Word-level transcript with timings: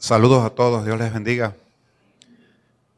Saludos 0.00 0.44
a 0.44 0.50
todos, 0.50 0.84
Dios 0.84 0.98
les 0.98 1.14
bendiga. 1.14 1.54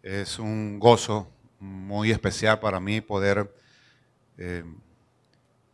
Es 0.03 0.39
un 0.39 0.79
gozo 0.79 1.29
muy 1.61 2.11
especial 2.11 2.61
para 2.61 2.81
mí 2.81 3.03
poder 3.03 3.55
eh, 4.39 4.65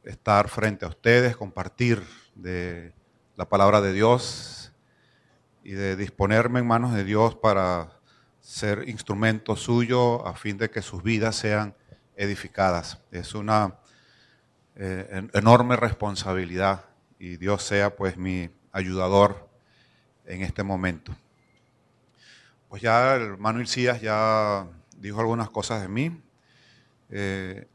estar 0.02 0.48
frente 0.48 0.84
a 0.84 0.88
ustedes, 0.88 1.36
compartir 1.36 2.02
de 2.34 2.92
la 3.36 3.48
palabra 3.48 3.80
de 3.80 3.92
Dios 3.92 4.72
y 5.62 5.70
de 5.70 5.94
disponerme 5.94 6.58
en 6.58 6.66
manos 6.66 6.92
de 6.92 7.04
Dios 7.04 7.36
para 7.36 7.92
ser 8.40 8.88
instrumento 8.88 9.54
suyo 9.54 10.26
a 10.26 10.34
fin 10.34 10.58
de 10.58 10.68
que 10.68 10.82
sus 10.82 11.04
vidas 11.04 11.36
sean 11.36 11.76
edificadas. 12.16 12.98
Es 13.12 13.36
una 13.36 13.78
eh, 14.74 15.28
enorme 15.32 15.76
responsabilidad 15.76 16.86
y 17.20 17.36
Dios 17.36 17.62
sea 17.62 17.94
pues 17.94 18.16
mi 18.16 18.50
ayudador 18.72 19.53
en 20.26 20.42
este 20.42 20.62
momento. 20.62 21.14
Pues 22.68 22.82
ya 22.82 23.16
el 23.16 23.22
hermano 23.22 23.60
Ilcías 23.60 24.00
ya 24.00 24.66
dijo 24.96 25.20
algunas 25.20 25.50
cosas 25.50 25.82
de 25.82 25.88
mí. 25.88 26.20
Eh, 27.10 27.66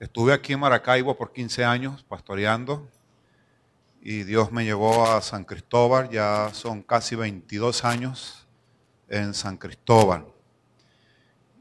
estuve 0.00 0.32
aquí 0.32 0.52
en 0.52 0.60
Maracaibo 0.60 1.16
por 1.16 1.32
15 1.32 1.64
años 1.64 2.02
pastoreando 2.02 2.88
y 4.02 4.24
Dios 4.24 4.50
me 4.50 4.64
llevó 4.64 5.06
a 5.10 5.22
San 5.22 5.44
Cristóbal, 5.44 6.10
ya 6.10 6.50
son 6.52 6.82
casi 6.82 7.14
22 7.14 7.84
años 7.84 8.46
en 9.08 9.32
San 9.32 9.56
Cristóbal. 9.56 10.26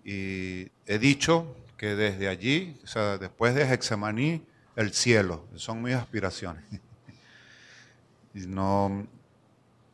Y 0.03 0.71
he 0.87 0.97
dicho 0.99 1.55
que 1.77 1.95
desde 1.95 2.27
allí, 2.27 2.79
o 2.83 2.87
sea, 2.87 3.19
después 3.19 3.53
de 3.53 3.71
Hexemaní, 3.71 4.43
el 4.75 4.91
cielo, 4.93 5.45
son 5.55 5.83
mis 5.83 5.93
aspiraciones. 5.93 6.63
y 8.33 8.47
no, 8.47 9.05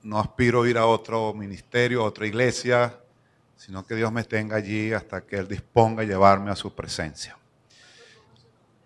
no 0.08 0.20
aspiro 0.20 0.64
a 0.64 0.70
ir 0.70 0.78
a 0.78 0.86
otro 0.86 1.34
ministerio, 1.34 2.02
a 2.02 2.06
otra 2.06 2.26
iglesia, 2.26 2.98
sino 3.58 3.86
que 3.86 3.94
Dios 3.94 4.10
me 4.10 4.24
tenga 4.24 4.56
allí 4.56 4.94
hasta 4.94 5.26
que 5.26 5.36
Él 5.36 5.50
disponga 5.50 6.04
a 6.04 6.06
llevarme 6.06 6.50
a 6.50 6.56
su 6.56 6.74
presencia. 6.74 7.38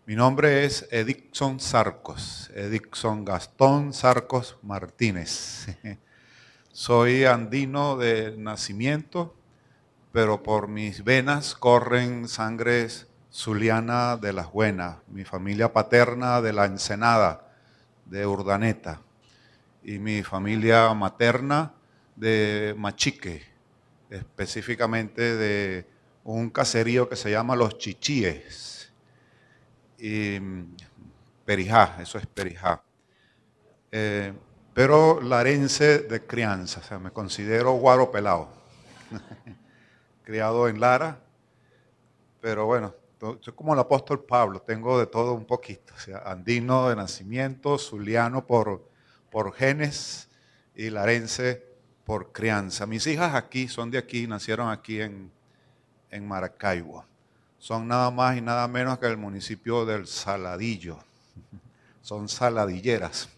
Mi 0.08 0.16
nombre 0.16 0.66
es 0.66 0.88
Edixon 0.90 1.60
Sarcos, 1.60 2.50
Edixon 2.56 3.24
Gastón 3.24 3.94
Sarcos 3.94 4.58
Martínez. 4.64 5.68
Soy 6.72 7.26
andino 7.26 7.98
de 7.98 8.36
nacimiento, 8.36 9.36
pero 10.12 10.42
por 10.42 10.70
mis 10.70 11.04
venas 11.04 11.54
corren 11.54 12.28
sangres 12.28 13.06
zuliana 13.32 14.18
de 14.18 14.34
las 14.34 14.52
buenas, 14.52 14.98
mi 15.08 15.24
familia 15.24 15.72
paterna 15.72 16.42
de 16.42 16.54
la 16.54 16.66
Ensenada, 16.66 17.48
de 18.06 18.26
Urdaneta 18.26 19.02
y 19.84 20.00
mi 20.00 20.24
familia 20.24 20.94
materna 20.94 21.74
de 22.16 22.76
Machique, 22.78 23.44
específicamente 24.10 25.36
de 25.36 25.88
un 26.24 26.50
caserío 26.50 27.10
que 27.10 27.16
se 27.16 27.32
llama 27.32 27.56
Los 27.56 27.78
Chichíes. 27.78 28.92
Y 29.98 30.40
mm, 30.40 30.76
Perijá, 31.46 31.98
eso 32.00 32.18
es 32.18 32.28
Perijá. 32.28 32.84
Eh, 33.92 34.34
pero 34.74 35.20
larense 35.22 36.00
de 36.00 36.26
crianza, 36.26 36.80
o 36.80 36.84
sea, 36.84 37.00
me 37.00 37.12
considero 37.12 37.74
guaro 37.74 38.12
pelado. 38.12 38.50
Criado 40.24 40.70
en 40.70 40.80
Lara, 40.80 41.20
pero 42.40 42.66
bueno, 42.66 42.96
soy 43.20 43.54
como 43.54 43.74
el 43.74 43.80
apóstol 43.80 44.24
Pablo, 44.24 44.62
tengo 44.62 44.98
de 44.98 45.08
todo 45.08 45.34
un 45.34 45.46
poquito, 45.46 45.94
o 45.94 46.00
sea, 46.00 46.20
andino 46.20 46.90
de 46.90 46.96
nacimiento, 46.96 47.78
zuliano 47.78 48.46
por 48.46 48.91
por 49.32 49.54
genes 49.54 50.28
y 50.76 50.90
larense 50.90 51.66
por 52.06 52.32
crianza. 52.32 52.86
Mis 52.86 53.08
hijas 53.08 53.34
aquí 53.34 53.68
son 53.68 53.90
de 53.90 53.98
aquí, 53.98 54.28
nacieron 54.28 54.70
aquí 54.70 55.02
en, 55.02 55.32
en 56.12 56.28
Maracaibo. 56.28 57.06
Son 57.58 57.88
nada 57.88 58.12
más 58.12 58.38
y 58.38 58.42
nada 58.42 58.68
menos 58.68 59.00
que 59.00 59.08
el 59.08 59.18
municipio 59.18 59.86
del 59.86 60.06
Saladillo. 60.08 61.00
Son 62.02 62.28
saladilleras. 62.28 63.30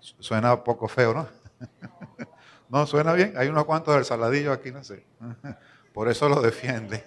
Suena 0.00 0.64
poco 0.64 0.88
feo, 0.88 1.14
¿no? 1.14 1.28
No, 2.68 2.86
suena 2.86 3.12
bien. 3.12 3.34
Hay 3.36 3.48
unos 3.48 3.66
cuantos 3.66 3.94
del 3.94 4.04
Saladillo 4.06 4.50
aquí, 4.50 4.72
no 4.72 4.82
sé. 4.82 5.04
Por 5.92 6.08
eso 6.08 6.26
lo 6.26 6.40
defiende. 6.40 7.04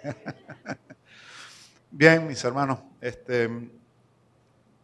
Bien, 1.89 2.27
mis 2.27 2.44
hermanos, 2.44 2.79
este, 3.01 3.50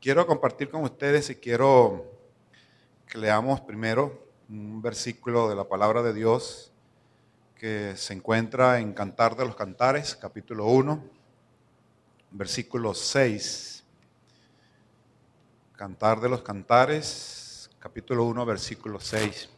quiero 0.02 0.26
compartir 0.26 0.70
con 0.70 0.84
ustedes 0.84 1.30
y 1.30 1.36
quiero 1.36 2.11
que 3.12 3.18
leamos 3.18 3.60
primero 3.60 4.26
un 4.48 4.82
versículo 4.82 5.50
de 5.50 5.56
la 5.58 5.66
palabra 5.66 6.02
de 6.02 6.14
Dios 6.14 6.72
que 7.56 7.98
se 7.98 8.14
encuentra 8.14 8.80
en 8.80 8.94
Cantar 8.94 9.36
de 9.36 9.46
los 9.46 9.58
Cantares, 9.58 10.16
capítulo 10.16 10.68
1, 10.68 11.04
versículo 12.32 12.94
6. 12.94 13.84
Cantar 15.76 16.22
de 16.22 16.30
los 16.30 16.42
Cantares, 16.42 17.70
capítulo 17.80 18.24
1, 18.24 18.46
versículo 18.46 18.98
6. 18.98 19.50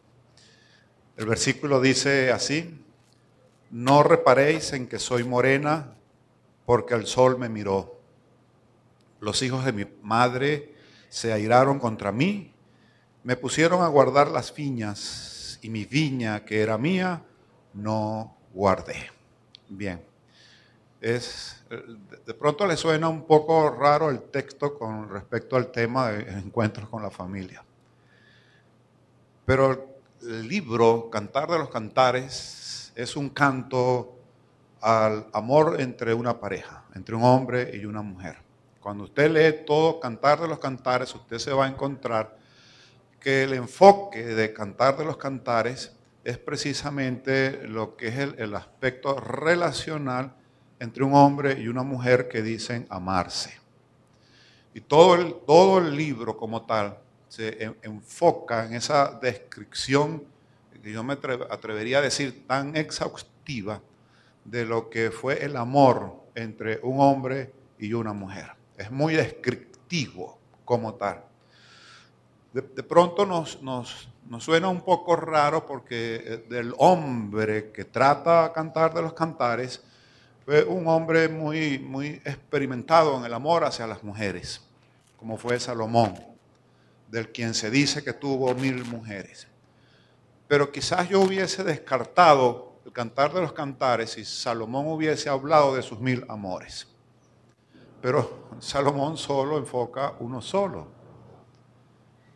El 1.17 1.27
versículo 1.27 1.79
dice 1.79 2.31
así, 2.31 2.83
no 3.69 4.01
reparéis 4.01 4.73
en 4.73 4.87
que 4.87 4.97
soy 4.97 5.23
morena, 5.23 5.93
porque 6.65 6.95
el 6.95 7.05
sol 7.05 7.37
me 7.37 7.49
miró. 7.49 7.99
Los 9.19 9.43
hijos 9.43 9.63
de 9.63 9.73
mi 9.73 9.85
madre 10.01 10.73
se 11.09 11.31
airaron 11.31 11.77
contra 11.77 12.11
mí 12.11 12.52
me 13.23 13.37
pusieron 13.37 13.81
a 13.81 13.87
guardar 13.87 14.27
las 14.29 14.53
viñas 14.53 15.59
y 15.61 15.69
mi 15.69 15.85
viña 15.85 16.43
que 16.43 16.61
era 16.61 16.77
mía 16.77 17.21
no 17.73 18.35
guardé. 18.53 19.11
Bien. 19.69 20.01
Es, 20.99 21.63
de 22.25 22.33
pronto 22.33 22.65
le 22.65 22.77
suena 22.77 23.09
un 23.09 23.25
poco 23.25 23.69
raro 23.69 24.09
el 24.09 24.21
texto 24.23 24.77
con 24.77 25.09
respecto 25.09 25.55
al 25.55 25.71
tema 25.71 26.09
de 26.09 26.31
encuentros 26.31 26.87
con 26.89 27.01
la 27.01 27.09
familia. 27.09 27.63
Pero 29.45 29.99
el 30.21 30.47
libro 30.47 31.09
Cantar 31.09 31.49
de 31.49 31.57
los 31.57 31.69
Cantares 31.69 32.93
es 32.95 33.17
un 33.17 33.29
canto 33.29 34.17
al 34.79 35.27
amor 35.33 35.79
entre 35.79 36.13
una 36.13 36.39
pareja, 36.39 36.85
entre 36.95 37.15
un 37.15 37.23
hombre 37.23 37.71
y 37.73 37.85
una 37.85 38.01
mujer. 38.01 38.37
Cuando 38.79 39.05
usted 39.05 39.31
lee 39.31 39.65
todo 39.65 39.99
Cantar 39.99 40.41
de 40.41 40.47
los 40.47 40.59
Cantares, 40.59 41.13
usted 41.15 41.37
se 41.37 41.51
va 41.51 41.65
a 41.65 41.69
encontrar 41.69 42.42
que 43.23 43.43
el 43.43 43.53
enfoque 43.53 44.21
de 44.21 44.53
Cantar 44.53 44.97
de 44.97 45.05
los 45.05 45.15
Cantares 45.15 45.95
es 46.25 46.37
precisamente 46.37 47.65
lo 47.67 47.95
que 47.95 48.09
es 48.09 48.17
el, 48.37 48.53
aspecto 48.53 49.17
relacional 49.17 50.35
entre 50.77 51.05
un 51.05 51.15
hombre 51.15 51.57
y 51.57 51.69
una 51.69 51.83
mujer 51.83 52.27
que 52.27 52.41
dicen 52.41 52.85
amarse. 52.89 53.57
Y 54.73 54.81
todo 54.81 55.15
el, 55.15 55.35
todo 55.47 55.79
el 55.79 55.95
libro 55.95 56.35
como 56.35 56.65
tal 56.65 56.97
se 57.29 57.73
enfoca 57.81 58.65
en 58.65 58.73
esa 58.73 59.17
descripción 59.21 60.25
que 60.83 60.91
yo 60.91 61.01
me 61.01 61.13
atrevería 61.13 61.99
a 61.99 62.01
decir 62.01 62.45
tan 62.45 62.75
exhaustiva 62.75 63.81
de 64.43 64.65
lo 64.65 64.89
que 64.89 65.11
fue 65.11 65.45
el 65.45 65.55
amor 65.55 66.13
entre 66.35 66.81
un 66.83 66.99
hombre 66.99 67.53
y 67.79 67.93
una 67.93 68.11
mujer. 68.11 68.51
Es 68.77 68.91
muy 68.91 69.13
descriptivo 69.13 70.37
como 70.65 70.95
tal 70.95 71.23
de, 72.53 72.83
pronto 72.83 73.25
nos, 73.25 73.61
nos, 73.63 74.07
suena 74.39 74.69
un 74.69 74.81
poco 74.81 75.15
raro 75.15 75.65
porque 75.65 76.15
eh, 76.15 76.45
del 76.49 76.73
hombre 76.77 77.71
que 77.71 77.83
trata 77.83 78.45
a 78.45 78.53
cantar 78.53 78.93
de 78.93 79.01
los 79.01 79.13
cantares 79.13 79.83
fue 80.45 80.63
un 80.63 80.87
hombre 80.87 81.27
muy, 81.27 81.79
muy 81.79 82.21
experimentado 82.23 83.17
en 83.17 83.25
el 83.25 83.33
amor 83.33 83.63
hacia 83.63 83.87
las 83.87 84.03
mujeres, 84.03 84.61
como 85.17 85.37
fue 85.37 85.59
Salomón, 85.59 86.13
del 87.09 87.31
quien 87.31 87.53
se 87.55 87.71
dice 87.71 88.03
que 88.03 88.13
tuvo 88.13 88.53
mil 88.53 88.85
mujeres. 88.85 89.47
Pero 90.47 90.71
quizás 90.71 91.09
yo 91.09 91.21
hubiese 91.21 91.63
descartado 91.63 92.73
el 92.85 92.91
cantar 92.91 93.33
de 93.33 93.41
los 93.41 93.53
cantares 93.53 94.11
si 94.11 94.25
Salomón 94.25 94.87
hubiese 94.87 95.29
hablado 95.29 95.75
de 95.75 95.81
sus 95.81 95.99
mil 95.99 96.23
amores. 96.27 96.87
Pero 98.01 98.49
Salomón 98.59 99.17
solo 99.17 99.57
enfoca 99.57 100.13
uno 100.19 100.41
solo, 100.41 100.92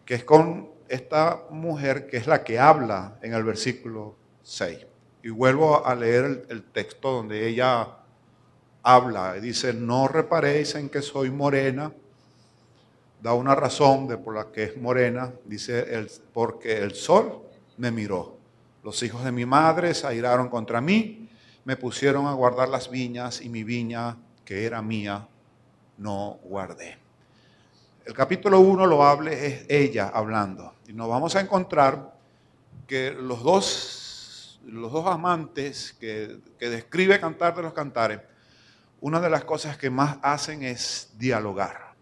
que 0.07 0.15
es 0.15 0.23
con 0.23 0.69
esta 0.87 1.43
mujer 1.49 2.07
que 2.07 2.15
es 2.15 2.27
la 2.27 2.41
que 2.45 2.57
habla 2.57 3.19
en 3.21 3.33
el 3.33 3.43
versículo 3.43 4.15
6. 4.41 4.87
Y 5.21 5.29
vuelvo 5.29 5.85
a 5.85 5.93
leer 5.95 6.45
el, 6.47 6.63
texto 6.63 7.11
donde 7.11 7.45
ella 7.45 7.89
habla 8.81 9.35
y 9.37 9.41
dice, 9.41 9.73
no 9.73 10.07
reparéis 10.07 10.75
en 10.75 10.87
que 10.87 11.01
soy 11.01 11.29
morena, 11.29 11.91
da 13.21 13.33
una 13.33 13.53
razón 13.53 14.07
de 14.07 14.17
por 14.17 14.33
la 14.33 14.49
que 14.49 14.63
es 14.63 14.77
morena, 14.77 15.33
dice, 15.43 15.93
el, 15.93 16.09
porque 16.33 16.77
el 16.77 16.95
sol 16.95 17.41
me 17.75 17.91
miró. 17.91 18.37
Los 18.83 19.03
hijos 19.03 19.25
de 19.25 19.33
mi 19.33 19.45
madre 19.45 19.93
se 19.93 20.07
airaron 20.07 20.47
contra 20.47 20.79
mí, 20.79 21.29
me 21.65 21.75
pusieron 21.75 22.27
a 22.27 22.33
guardar 22.33 22.69
las 22.69 22.89
viñas 22.89 23.41
y 23.41 23.49
mi 23.49 23.65
viña, 23.65 24.15
que 24.45 24.65
era 24.65 24.81
mía, 24.81 25.27
no 25.97 26.39
guardé. 26.43 27.06
El 28.07 28.13
capítulo 28.13 28.61
1 28.61 28.85
lo 28.85 29.03
hable 29.03 29.45
es 29.45 29.65
ella 29.67 30.09
hablando. 30.13 30.75
Y 30.87 30.93
nos 30.93 31.09
vamos 31.09 31.35
a 31.35 31.41
encontrar 31.41 32.15
que 32.87 33.11
los 33.11 33.43
dos 33.43 34.61
los 34.63 34.93
dos 34.93 35.05
amantes 35.07 35.93
que, 35.99 36.39
que 36.57 36.69
describe 36.69 37.19
Cantar 37.19 37.53
de 37.53 37.63
los 37.63 37.73
Cantares, 37.73 38.21
una 39.01 39.19
de 39.19 39.29
las 39.29 39.43
cosas 39.43 39.77
que 39.77 39.89
más 39.89 40.19
hacen 40.21 40.63
es 40.63 41.15
dialogar. 41.17 41.95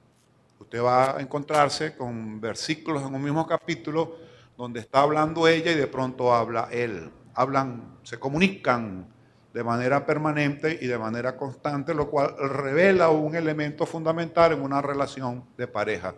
Usted 0.59 0.83
va 0.83 1.17
a 1.17 1.21
encontrarse 1.21 1.95
con 1.95 2.39
versículos 2.39 3.01
en 3.01 3.15
un 3.15 3.23
mismo 3.23 3.47
capítulo 3.47 4.15
donde 4.55 4.81
está 4.81 5.01
hablando 5.01 5.47
ella 5.47 5.71
y 5.71 5.75
de 5.75 5.87
pronto 5.87 6.35
habla 6.35 6.69
él. 6.71 7.11
Hablan, 7.33 7.97
se 8.03 8.19
comunican 8.19 9.07
de 9.55 9.63
manera 9.63 10.05
permanente 10.05 10.77
y 10.81 10.85
de 10.85 10.97
manera 10.97 11.37
constante, 11.37 11.93
lo 11.93 12.09
cual 12.09 12.35
revela 12.37 13.07
un 13.07 13.37
elemento 13.37 13.85
fundamental 13.85 14.51
en 14.51 14.61
una 14.61 14.81
relación 14.81 15.45
de 15.57 15.65
pareja, 15.65 16.13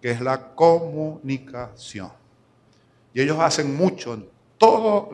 que 0.00 0.10
es 0.10 0.20
la 0.20 0.52
comunicación. 0.56 2.10
Y 3.14 3.20
ellos 3.20 3.38
hacen 3.38 3.76
mucho 3.76 4.14
en 4.14 4.28
todo, 4.58 5.10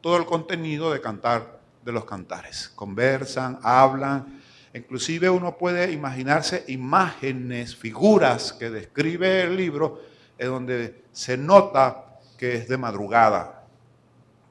todo 0.00 0.16
el 0.16 0.24
contenido 0.24 0.90
de 0.90 1.02
cantar 1.02 1.60
de 1.84 1.92
los 1.92 2.06
cantares. 2.06 2.72
Conversan, 2.74 3.58
hablan, 3.62 4.40
inclusive 4.72 5.28
uno 5.28 5.58
puede 5.58 5.92
imaginarse 5.92 6.64
imágenes, 6.68 7.76
figuras 7.76 8.54
que 8.54 8.70
describe 8.70 9.42
el 9.42 9.58
libro, 9.58 10.00
en 10.38 10.48
donde 10.48 11.04
se 11.12 11.36
nota 11.36 12.18
que 12.38 12.54
es 12.54 12.66
de 12.66 12.78
madrugada, 12.78 13.66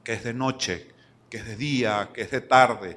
que 0.04 0.12
es 0.12 0.22
de 0.22 0.34
noche, 0.34 0.94
que 1.36 1.42
es 1.42 1.48
de 1.48 1.56
día, 1.56 2.08
que 2.14 2.22
es 2.22 2.30
de 2.30 2.40
tarde, 2.40 2.96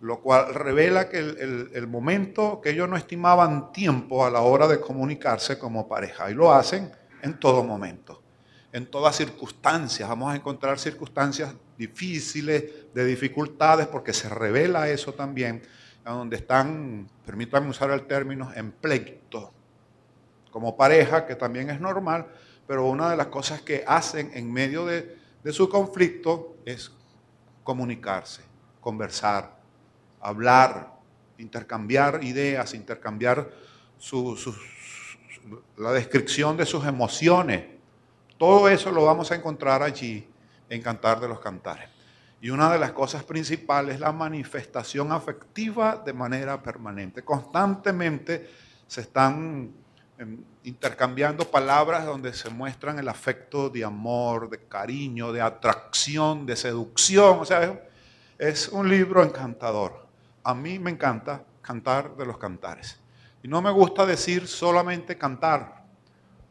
lo 0.00 0.20
cual 0.20 0.54
revela 0.54 1.10
que 1.10 1.18
el, 1.18 1.86
momento 1.86 2.60
que 2.62 2.70
ellos 2.70 2.88
no 2.88 2.96
estimaban 2.96 3.72
tiempo 3.72 4.24
a 4.24 4.30
la 4.30 4.40
hora 4.40 4.66
de 4.66 4.80
comunicarse 4.80 5.58
como 5.58 5.86
pareja, 5.86 6.30
y 6.30 6.34
lo 6.34 6.50
hacen 6.50 6.90
en 7.20 7.38
todo 7.38 7.62
momento, 7.62 8.22
en 8.72 8.86
todas 8.86 9.16
circunstancias. 9.16 10.08
Vamos 10.08 10.32
a 10.32 10.36
encontrar 10.36 10.78
circunstancias 10.78 11.54
difíciles, 11.76 12.64
de 12.94 13.04
dificultades, 13.04 13.86
porque 13.86 14.14
se 14.14 14.30
revela 14.30 14.88
eso 14.88 15.12
también, 15.12 15.60
donde 16.06 16.36
están, 16.36 17.06
permítanme 17.26 17.68
usar 17.68 17.90
el 17.90 18.06
término, 18.06 18.50
en 18.54 18.72
pleito, 18.72 19.52
como 20.50 20.74
pareja, 20.74 21.26
que 21.26 21.34
también 21.34 21.68
es 21.68 21.80
normal, 21.80 22.28
pero 22.66 22.86
una 22.86 23.10
de 23.10 23.16
las 23.18 23.26
cosas 23.26 23.60
que 23.60 23.84
hacen 23.86 24.30
en 24.32 24.50
medio 24.50 24.86
de, 24.86 25.18
su 25.52 25.68
conflicto 25.68 26.56
es 26.64 26.90
comunicarse, 27.64 28.42
conversar, 28.80 29.58
hablar, 30.20 30.92
intercambiar 31.38 32.22
ideas, 32.22 32.74
intercambiar 32.74 33.50
la 35.76 35.92
descripción 35.92 36.56
de 36.56 36.66
sus 36.66 36.86
emociones. 36.86 37.64
Todo 38.38 38.68
eso 38.68 38.92
lo 38.92 39.04
vamos 39.04 39.32
a 39.32 39.34
encontrar 39.34 39.82
allí 39.82 40.28
en 40.68 40.82
Cantar 40.82 41.18
de 41.20 41.28
los 41.28 41.40
Cantares. 41.40 41.88
Y 42.40 42.50
una 42.50 42.70
de 42.70 42.78
las 42.78 42.92
cosas 42.92 43.24
principales 43.24 43.94
es 43.94 44.00
la 44.00 44.12
manifestación 44.12 45.10
afectiva 45.12 46.02
de 46.04 46.12
manera 46.12 46.62
permanente. 46.62 47.24
Constantemente 47.24 48.50
se 48.86 49.00
están 49.00 49.72
intercambiando 50.64 51.50
palabras 51.50 52.06
donde 52.06 52.32
se 52.32 52.50
muestran 52.50 52.98
el 52.98 53.08
afecto 53.08 53.68
de 53.68 53.84
amor, 53.84 54.48
de 54.48 54.66
cariño, 54.66 55.32
de 55.32 55.40
atracción, 55.40 56.46
de 56.46 56.56
seducción. 56.56 57.38
O 57.38 57.44
sea, 57.44 57.82
es 58.38 58.68
un 58.68 58.88
libro 58.88 59.22
encantador. 59.22 60.06
A 60.42 60.54
mí 60.54 60.78
me 60.78 60.90
encanta 60.90 61.44
cantar 61.62 62.16
de 62.16 62.26
los 62.26 62.38
cantares. 62.38 62.98
Y 63.42 63.48
no 63.48 63.60
me 63.60 63.70
gusta 63.70 64.06
decir 64.06 64.48
solamente 64.48 65.18
cantar, 65.18 65.84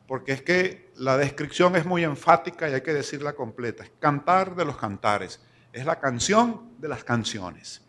porque 0.07 0.33
es 0.33 0.42
que 0.44 0.92
la 0.95 1.18
descripción 1.18 1.75
es 1.75 1.86
muy 1.86 2.04
enfática 2.04 2.69
y 2.69 2.74
hay 2.74 2.81
que 2.81 2.94
decirla 2.94 3.33
completa. 3.33 3.83
Es 3.83 3.92
cantar 4.00 4.56
de 4.56 4.65
los 4.65 4.77
cantares. 4.77 5.42
Es 5.71 5.86
la 5.86 6.00
canción 6.00 6.74
de 6.77 6.88
las 6.88 7.04
canciones. 7.04 7.81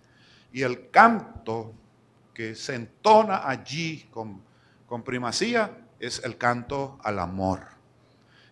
Y 0.52 0.62
el 0.62 0.90
canto 0.90 1.74
que 2.32 2.54
se 2.54 2.74
entona 2.74 3.46
allí 3.46 4.08
con 4.10 4.42
con 4.86 5.02
primacía 5.02 5.76
es 6.00 6.22
el 6.24 6.36
canto 6.36 6.98
al 7.02 7.18
amor, 7.18 7.60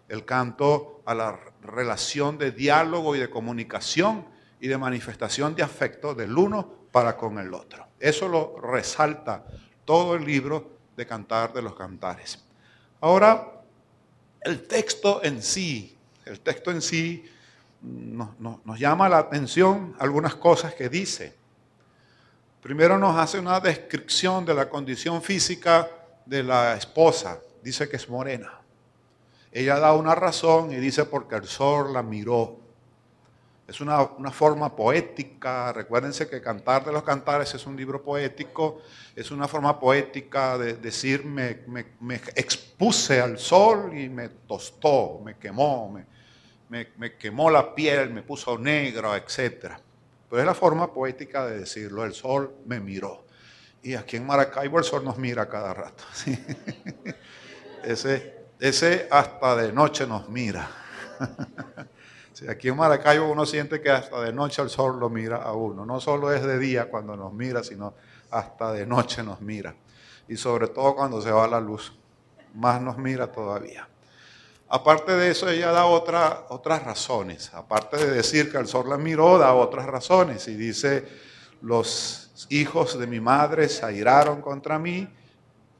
el 0.08 0.24
canto 0.24 1.02
a 1.04 1.14
la 1.14 1.38
relación 1.62 2.38
de 2.38 2.52
diálogo 2.52 3.16
y 3.16 3.20
de 3.20 3.30
comunicación 3.30 4.26
y 4.60 4.68
de 4.68 4.78
manifestación 4.78 5.54
de 5.54 5.62
afecto 5.62 6.14
del 6.14 6.36
uno 6.36 6.82
para 6.92 7.16
con 7.16 7.38
el 7.38 7.52
otro. 7.54 7.86
Eso 7.98 8.28
lo 8.28 8.58
resalta 8.60 9.44
todo 9.84 10.14
el 10.14 10.24
libro 10.24 10.78
de 10.96 11.06
Cantar 11.06 11.52
de 11.52 11.62
los 11.62 11.74
Cantares. 11.74 12.44
Ahora, 13.00 13.60
el 14.40 14.66
texto 14.66 15.22
en 15.24 15.42
sí, 15.42 15.96
el 16.24 16.40
texto 16.40 16.70
en 16.70 16.82
sí 16.82 17.24
nos, 17.82 18.78
llama 18.78 19.08
la 19.08 19.18
atención 19.18 19.96
algunas 19.98 20.34
cosas 20.36 20.74
que 20.74 20.88
dice. 20.88 21.34
Primero 22.62 22.98
nos 22.98 23.18
hace 23.18 23.38
una 23.38 23.58
descripción 23.58 24.44
de 24.44 24.54
la 24.54 24.68
condición 24.68 25.20
física 25.22 25.88
de 26.26 26.42
la 26.42 26.76
esposa, 26.76 27.40
dice 27.62 27.88
que 27.88 27.96
es 27.96 28.08
morena. 28.08 28.60
Ella 29.50 29.78
da 29.78 29.92
una 29.92 30.14
razón 30.14 30.72
y 30.72 30.76
dice 30.76 31.04
porque 31.04 31.36
el 31.36 31.44
sol 31.44 31.92
la 31.92 32.02
miró. 32.02 32.62
Es 33.68 33.80
una, 33.80 34.06
forma 34.32 34.74
poética, 34.74 35.72
recuérdense 35.72 36.28
que 36.28 36.42
Cantar 36.42 36.84
de 36.84 36.92
los 36.92 37.04
Cantares 37.04 37.54
es 37.54 37.64
un 37.64 37.76
libro 37.76 38.02
poético, 38.02 38.82
es 39.14 39.30
una 39.30 39.46
forma 39.48 39.78
poética 39.78 40.58
de 40.58 40.74
decir 40.74 41.24
me, 41.24 41.60
me, 42.00 42.16
expuse 42.34 43.20
al 43.20 43.38
sol 43.38 43.96
y 43.96 44.08
me 44.08 44.28
tostó, 44.28 45.20
me 45.24 45.36
quemó, 45.38 45.90
me, 46.68 46.88
me, 46.96 47.16
quemó 47.16 47.50
la 47.50 47.74
piel, 47.74 48.10
me 48.10 48.22
puso 48.22 48.58
negro, 48.58 49.14
etc. 49.14 49.76
Pero 50.28 50.40
es 50.40 50.46
la 50.46 50.54
forma 50.54 50.92
poética 50.92 51.46
de 51.46 51.60
decirlo, 51.60 52.04
el 52.04 52.14
sol 52.14 52.54
me 52.66 52.80
miró. 52.80 53.24
Y 53.82 53.94
aquí 53.94 54.16
en 54.16 54.26
Maracaibo 54.26 54.78
el 54.78 54.84
sol 54.84 55.04
nos 55.04 55.18
mira 55.18 55.48
cada 55.48 55.74
rato. 55.74 56.04
Ese, 57.82 58.46
ese 58.60 59.08
hasta 59.10 59.56
de 59.56 59.72
noche 59.72 60.06
nos 60.06 60.28
mira. 60.28 60.70
aquí 62.48 62.68
en 62.68 62.76
Maracaibo 62.76 63.28
uno 63.28 63.44
siente 63.44 63.80
que 63.80 63.90
hasta 63.90 64.20
de 64.20 64.32
noche 64.32 64.62
el 64.62 64.70
sol 64.70 65.00
lo 65.00 65.10
mira 65.10 65.38
a 65.38 65.52
uno. 65.52 65.84
No 65.84 66.00
solo 66.00 66.32
es 66.32 66.44
de 66.44 66.60
día 66.60 66.88
cuando 66.88 67.16
nos 67.16 67.32
mira, 67.32 67.64
sino 67.64 67.94
hasta 68.30 68.72
de 68.72 68.86
noche 68.86 69.24
nos 69.24 69.40
mira. 69.40 69.74
Y 70.28 70.36
sobre 70.36 70.68
todo 70.68 70.94
cuando 70.94 71.20
se 71.20 71.32
va 71.32 71.48
la 71.48 71.60
luz, 71.60 71.92
más 72.54 72.80
nos 72.80 72.98
mira 72.98 73.32
todavía. 73.32 73.88
Aparte 74.68 75.12
de 75.12 75.32
eso, 75.32 75.48
ella 75.48 75.72
da 75.72 75.86
otra, 75.86 76.46
otras 76.50 76.84
razones. 76.84 77.52
Aparte 77.52 77.96
de 77.96 78.12
decir 78.12 78.50
que 78.50 78.58
el 78.58 78.68
sol 78.68 78.88
la 78.88 78.96
miró, 78.96 79.38
da 79.38 79.52
otras 79.54 79.86
razones. 79.86 80.46
Y 80.46 80.54
dice, 80.54 81.06
los 81.62 82.21
hijos 82.50 82.98
de 82.98 83.06
mi 83.06 83.20
madre 83.20 83.68
se 83.68 83.84
airaron 83.84 84.40
contra 84.40 84.78
mí, 84.78 85.08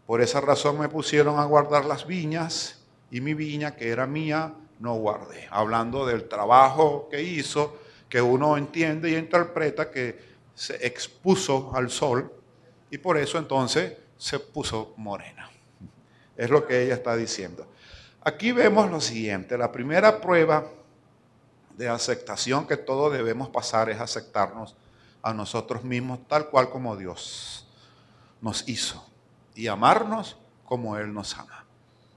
por 0.06 0.20
esa 0.20 0.40
razón 0.40 0.78
me 0.78 0.88
pusieron 0.88 1.38
a 1.38 1.44
guardar 1.44 1.84
las 1.84 2.06
viñas 2.06 2.82
y 3.10 3.20
mi 3.20 3.34
viña, 3.34 3.76
que 3.76 3.88
era 3.88 4.06
mía, 4.06 4.54
no 4.80 4.94
guardé. 4.94 5.46
Hablando 5.50 6.06
del 6.06 6.28
trabajo 6.28 7.08
que 7.10 7.22
hizo, 7.22 7.78
que 8.08 8.20
uno 8.20 8.56
entiende 8.56 9.10
y 9.10 9.16
interpreta 9.16 9.90
que 9.90 10.32
se 10.54 10.86
expuso 10.86 11.72
al 11.74 11.90
sol 11.90 12.32
y 12.90 12.98
por 12.98 13.16
eso 13.16 13.38
entonces 13.38 13.96
se 14.18 14.38
puso 14.38 14.94
morena. 14.96 15.50
Es 16.36 16.50
lo 16.50 16.66
que 16.66 16.82
ella 16.82 16.94
está 16.94 17.16
diciendo. 17.16 17.66
Aquí 18.22 18.52
vemos 18.52 18.90
lo 18.90 19.00
siguiente, 19.00 19.56
la 19.56 19.72
primera 19.72 20.20
prueba 20.20 20.66
de 21.76 21.88
aceptación 21.88 22.66
que 22.66 22.76
todos 22.76 23.12
debemos 23.12 23.48
pasar 23.48 23.88
es 23.90 24.00
aceptarnos 24.00 24.76
a 25.22 25.32
nosotros 25.32 25.84
mismos 25.84 26.26
tal 26.26 26.48
cual 26.48 26.68
como 26.68 26.96
Dios 26.96 27.66
nos 28.40 28.68
hizo 28.68 29.04
y 29.54 29.68
amarnos 29.68 30.36
como 30.64 30.96
Él 30.96 31.12
nos 31.14 31.38
ama. 31.38 31.64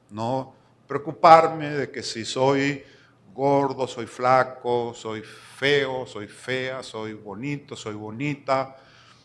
No 0.10 0.54
preocuparme 0.88 1.70
de 1.70 1.92
que 1.92 2.04
si 2.04 2.26
soy 2.26 2.84
gordo, 3.34 3.88
soy 3.88 4.08
flaco, 4.08 4.94
soy 4.96 5.22
feo, 5.22 6.06
soy 6.08 6.28
fea, 6.28 6.82
soy 6.82 7.14
bonito, 7.14 7.76
soy 7.76 7.94
bonita, 7.94 8.78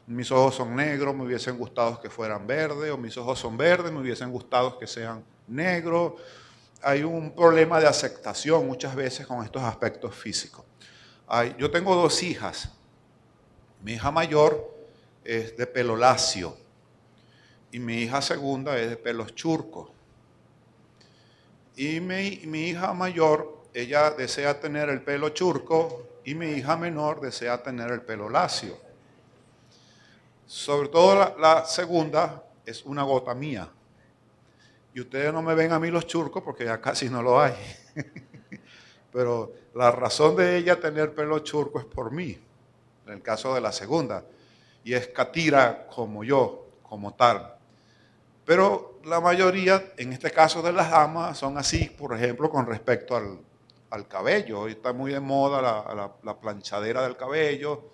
mis 0.06 0.30
ojos 0.32 0.56
son 0.56 0.74
negros, 0.74 1.14
me 1.14 1.24
hubiesen 1.24 1.56
gustado 1.56 2.00
que 2.00 2.10
fueran 2.10 2.46
verdes, 2.46 2.90
o 2.90 2.98
mis 2.98 3.16
ojos 3.16 3.38
son 3.38 3.56
verdes, 3.56 3.92
me 3.92 4.00
hubiesen 4.00 4.32
gustado 4.32 4.78
que 4.78 4.86
sean 4.86 5.24
negros. 5.46 6.14
Hay 6.82 7.04
un 7.04 7.32
problema 7.34 7.78
de 7.78 7.86
aceptación 7.86 8.66
muchas 8.66 8.96
veces 8.96 9.26
con 9.26 9.44
estos 9.44 9.62
aspectos 9.62 10.14
físicos. 10.14 10.64
yo 11.56 11.70
tengo 11.70 11.94
dos 11.94 12.22
hijas 12.22 12.70
mi 13.82 13.92
hija 13.92 14.10
mayor 14.10 14.74
es 15.24 15.56
de 15.56 15.66
pelo 15.66 15.96
lacio 15.96 16.56
y 17.72 17.78
mi 17.78 18.02
hija 18.02 18.20
segunda 18.20 18.78
es 18.78 18.90
de 18.90 18.96
pelos 18.96 19.34
churcos. 19.34 19.90
Y 21.76 22.00
mi, 22.00 22.28
hija 22.68 22.92
mayor, 22.92 23.64
ella 23.72 24.10
desea 24.10 24.60
tener 24.60 24.88
el 24.88 25.02
pelo 25.02 25.30
churco 25.30 26.06
y 26.24 26.34
mi 26.34 26.50
hija 26.50 26.76
menor 26.76 27.20
desea 27.20 27.62
tener 27.62 27.90
el 27.90 28.02
pelo 28.02 28.28
lacio. 28.28 28.76
Sobre 30.46 30.88
todo 30.88 31.14
la, 31.14 31.34
la 31.38 31.64
segunda 31.64 32.42
es 32.66 32.84
una 32.84 33.02
gota 33.02 33.34
mía. 33.34 33.70
Y 34.92 35.00
ustedes 35.00 35.32
no 35.32 35.40
me 35.42 35.54
ven 35.54 35.72
a 35.72 35.78
mí 35.78 35.90
los 35.90 36.06
churcos 36.06 36.42
porque 36.42 36.64
ya 36.64 36.80
casi 36.80 37.08
no 37.08 37.22
lo 37.22 37.40
hay. 37.40 37.54
pero 39.12 39.52
la 39.74 39.90
razón 39.92 40.36
de 40.36 40.56
ella 40.56 40.80
tener 40.80 41.14
pelo 41.14 41.38
churco 41.38 41.78
es 41.78 41.84
por 41.84 42.10
mí, 42.10 42.38
en 43.10 43.16
el 43.16 43.22
caso 43.22 43.54
de 43.54 43.60
la 43.60 43.72
segunda, 43.72 44.24
y 44.84 44.94
es 44.94 45.08
catira 45.08 45.86
como 45.86 46.24
yo, 46.24 46.68
como 46.82 47.14
tal. 47.14 47.56
Pero 48.44 49.00
la 49.04 49.20
mayoría, 49.20 49.92
en 49.96 50.12
este 50.12 50.30
caso 50.30 50.62
de 50.62 50.72
las 50.72 50.90
damas, 50.90 51.38
son 51.38 51.58
así, 51.58 51.86
por 51.86 52.14
ejemplo, 52.14 52.48
con 52.48 52.66
respecto 52.66 53.16
al, 53.16 53.38
cabello. 54.08 54.60
Hoy 54.60 54.72
está 54.72 54.92
muy 54.92 55.10
de 55.12 55.18
moda 55.18 55.60
la, 55.60 56.12
la 56.22 56.40
planchadera 56.40 57.02
del 57.02 57.16
cabello, 57.16 57.90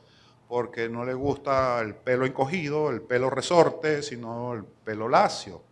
porque 0.46 0.88
no 0.88 1.04
le 1.04 1.14
gusta 1.14 1.80
el 1.80 1.94
pelo 1.94 2.26
encogido, 2.26 2.90
el 2.90 3.00
pelo 3.00 3.30
resorte, 3.30 4.02
sino 4.02 4.52
el 4.52 4.64
pelo 4.64 5.08
lacio. 5.08 5.62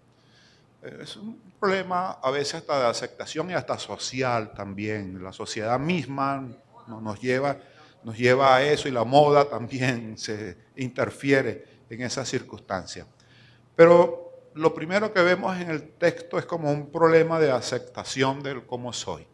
Es 0.83 1.17
un 1.17 1.41
problema 1.61 2.13
a 2.23 2.31
veces 2.31 2.55
hasta 2.55 2.79
de 2.81 2.87
aceptación 2.87 3.51
y 3.51 3.55
hasta 3.55 3.79
social 3.79 4.53
también. 4.55 5.23
La 5.23 5.33
sociedad 5.33 5.79
misma 5.79 6.49
nos 6.87 7.21
lleva, 7.21 7.57
nos 8.05 8.17
lleva 8.17 8.55
a 8.55 8.63
eso 8.63 8.87
y 8.87 8.93
la 8.93 9.05
moda 9.05 9.49
también 9.49 10.17
se 10.19 10.57
interfiere 10.77 11.65
en 11.91 12.03
esa 12.03 12.25
circunstancia. 12.25 13.07
Pero 13.75 14.51
lo 14.55 14.73
primero 14.73 15.13
que 15.13 15.23
vemos 15.23 15.57
en 15.61 15.71
el 15.71 15.91
texto 15.95 16.39
es 16.39 16.47
como 16.47 16.71
un 16.71 16.91
problema 16.91 17.41
de 17.41 17.51
aceptación 17.51 18.43
del 18.43 18.65
cómo 18.67 18.93
soy. 18.93 19.27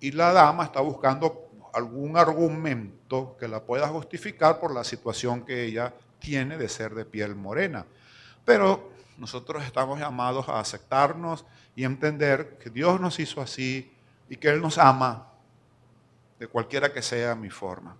Y 0.00 0.12
la 0.12 0.32
dama 0.32 0.64
está 0.64 0.80
buscando 0.80 1.48
algún 1.74 2.16
argumento 2.16 3.36
que 3.38 3.48
la 3.48 3.62
pueda 3.62 3.88
justificar 3.88 4.58
por 4.58 4.72
la 4.72 4.84
situación 4.84 5.44
que 5.44 5.64
ella 5.64 5.92
tiene 6.18 6.56
de 6.56 6.68
ser 6.68 6.94
de 6.94 7.04
piel 7.04 7.34
morena. 7.34 7.84
Pero 8.44 8.90
nosotros 9.18 9.64
estamos 9.64 9.98
llamados 9.98 10.48
a 10.48 10.60
aceptarnos 10.60 11.44
y 11.76 11.84
entender 11.84 12.58
que 12.58 12.70
Dios 12.70 13.00
nos 13.00 13.18
hizo 13.18 13.40
así 13.40 13.92
y 14.28 14.36
que 14.36 14.48
Él 14.48 14.62
nos 14.62 14.78
ama 14.78 15.27
de 16.38 16.46
cualquiera 16.46 16.92
que 16.92 17.02
sea 17.02 17.34
mi 17.34 17.50
forma. 17.50 17.96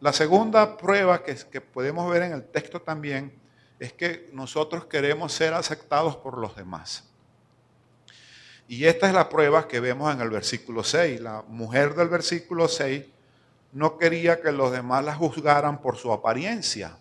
La 0.00 0.12
segunda 0.12 0.76
prueba 0.76 1.22
que, 1.22 1.60
podemos 1.60 2.10
ver 2.10 2.22
en 2.22 2.32
el 2.32 2.44
texto 2.44 2.80
también 2.80 3.32
es 3.78 3.92
que 3.92 4.28
nosotros 4.32 4.86
queremos 4.86 5.32
ser 5.32 5.54
aceptados 5.54 6.16
por 6.16 6.38
los 6.38 6.56
demás. 6.56 7.04
Y 8.66 8.84
esta 8.86 9.06
es 9.06 9.14
la 9.14 9.28
prueba 9.28 9.68
que 9.68 9.80
vemos 9.80 10.12
en 10.12 10.20
el 10.20 10.30
versículo 10.30 10.82
6. 10.82 11.20
La 11.20 11.44
mujer 11.48 11.94
del 11.94 12.08
versículo 12.08 12.68
6 12.68 13.04
no 13.72 13.98
quería 13.98 14.40
que 14.40 14.52
los 14.52 14.72
demás 14.72 15.04
la 15.04 15.14
juzgaran 15.14 15.80
por 15.80 15.96
su 15.96 16.12
apariencia. 16.12 16.98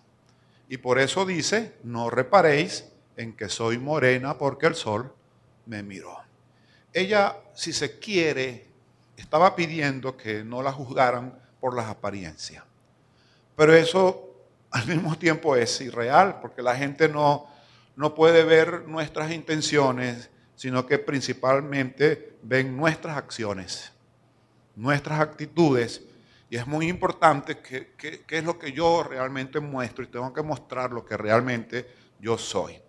Y 0.68 0.78
por 0.78 1.00
eso 1.00 1.26
dice, 1.26 1.76
no 1.84 2.10
reparéis 2.10 2.86
en 3.16 3.36
que 3.36 3.50
soy 3.50 3.78
morena 3.78 4.38
porque 4.38 4.66
el 4.66 4.76
sol 4.76 5.14
me 5.66 5.84
miró. 5.84 6.18
Ella, 6.92 7.38
si 7.54 7.74
se 7.74 8.00
quiere, 8.00 8.68
estaba 9.18 9.56
pidiendo 9.56 10.18
que 10.18 10.44
no 10.44 10.62
la 10.62 10.72
juzgaran 10.72 11.40
por 11.60 11.76
las 11.76 11.88
apariencias. 11.88 12.64
Pero 13.56 13.74
eso 13.74 14.34
al 14.72 14.88
mismo 14.88 15.18
tiempo 15.18 15.56
es 15.56 15.80
irreal, 15.82 16.40
porque 16.42 16.62
la 16.62 16.76
gente 16.76 17.08
no, 17.08 17.48
no 17.96 18.16
puede 18.16 18.44
ver 18.44 18.88
nuestras 18.88 19.32
intenciones, 19.32 20.30
sino 20.56 20.86
que 20.86 20.98
principalmente 20.98 22.38
ven 22.42 22.76
nuestras 22.76 23.18
acciones, 23.18 23.92
nuestras 24.76 25.20
actitudes. 25.20 26.02
Y 26.50 26.58
es 26.58 26.68
muy 26.68 26.88
importante 26.88 27.60
que, 27.60 28.24
es 28.28 28.44
lo 28.44 28.58
que 28.58 28.72
yo 28.72 29.04
realmente 29.04 29.60
muestro 29.60 30.04
y 30.04 30.08
tengo 30.08 30.34
que 30.34 30.42
mostrar 30.44 30.92
lo 30.92 31.06
que 31.06 31.18
realmente 31.18 31.88
yo 32.20 32.38
soy. 32.38 32.80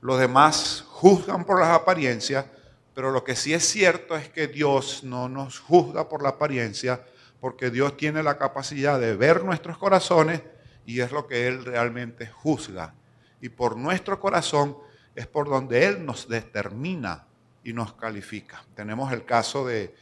Los 0.00 0.18
demás 0.18 0.84
juzgan 0.88 1.44
por 1.44 1.60
las 1.60 1.68
apariencias, 1.68 2.46
pero 2.94 3.10
lo 3.10 3.24
que 3.24 3.36
sí 3.36 3.54
es 3.54 3.66
cierto 3.68 4.16
es 4.16 4.28
que 4.28 4.48
Dios 4.48 5.02
no 5.04 5.28
nos 5.28 5.58
juzga 5.58 6.08
por 6.08 6.22
la 6.22 6.30
apariencia, 6.30 7.04
porque 7.40 7.70
Dios 7.70 7.96
tiene 7.96 8.22
la 8.22 8.38
capacidad 8.38 9.00
de 9.00 9.16
ver 9.16 9.44
nuestros 9.44 9.78
corazones 9.78 10.42
y 10.86 11.00
es 11.00 11.10
lo 11.10 11.26
que 11.26 11.48
Él 11.48 11.64
realmente 11.64 12.26
juzga. 12.26 12.94
Y 13.40 13.48
por 13.48 13.76
nuestro 13.76 14.20
corazón 14.20 14.76
es 15.14 15.26
por 15.26 15.48
donde 15.48 15.86
Él 15.86 16.04
nos 16.04 16.28
determina 16.28 17.26
y 17.64 17.72
nos 17.72 17.94
califica. 17.94 18.64
Tenemos 18.74 19.12
el 19.12 19.24
caso 19.24 19.66
de 19.66 19.94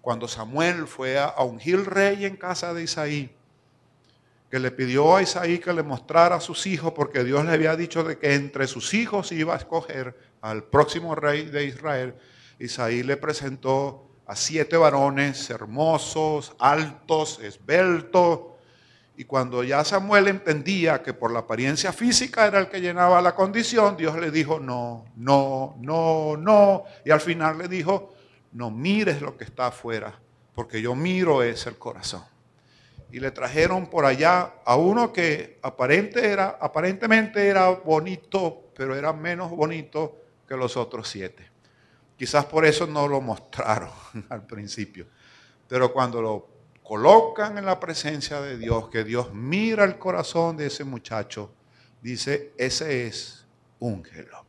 cuando 0.00 0.26
Samuel 0.26 0.86
fue 0.86 1.18
a 1.18 1.42
ungir 1.42 1.84
rey 1.84 2.24
en 2.24 2.36
casa 2.36 2.72
de 2.74 2.82
Isaí 2.82 3.38
que 4.50 4.58
le 4.58 4.70
pidió 4.70 5.16
a 5.16 5.22
Isaí 5.22 5.58
que 5.58 5.72
le 5.72 5.82
mostrara 5.82 6.36
a 6.36 6.40
sus 6.40 6.66
hijos, 6.66 6.92
porque 6.92 7.22
Dios 7.22 7.44
le 7.44 7.52
había 7.52 7.76
dicho 7.76 8.02
de 8.02 8.18
que 8.18 8.34
entre 8.34 8.66
sus 8.66 8.94
hijos 8.94 9.30
iba 9.32 9.54
a 9.54 9.58
escoger 9.58 10.16
al 10.40 10.64
próximo 10.64 11.14
rey 11.14 11.44
de 11.46 11.64
Israel. 11.64 12.14
Isaí 12.58 13.02
le 13.02 13.16
presentó 13.16 14.10
a 14.26 14.36
siete 14.36 14.76
varones 14.76 15.48
hermosos, 15.50 16.54
altos, 16.58 17.40
esbeltos. 17.42 18.40
Y 19.16 19.24
cuando 19.24 19.64
ya 19.64 19.84
Samuel 19.84 20.28
entendía 20.28 21.02
que 21.02 21.12
por 21.12 21.32
la 21.32 21.40
apariencia 21.40 21.92
física 21.92 22.46
era 22.46 22.58
el 22.60 22.68
que 22.68 22.80
llenaba 22.80 23.20
la 23.20 23.34
condición, 23.34 23.96
Dios 23.96 24.16
le 24.18 24.30
dijo, 24.30 24.60
no, 24.60 25.06
no, 25.16 25.76
no, 25.80 26.36
no. 26.36 26.84
Y 27.04 27.10
al 27.10 27.20
final 27.20 27.58
le 27.58 27.68
dijo, 27.68 28.14
no 28.52 28.70
mires 28.70 29.20
lo 29.20 29.36
que 29.36 29.44
está 29.44 29.68
afuera, 29.68 30.20
porque 30.54 30.80
yo 30.80 30.94
miro 30.94 31.42
es 31.42 31.66
el 31.66 31.78
corazón 31.78 32.22
y 33.10 33.20
le 33.20 33.30
trajeron 33.30 33.86
por 33.86 34.04
allá 34.04 34.54
a 34.64 34.76
uno 34.76 35.12
que 35.12 35.58
aparente 35.62 36.26
era, 36.26 36.58
aparentemente 36.60 37.46
era 37.46 37.68
bonito, 37.70 38.70
pero 38.76 38.94
era 38.94 39.12
menos 39.12 39.50
bonito 39.50 40.16
que 40.46 40.56
los 40.56 40.76
otros 40.76 41.08
siete. 41.08 41.47
Quizás 42.18 42.46
por 42.46 42.66
eso 42.66 42.86
no 42.86 43.06
lo 43.06 43.20
mostraron 43.20 43.90
al 44.28 44.44
principio. 44.44 45.06
Pero 45.68 45.92
cuando 45.92 46.20
lo 46.20 46.48
colocan 46.82 47.56
en 47.58 47.64
la 47.64 47.78
presencia 47.78 48.40
de 48.40 48.58
Dios, 48.58 48.88
que 48.88 49.04
Dios 49.04 49.32
mira 49.32 49.84
el 49.84 49.98
corazón 49.98 50.56
de 50.56 50.66
ese 50.66 50.82
muchacho, 50.82 51.52
dice, 52.02 52.52
ese 52.58 53.06
es 53.06 53.46
úngelo. 53.78 54.44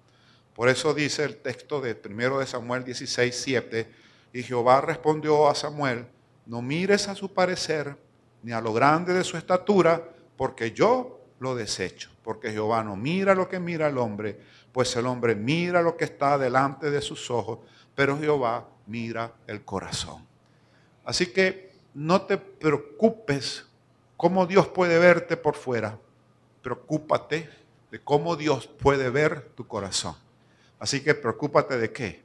Por 0.55 0.67
eso 0.67 0.93
dice 0.93 1.23
el 1.23 1.37
texto 1.37 1.79
de 1.79 1.99
1 2.03 2.39
de 2.39 2.47
Samuel 2.47 2.83
16, 2.83 3.39
7, 3.39 3.91
y 4.33 4.43
Jehová 4.43 4.81
respondió 4.81 5.47
a 5.47 5.55
Samuel, 5.55 6.07
no 6.45 6.61
mires 6.61 7.07
a 7.07 7.15
su 7.15 7.33
parecer, 7.33 7.95
ni 8.41 8.51
a 8.51 8.61
lo 8.61 8.73
grande 8.73 9.13
de 9.13 9.23
su 9.23 9.37
estatura, 9.37 10.09
porque 10.35 10.71
yo 10.71 11.21
lo 11.39 11.55
desecho. 11.55 12.09
Porque 12.23 12.51
Jehová 12.51 12.83
no 12.83 12.95
mira 12.95 13.35
lo 13.35 13.47
que 13.47 13.59
mira 13.59 13.87
el 13.87 13.97
hombre, 13.97 14.39
pues 14.71 14.95
el 14.95 15.05
hombre 15.05 15.35
mira 15.35 15.81
lo 15.81 15.97
que 15.97 16.05
está 16.05 16.37
delante 16.37 16.91
de 16.91 17.01
sus 17.01 17.29
ojos, 17.31 17.59
pero 17.95 18.17
Jehová 18.17 18.67
mira 18.85 19.33
el 19.47 19.63
corazón. 19.63 20.25
Así 21.03 21.27
que 21.27 21.71
no 21.93 22.21
te 22.21 22.37
preocupes 22.37 23.65
cómo 24.15 24.45
Dios 24.45 24.67
puede 24.67 24.99
verte 24.99 25.37
por 25.37 25.55
fuera, 25.55 25.97
preocúpate 26.61 27.49
de 27.91 27.99
cómo 27.99 28.35
Dios 28.35 28.67
puede 28.67 29.09
ver 29.09 29.49
tu 29.55 29.67
corazón. 29.67 30.15
Así 30.79 31.01
que 31.01 31.15
preocúpate 31.15 31.77
de 31.77 31.91
qué? 31.91 32.23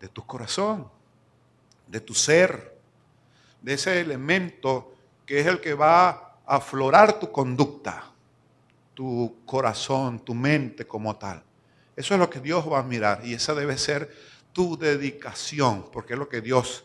De 0.00 0.08
tu 0.08 0.24
corazón, 0.24 0.88
de 1.86 2.00
tu 2.00 2.14
ser, 2.14 2.78
de 3.62 3.74
ese 3.74 4.00
elemento 4.00 4.94
que 5.26 5.40
es 5.40 5.46
el 5.46 5.60
que 5.60 5.74
va 5.74 6.08
a 6.08 6.36
aflorar 6.46 7.18
tu 7.18 7.30
conducta, 7.30 8.04
tu 8.94 9.36
corazón, 9.44 10.20
tu 10.20 10.34
mente 10.34 10.86
como 10.86 11.16
tal. 11.16 11.42
Eso 11.98 12.14
es 12.14 12.20
lo 12.20 12.30
que 12.30 12.40
Dios 12.40 12.70
va 12.70 12.78
a 12.78 12.82
mirar 12.82 13.20
y 13.24 13.34
esa 13.34 13.54
debe 13.54 13.76
ser 13.76 14.10
tu 14.52 14.78
dedicación, 14.78 15.90
porque 15.92 16.14
es 16.14 16.18
lo 16.18 16.28
que 16.28 16.40
Dios, 16.40 16.84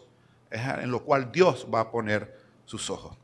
es 0.50 0.62
en 0.62 0.91
lo 0.91 1.03
cual 1.03 1.32
Dios 1.32 1.67
va 1.74 1.82
a 1.82 1.91
poner 1.91 2.38
sus 2.65 2.89
ojos. 2.89 3.15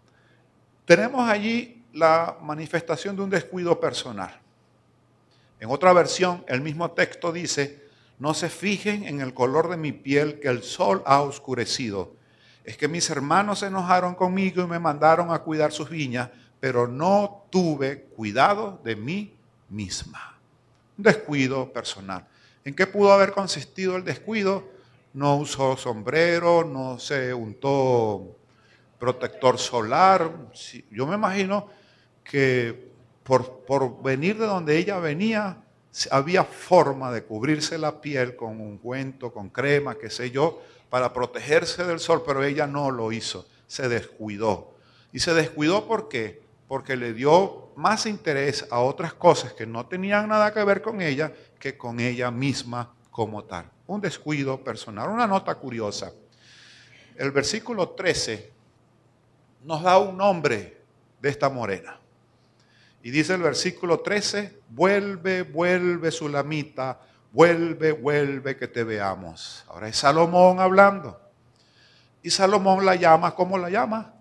Tenemos 0.86 1.30
allí 1.30 1.84
la 1.94 2.38
manifestación 2.42 3.16
de 3.16 3.24
un 3.24 3.30
descuido 3.30 3.80
personal. 3.80 4.40
En 5.60 5.70
otra 5.70 5.92
versión, 5.94 6.46
el 6.48 6.62
mismo 6.62 6.92
texto 6.92 7.32
dice, 7.32 7.88
no 8.20 8.34
se 8.34 8.50
fijen 8.50 9.06
en 9.06 9.22
el 9.22 9.34
color 9.34 9.70
de 9.70 9.78
mi 9.78 9.92
piel 9.92 10.40
que 10.40 10.48
el 10.48 10.64
sol 10.64 11.04
ha 11.06 11.22
oscurecido 11.22 12.20
es 12.70 12.78
que 12.78 12.88
mis 12.88 13.10
hermanos 13.10 13.60
se 13.60 13.66
enojaron 13.66 14.14
conmigo 14.14 14.62
y 14.62 14.68
me 14.68 14.78
mandaron 14.78 15.32
a 15.32 15.40
cuidar 15.40 15.72
sus 15.72 15.90
viñas, 15.90 16.30
pero 16.60 16.88
no 16.88 17.48
tuve 17.50 18.04
cuidado 18.16 18.80
de 18.84 18.96
mí 18.96 19.34
misma. 19.70 20.39
Descuido 21.00 21.72
personal. 21.72 22.28
¿En 22.66 22.76
qué 22.76 22.86
pudo 22.86 23.14
haber 23.14 23.32
consistido 23.32 23.96
el 23.96 24.04
descuido? 24.04 24.66
No 25.14 25.38
usó 25.38 25.78
sombrero, 25.78 26.66
no 26.66 27.00
se 27.00 27.34
untó 27.34 28.36
protector 29.00 29.58
solar. 29.58 30.30
Yo 30.92 31.08
me 31.08 31.16
imagino 31.16 31.70
que 32.22 32.92
por, 33.24 33.62
por 33.66 34.04
venir 34.04 34.38
de 34.38 34.46
donde 34.46 34.78
ella 34.78 35.00
venía, 35.00 35.64
había 36.12 36.44
forma 36.44 37.14
de 37.14 37.24
cubrirse 37.24 37.78
la 37.78 38.02
piel 38.02 38.36
con 38.36 38.60
un 38.60 38.78
cuento, 38.78 39.32
con 39.32 39.48
crema, 39.48 39.96
qué 39.96 40.10
sé 40.10 40.32
yo, 40.32 40.62
para 40.90 41.14
protegerse 41.14 41.86
del 41.86 42.02
sol, 42.02 42.24
pero 42.28 42.44
ella 42.44 42.68
no 42.68 42.92
lo 42.92 43.14
hizo, 43.14 43.48
se 43.68 43.88
descuidó. 43.88 44.74
Y 45.14 45.20
se 45.20 45.34
descuidó 45.34 45.88
¿por 45.88 46.10
qué? 46.10 46.42
Porque 46.68 46.98
le 46.98 47.14
dio 47.14 47.69
más 47.80 48.06
interés 48.06 48.68
a 48.70 48.80
otras 48.80 49.14
cosas 49.14 49.54
que 49.54 49.66
no 49.66 49.86
tenían 49.86 50.28
nada 50.28 50.54
que 50.54 50.64
ver 50.66 50.82
con 50.82 51.02
ella 51.02 51.32
que 51.58 51.78
con 51.78 52.00
ella 52.02 52.30
misma 52.30 52.94
como 53.10 53.46
tal. 53.46 53.72
Un 53.88 54.02
descuido 54.02 54.62
personal, 54.62 55.10
una 55.10 55.26
nota 55.26 55.56
curiosa. 55.56 56.12
el 57.16 57.32
versículo 57.32 57.90
13 57.90 58.52
nos 59.64 59.82
da 59.82 59.98
un 59.98 60.18
nombre 60.18 60.82
de 61.22 61.30
esta 61.30 61.50
morena. 61.50 61.98
Y 63.02 63.12
dice 63.12 63.36
el 63.36 63.42
versículo 63.42 64.02
13, 64.02 64.60
vuelve, 64.70 65.44
vuelve 65.44 66.12
Sulamita, 66.12 67.00
vuelve, 67.32 67.94
vuelve 67.94 68.58
que 68.58 68.68
te 68.68 68.84
veamos. 68.84 69.64
Ahora 69.70 69.88
es 69.88 69.96
Salomón 69.96 70.60
hablando. 70.60 71.20
Y 72.22 72.30
Salomón 72.30 72.86
la 72.86 72.96
llama, 72.96 73.34
¿cómo 73.34 73.58
la 73.58 73.70
llama? 73.70 74.14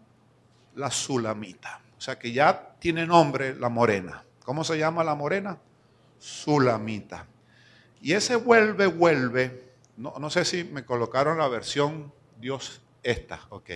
La 0.77 0.93
Sulamita. 0.93 1.81
O 1.99 2.01
sea 2.01 2.19
que 2.19 2.31
ya 2.31 2.77
tiene 2.79 3.07
nombre 3.07 3.57
la 3.57 3.69
morena. 3.69 4.23
¿Cómo 4.45 4.63
se 4.63 4.79
llama 4.79 5.03
la 5.03 5.17
morena? 5.17 5.59
Sulamita. 6.19 7.27
Y 8.01 8.13
ese 8.13 8.37
vuelve, 8.37 8.87
vuelve, 8.87 9.73
no, 9.97 10.15
no 10.19 10.31
sé 10.31 10.45
si 10.45 10.63
me 10.63 10.85
colocaron 10.85 11.39
la 11.39 11.49
versión 11.49 12.13
Dios 12.41 12.81
esta, 13.03 13.41
ok. 13.51 13.71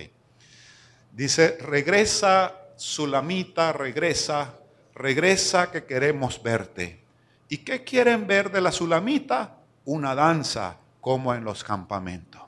Dice, 1.11 1.57
regresa, 1.59 2.59
Sulamita, 2.77 3.73
regresa, 3.73 4.55
regresa 4.95 5.69
que 5.69 5.83
queremos 5.83 6.41
verte. 6.41 7.03
¿Y 7.49 7.57
qué 7.57 7.83
quieren 7.83 8.25
ver 8.25 8.51
de 8.51 8.61
la 8.61 8.71
Sulamita? 8.71 9.57
Una 9.85 10.15
danza 10.15 10.77
como 11.01 11.35
en 11.35 11.43
los 11.43 11.63
campamentos. 11.63 12.41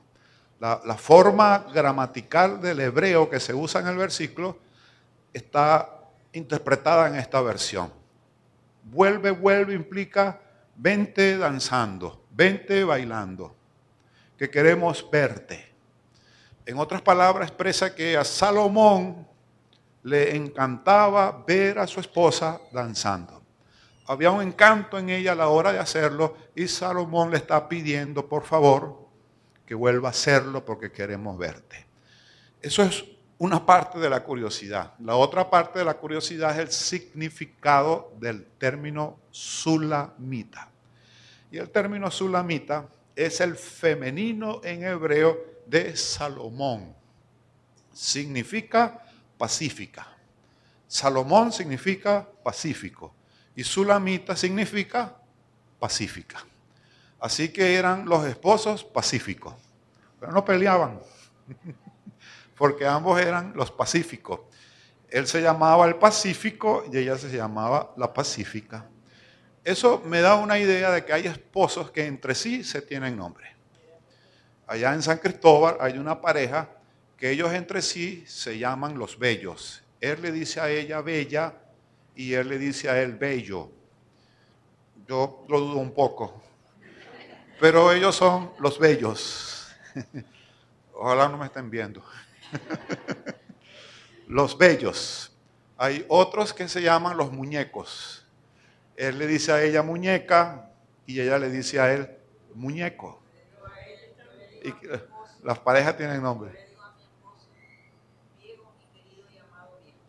La, 0.58 0.80
la, 0.86 0.96
forma 0.96 1.66
gramatical 1.72 2.62
del 2.62 2.80
hebreo 2.80 3.28
que 3.28 3.38
se 3.38 3.52
usa 3.52 3.82
en 3.82 3.88
el 3.88 3.96
versículo 3.98 4.58
está 5.36 6.00
interpretada 6.32 7.08
en 7.08 7.16
esta 7.16 7.40
versión. 7.42 7.92
Vuelve, 8.84 9.30
vuelve 9.30 9.74
implica 9.74 10.40
vente 10.74 11.36
danzando, 11.36 12.24
vente 12.30 12.84
bailando, 12.84 13.54
que 14.38 14.48
queremos 14.48 15.06
verte. 15.10 15.72
En 16.64 16.78
otras 16.78 17.02
palabras, 17.02 17.48
expresa 17.48 17.94
que 17.94 18.16
a 18.16 18.24
Salomón 18.24 19.26
le 20.02 20.36
encantaba 20.36 21.44
ver 21.46 21.78
a 21.78 21.86
su 21.86 22.00
esposa 22.00 22.60
danzando. 22.72 23.42
Había 24.06 24.30
un 24.30 24.40
encanto 24.40 24.98
en 24.98 25.10
ella 25.10 25.32
a 25.32 25.36
la 25.36 25.48
hora 25.48 25.72
de 25.72 25.80
hacerlo 25.80 26.36
y 26.54 26.68
Salomón 26.68 27.30
le 27.30 27.38
está 27.38 27.68
pidiendo, 27.68 28.26
por 28.26 28.44
favor, 28.44 29.06
que 29.66 29.74
vuelva 29.74 30.08
a 30.08 30.10
hacerlo 30.12 30.64
porque 30.64 30.92
queremos 30.92 31.36
verte. 31.36 31.86
Eso 32.62 32.82
es 32.82 33.04
una 33.38 33.64
parte 33.64 33.98
de 33.98 34.08
la 34.08 34.22
curiosidad. 34.22 34.94
La 35.00 35.16
otra 35.16 35.50
parte 35.50 35.78
de 35.78 35.84
la 35.84 35.94
curiosidad 35.94 36.52
es 36.52 36.58
el 36.58 36.70
significado 36.70 38.12
del 38.18 38.46
término 38.58 39.18
sulamita. 39.30 40.70
Y 41.50 41.58
el 41.58 41.70
término 41.70 42.10
sulamita 42.10 42.88
es 43.14 43.40
el 43.40 43.56
femenino 43.56 44.60
en 44.64 44.84
hebreo 44.84 45.38
de 45.66 45.96
Salomón. 45.96 46.94
Significa 47.92 49.02
pacífica. 49.38 50.06
Salomón 50.86 51.52
significa 51.52 52.26
pacífico 52.44 53.14
y 53.54 53.64
Sulamita 53.64 54.36
significa 54.36 55.16
pacífica. 55.78 56.44
Así 57.18 57.48
que 57.48 57.74
eran 57.74 58.04
los 58.06 58.24
esposos 58.26 58.84
pacíficos, 58.84 59.54
pero 60.20 60.30
no 60.32 60.44
peleaban, 60.44 61.00
porque 62.56 62.86
ambos 62.86 63.20
eran 63.20 63.52
los 63.54 63.70
pacíficos. 63.70 64.40
Él 65.08 65.26
se 65.26 65.40
llamaba 65.40 65.86
el 65.86 65.96
Pacífico 65.96 66.84
y 66.90 66.98
ella 66.98 67.16
se 67.16 67.28
llamaba 67.28 67.94
la 67.96 68.12
Pacífica. 68.12 68.86
Eso 69.62 70.02
me 70.04 70.20
da 70.20 70.36
una 70.36 70.58
idea 70.58 70.90
de 70.90 71.04
que 71.04 71.12
hay 71.12 71.26
esposos 71.26 71.90
que 71.90 72.06
entre 72.06 72.34
sí 72.34 72.64
se 72.64 72.82
tienen 72.82 73.16
nombre. 73.16 73.54
Allá 74.66 74.94
en 74.94 75.02
San 75.02 75.18
Cristóbal 75.18 75.76
hay 75.80 75.98
una 75.98 76.20
pareja 76.20 76.68
que 77.16 77.30
ellos 77.30 77.52
entre 77.52 77.82
sí 77.82 78.24
se 78.26 78.58
llaman 78.58 78.98
los 78.98 79.18
bellos. 79.18 79.82
Él 80.00 80.20
le 80.22 80.32
dice 80.32 80.60
a 80.60 80.68
ella 80.68 81.00
bella 81.00 81.54
y 82.14 82.32
él 82.32 82.48
le 82.48 82.58
dice 82.58 82.88
a 82.90 83.00
él 83.00 83.14
bello. 83.14 83.70
Yo 85.08 85.44
lo 85.48 85.60
dudo 85.60 85.76
un 85.76 85.92
poco, 85.92 86.42
pero 87.60 87.92
ellos 87.92 88.16
son 88.16 88.52
los 88.58 88.78
bellos. 88.78 89.68
Ojalá 90.94 91.28
no 91.28 91.38
me 91.38 91.46
estén 91.46 91.70
viendo. 91.70 92.02
los 94.28 94.56
bellos. 94.56 95.32
Hay 95.76 96.04
otros 96.08 96.52
que 96.52 96.68
se 96.68 96.80
llaman 96.82 97.16
los 97.16 97.32
muñecos. 97.32 98.26
Él 98.96 99.18
le 99.18 99.26
dice 99.26 99.52
a 99.52 99.62
ella 99.62 99.82
muñeca 99.82 100.70
y 101.06 101.20
ella 101.20 101.38
le 101.38 101.50
dice 101.50 101.78
a 101.80 101.92
él 101.92 102.10
muñeco. 102.54 103.20
Y 104.64 104.74
las 105.44 105.58
parejas 105.58 105.96
tienen 105.96 106.22
nombre. 106.22 106.66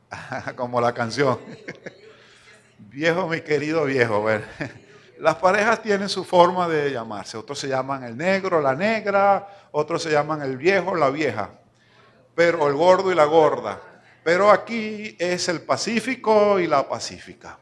Como 0.55 0.79
la 0.79 0.93
canción. 0.93 1.39
Viejo, 2.79 3.27
mi 3.27 3.41
querido 3.41 3.85
viejo. 3.85 4.25
Las 5.19 5.35
parejas 5.35 5.81
tienen 5.81 6.09
su 6.09 6.23
forma 6.23 6.67
de 6.67 6.91
llamarse. 6.91 7.37
Otros 7.37 7.59
se 7.59 7.67
llaman 7.67 8.03
el 8.03 8.15
negro, 8.15 8.61
la 8.61 8.75
negra. 8.75 9.47
Otros 9.71 10.03
se 10.03 10.11
llaman 10.11 10.41
el 10.43 10.57
viejo, 10.57 10.95
la 10.95 11.09
vieja. 11.09 11.51
Pero 12.37 12.67
el 12.67 12.75
gordo 12.75 13.11
y 13.11 13.15
la 13.15 13.25
gorda. 13.25 13.81
Pero 14.23 14.51
aquí 14.51 15.15
es 15.17 15.49
el 15.49 15.61
pacífico 15.61 16.59
y 16.59 16.67
la 16.67 16.87
pacífica. 16.87 17.57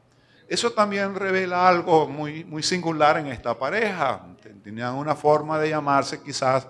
Eso 0.49 0.73
también 0.73 1.15
revela 1.15 1.65
algo 1.65 2.09
muy, 2.09 2.43
muy 2.43 2.61
singular 2.61 3.17
en 3.19 3.27
esta 3.27 3.57
pareja. 3.57 4.27
Tenían 4.61 4.95
una 4.95 5.15
forma 5.15 5.57
de 5.59 5.69
llamarse 5.69 6.21
quizás 6.21 6.67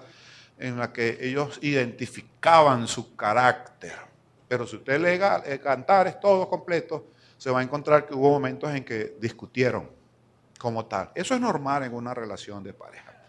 en 0.60 0.78
la 0.78 0.94
que 0.94 1.18
ellos 1.20 1.58
identificaban 1.64 2.88
su 2.88 3.16
carácter. 3.16 3.96
Pero 4.48 4.68
si 4.68 4.76
usted 4.76 5.02
lee 5.02 5.20
eh, 5.52 5.60
cantares 5.60 6.20
todos 6.20 6.48
completos, 6.48 7.02
se 7.40 7.50
va 7.50 7.62
a 7.62 7.64
encontrar 7.64 8.06
que 8.06 8.14
hubo 8.14 8.30
momentos 8.30 8.70
en 8.70 8.86
que 8.86 9.18
discutieron 9.20 9.90
como 10.60 10.86
tal. 10.86 11.10
Eso 11.16 11.34
es 11.34 11.42
normal 11.42 11.82
en 11.82 11.94
una 11.96 12.14
relación 12.14 12.64
de 12.64 12.72
pareja. 12.72 13.24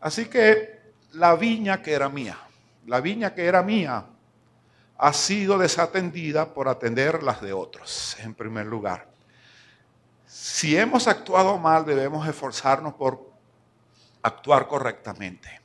Así 0.00 0.24
que 0.24 0.80
la 1.12 1.34
viña 1.34 1.82
que 1.82 1.92
era 1.92 2.08
mía, 2.08 2.38
la 2.86 3.02
viña 3.02 3.34
que 3.34 3.44
era 3.44 3.62
mía, 3.62 4.06
ha 4.96 5.12
sido 5.12 5.58
desatendida 5.58 6.54
por 6.54 6.68
atender 6.68 7.22
las 7.22 7.40
de 7.40 7.52
otros, 7.52 8.16
en 8.20 8.34
primer 8.34 8.66
lugar. 8.66 9.08
Si 10.26 10.76
hemos 10.76 11.08
actuado 11.08 11.58
mal, 11.58 11.84
debemos 11.84 12.26
esforzarnos 12.28 12.94
por 12.94 13.30
actuar 14.22 14.66
correctamente 14.68 15.64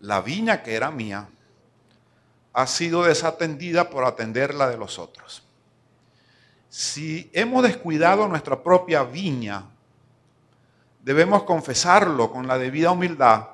la 0.00 0.20
viña 0.20 0.62
que 0.62 0.74
era 0.74 0.90
mía 0.90 1.28
ha 2.52 2.66
sido 2.66 3.04
desatendida 3.04 3.90
por 3.90 4.04
atender 4.04 4.54
la 4.54 4.68
de 4.68 4.76
los 4.76 4.98
otros. 4.98 5.44
Si 6.68 7.30
hemos 7.32 7.62
descuidado 7.62 8.28
nuestra 8.28 8.62
propia 8.62 9.02
viña, 9.02 9.64
debemos 11.02 11.44
confesarlo 11.44 12.30
con 12.30 12.46
la 12.46 12.58
debida 12.58 12.90
humildad, 12.90 13.48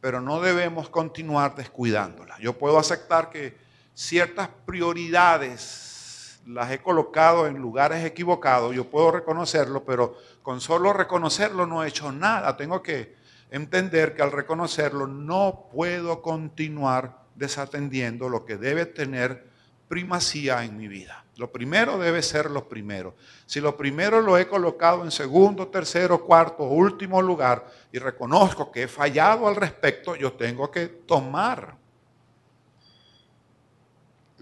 pero 0.00 0.20
no 0.20 0.40
debemos 0.40 0.88
continuar 0.88 1.54
descuidándola. 1.54 2.38
Yo 2.40 2.58
puedo 2.58 2.78
aceptar 2.78 3.30
que 3.30 3.56
ciertas 3.94 4.48
prioridades 4.66 6.40
las 6.46 6.70
he 6.72 6.80
colocado 6.80 7.46
en 7.46 7.58
lugares 7.58 8.04
equivocados, 8.04 8.74
yo 8.74 8.90
puedo 8.90 9.12
reconocerlo, 9.12 9.84
pero 9.84 10.16
con 10.42 10.60
solo 10.60 10.92
reconocerlo 10.92 11.66
no 11.66 11.84
he 11.84 11.88
hecho 11.88 12.10
nada. 12.10 12.56
Tengo 12.56 12.82
que 12.82 13.14
entender 13.50 14.14
que 14.14 14.22
al 14.22 14.32
reconocerlo 14.32 15.06
no 15.06 15.68
puedo 15.72 16.20
continuar 16.20 17.22
desatendiendo 17.34 18.28
lo 18.28 18.44
que 18.44 18.56
debe 18.56 18.86
tener 18.86 19.46
primacía 19.88 20.64
en 20.64 20.76
mi 20.76 20.88
vida. 20.88 21.24
Lo 21.36 21.50
primero 21.50 21.98
debe 21.98 22.22
ser 22.22 22.50
lo 22.50 22.68
primero. 22.68 23.14
Si 23.46 23.60
lo 23.60 23.76
primero 23.76 24.20
lo 24.20 24.36
he 24.36 24.46
colocado 24.46 25.02
en 25.02 25.10
segundo, 25.10 25.68
tercero, 25.68 26.24
cuarto, 26.24 26.64
último 26.64 27.22
lugar 27.22 27.66
y 27.90 27.98
reconozco 27.98 28.70
que 28.70 28.84
he 28.84 28.88
fallado 28.88 29.48
al 29.48 29.56
respecto, 29.56 30.14
yo 30.16 30.32
tengo 30.32 30.70
que 30.70 30.86
tomar 30.88 31.76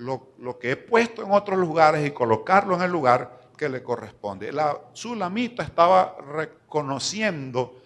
lo, 0.01 0.59
que 0.59 0.73
he 0.73 0.77
puesto 0.77 1.23
en 1.23 1.31
otros 1.31 1.59
lugares 1.59 2.07
y 2.07 2.11
colocarlo 2.11 2.75
en 2.75 2.83
el 2.83 2.91
lugar 2.91 3.41
que 3.57 3.69
le 3.69 3.83
corresponde. 3.83 4.53
La 4.53 4.77
Sulamita 4.93 5.63
estaba 5.63 6.17
reconociendo 6.33 7.77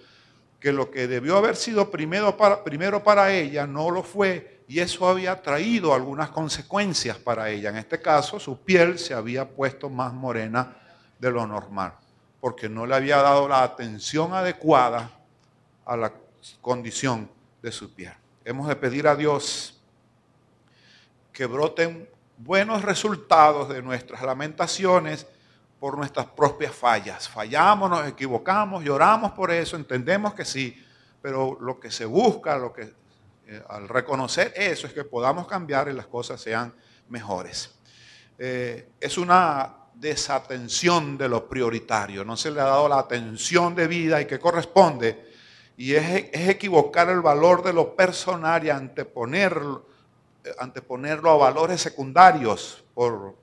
que 0.61 0.73
lo 0.73 0.91
que 0.91 1.09
debió 1.09 1.37
haber 1.37 1.57
sido 1.57 1.91
primero 1.91 2.37
para 2.37 3.33
ella 3.33 3.67
no 3.67 3.91
lo 3.91 4.03
fue 4.03 4.63
y 4.67 4.81
eso 4.81 5.07
había 5.09 5.43
traído 5.43 5.93
algunas 5.93 6.31
consecuencias 6.31 7.19
para 7.19 7.51
ella. 7.51 7.71
En 7.71 7.77
este 7.77 8.01
caso, 8.01 8.39
su 8.39 8.59
piel 8.59 8.99
se 8.99 9.13
había 9.13 9.49
puesto 9.49 9.91
más 9.91 10.13
morena 10.13 10.77
de 11.19 11.31
lo 11.31 11.47
normal, 11.47 11.95
porque 12.41 12.69
no 12.69 12.87
le 12.87 12.95
había 12.95 13.19
dado 13.19 13.49
la 13.49 13.63
atención 13.63 14.33
adecuada 14.33 15.11
a 15.85 15.97
la 15.97 16.13
condición 16.63 17.29
de 17.61 17.73
su 17.73 17.93
piel. 17.93 18.15
Hemos 18.45 18.69
de 18.69 18.77
pedir 18.77 19.07
a 19.07 19.17
Dios 19.17 19.83
que 21.35 21.47
broten 21.47 22.09
buenos 22.39 22.83
resultados 22.83 23.69
de 23.69 23.83
nuestras 23.83 24.23
lamentaciones 24.23 25.27
por 25.81 25.99
nuestras 25.99 26.27
propias 26.27 26.73
fallas. 26.73 27.29
Fallamos, 27.29 27.91
nos 27.91 28.07
equivocamos, 28.07 28.85
lloramos 28.85 29.33
por 29.33 29.51
eso, 29.51 29.77
entendemos 29.77 30.33
que 30.33 30.45
sí, 30.45 30.83
pero 31.21 31.59
lo 31.61 31.81
que 31.81 31.91
se 31.91 32.07
busca, 32.07 32.57
lo 32.57 32.73
que 32.73 32.95
eh, 33.47 33.63
al 33.69 33.89
reconocer 33.89 34.55
eso 34.57 34.87
es 34.87 34.93
que 34.93 35.05
podamos 35.05 35.47
cambiar 35.47 35.89
y 35.89 35.93
las 35.93 36.07
cosas 36.07 36.41
sean 36.41 36.73
mejores. 37.09 37.75
Eh, 38.39 38.91
es 39.01 39.19
una 39.19 39.75
desatención 39.95 41.19
de 41.19 41.29
lo 41.29 41.49
prioritario, 41.49 42.25
no 42.25 42.37
se 42.37 42.53
le 42.53 42.61
ha 42.61 42.65
dado 42.65 42.89
la 42.89 43.01
atención 43.01 43.75
de 43.75 43.89
vida 43.89 44.21
y 44.21 44.27
que 44.27 44.39
corresponde, 44.39 45.33
y 45.77 45.95
es, 45.95 46.31
equivocar 46.33 47.11
el 47.11 47.21
valor 47.21 47.65
de 47.65 47.73
lo 47.73 47.97
personal 47.97 48.65
y 48.65 48.71
anteponerlo, 48.71 49.94
anteponerlo 50.59 51.31
a 51.31 51.37
valores 51.37 51.81
secundarios 51.81 52.85
por 52.95 53.37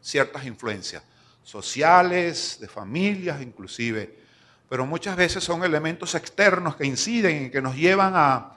ciertas 0.00 0.44
influencias 0.46 1.02
sociales, 1.42 2.58
de 2.60 2.68
familias 2.68 3.40
inclusive, 3.40 4.18
pero 4.68 4.86
muchas 4.86 5.16
veces 5.16 5.42
son 5.42 5.64
elementos 5.64 6.14
externos 6.14 6.76
que 6.76 6.86
inciden 6.86 7.46
y 7.46 7.50
que 7.50 7.60
nos 7.60 7.74
llevan 7.74 8.12
a, 8.14 8.56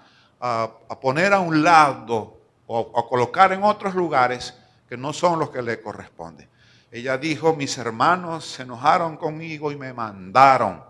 poner 1.01 1.33
a 1.33 1.39
un 1.39 1.63
lado 1.63 2.37
o 2.67 2.99
a 2.99 3.07
colocar 3.07 3.51
en 3.53 3.63
otros 3.63 3.95
lugares 3.95 4.53
que 4.87 4.95
no 4.95 5.11
son 5.11 5.39
los 5.39 5.49
que 5.49 5.61
le 5.61 5.81
corresponden. 5.81 6.47
Ella 6.91 7.17
dijo, 7.17 7.55
mis 7.55 7.75
hermanos 7.79 8.45
se 8.45 8.61
enojaron 8.61 9.17
conmigo 9.17 9.71
y 9.71 9.75
me 9.75 9.91
mandaron. 9.93 10.83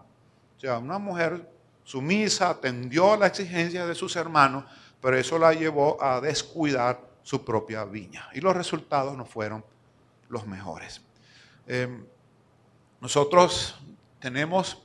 O 0.57 0.59
sea, 0.59 0.77
una 0.77 0.97
mujer 0.97 1.49
sumisa 1.85 2.49
atendió 2.49 3.13
a 3.13 3.17
la 3.17 3.27
exigencia 3.27 3.85
de 3.85 3.95
sus 3.95 4.15
hermanos, 4.17 4.65
pero 5.03 5.17
eso 5.17 5.37
la 5.37 5.53
llevó 5.53 6.01
a 6.01 6.21
descuidar 6.21 6.97
su 7.23 7.43
propia 7.43 7.83
viña. 7.83 8.29
Y 8.33 8.39
los 8.39 8.55
resultados 8.55 9.17
no 9.17 9.25
fueron 9.25 9.65
los 10.29 10.47
mejores. 10.47 11.01
Em, 11.67 12.05
nosotros 13.01 13.77
tenemos 14.21 14.81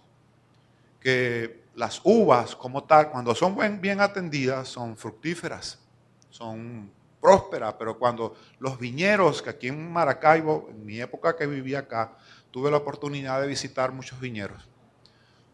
que 1.01 1.63
las 1.77 2.01
uvas 2.03 2.57
como 2.57 2.83
tal, 2.83 3.13
cuando 3.13 3.33
son 3.33 3.57
bien 3.81 4.01
atendidas, 4.01 4.67
son 4.67 4.97
fructíferas, 4.97 5.79
son 6.31 6.91
prósperas, 7.21 7.75
pero 7.79 7.97
cuando 7.97 8.35
los 8.59 8.77
viñeros, 8.77 9.41
que 9.41 9.51
aquí 9.51 9.69
en 9.69 9.93
Maracaibo, 9.93 10.67
en 10.69 10.85
mi 10.85 11.01
época 11.01 11.37
que 11.37 11.47
vivía 11.47 11.79
acá, 11.79 12.17
tuve 12.51 12.73
la 12.73 12.79
oportunidad 12.79 13.41
de 13.41 13.47
visitar 13.47 13.93
muchos 13.93 14.19
viñeros. 14.19 14.69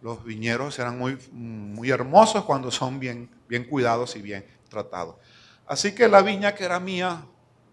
Los 0.01 0.25
viñeros 0.25 0.79
eran 0.79 0.99
muy, 0.99 1.19
muy 1.33 1.91
hermosos 1.91 2.45
cuando 2.45 2.71
son 2.71 2.99
bien, 2.99 3.29
bien 3.49 3.65
cuidados 3.65 4.17
y 4.17 4.23
bien 4.23 4.47
tratados. 4.69 5.17
Así 5.67 5.95
que 5.95 6.09
la 6.09 6.23
viña 6.23 6.55
que 6.55 6.65
era 6.65 6.81
mía 6.81 7.27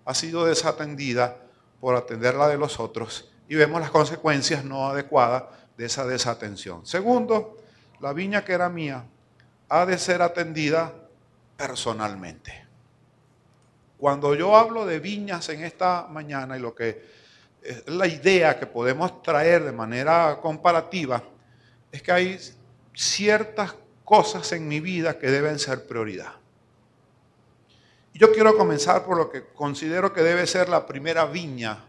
ha 0.05 0.13
sido 0.13 0.45
desatendida 0.45 1.37
por 1.79 1.95
atenderla 1.95 2.47
de 2.47 2.57
los 2.57 2.79
otros 2.79 3.31
y 3.47 3.55
vemos 3.55 3.81
las 3.81 3.91
consecuencias 3.91 4.63
no 4.63 4.87
adecuadas 4.87 5.43
de 5.77 5.85
esa 5.85 6.05
desatención. 6.05 6.85
Segundo, 6.85 7.57
la 7.99 8.13
viña 8.13 8.45
que 8.45 8.53
era 8.53 8.69
mía 8.69 9.05
ha 9.69 9.85
de 9.85 9.97
ser 9.97 10.21
atendida 10.21 10.93
personalmente. 11.57 12.65
Cuando 13.97 14.35
yo 14.35 14.55
hablo 14.55 14.85
de 14.85 14.99
viñas 14.99 15.49
en 15.49 15.63
esta 15.63 16.07
mañana 16.09 16.57
y 16.57 16.59
lo 16.59 16.73
que 16.73 17.05
es 17.61 17.87
la 17.87 18.07
idea 18.07 18.57
que 18.57 18.65
podemos 18.65 19.21
traer 19.21 19.63
de 19.63 19.71
manera 19.71 20.39
comparativa, 20.41 21.21
es 21.91 22.01
que 22.01 22.11
hay 22.11 22.39
ciertas 22.93 23.73
cosas 24.11 24.51
en 24.51 24.67
mi 24.67 24.81
vida 24.81 25.17
que 25.17 25.31
deben 25.31 25.57
ser 25.57 25.87
prioridad. 25.87 26.33
Yo 28.13 28.33
quiero 28.33 28.57
comenzar 28.57 29.05
por 29.05 29.15
lo 29.15 29.31
que 29.31 29.45
considero 29.53 30.11
que 30.11 30.21
debe 30.21 30.45
ser 30.47 30.67
la 30.67 30.85
primera 30.85 31.23
viña 31.23 31.85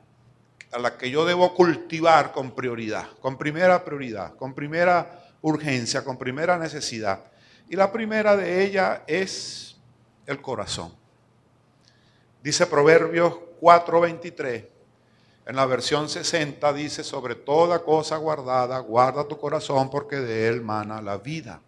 a 0.70 0.78
la 0.78 0.96
que 0.96 1.10
yo 1.10 1.24
debo 1.24 1.52
cultivar 1.52 2.30
con 2.30 2.52
prioridad, 2.52 3.08
con 3.20 3.36
primera 3.36 3.84
prioridad, 3.84 4.36
con 4.36 4.54
primera 4.54 5.32
urgencia, 5.40 6.04
con 6.04 6.16
primera 6.16 6.56
necesidad. 6.58 7.24
Y 7.68 7.74
la 7.74 7.90
primera 7.90 8.36
de 8.36 8.66
ellas 8.66 9.00
es 9.08 9.76
el 10.24 10.40
corazón. 10.40 10.94
Dice 12.40 12.68
Proverbios 12.68 13.34
4:23, 13.60 14.68
en 15.46 15.56
la 15.56 15.66
versión 15.66 16.08
60 16.08 16.72
dice, 16.72 17.02
sobre 17.02 17.34
toda 17.34 17.80
cosa 17.80 18.16
guardada, 18.16 18.78
guarda 18.78 19.26
tu 19.26 19.36
corazón 19.40 19.90
porque 19.90 20.20
de 20.20 20.46
él 20.46 20.60
mana 20.60 21.02
la 21.02 21.16
vida. 21.18 21.60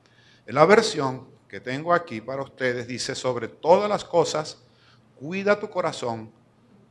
La 0.47 0.67
versión 0.67 1.27
que 1.49 1.61
tengo 1.61 1.95
aquí 1.95 2.21
para 2.21 2.43
ustedes 2.43 2.87
dice, 2.87 3.15
sobre 3.15 3.49
todas 3.49 3.89
las 3.89 4.05
cosas, 4.05 4.59
cuida 5.17 5.59
tu 5.59 5.71
corazón 5.71 6.31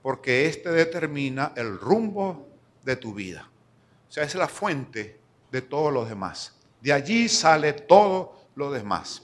porque 0.02 0.48
éste 0.48 0.70
determina 0.72 1.54
el 1.56 1.80
rumbo 1.80 2.48
de 2.84 2.96
tu 2.96 3.14
vida. 3.14 3.50
O 4.10 4.12
sea, 4.12 4.24
es 4.24 4.36
la 4.36 4.48
fuente 4.48 5.20
de 5.52 5.62
todos 5.62 5.94
los 5.94 6.10
demás. 6.10 6.56
De 6.82 6.92
allí 6.92 7.30
sale 7.30 7.74
todo 7.74 8.36
lo 8.56 8.72
demás. 8.72 9.24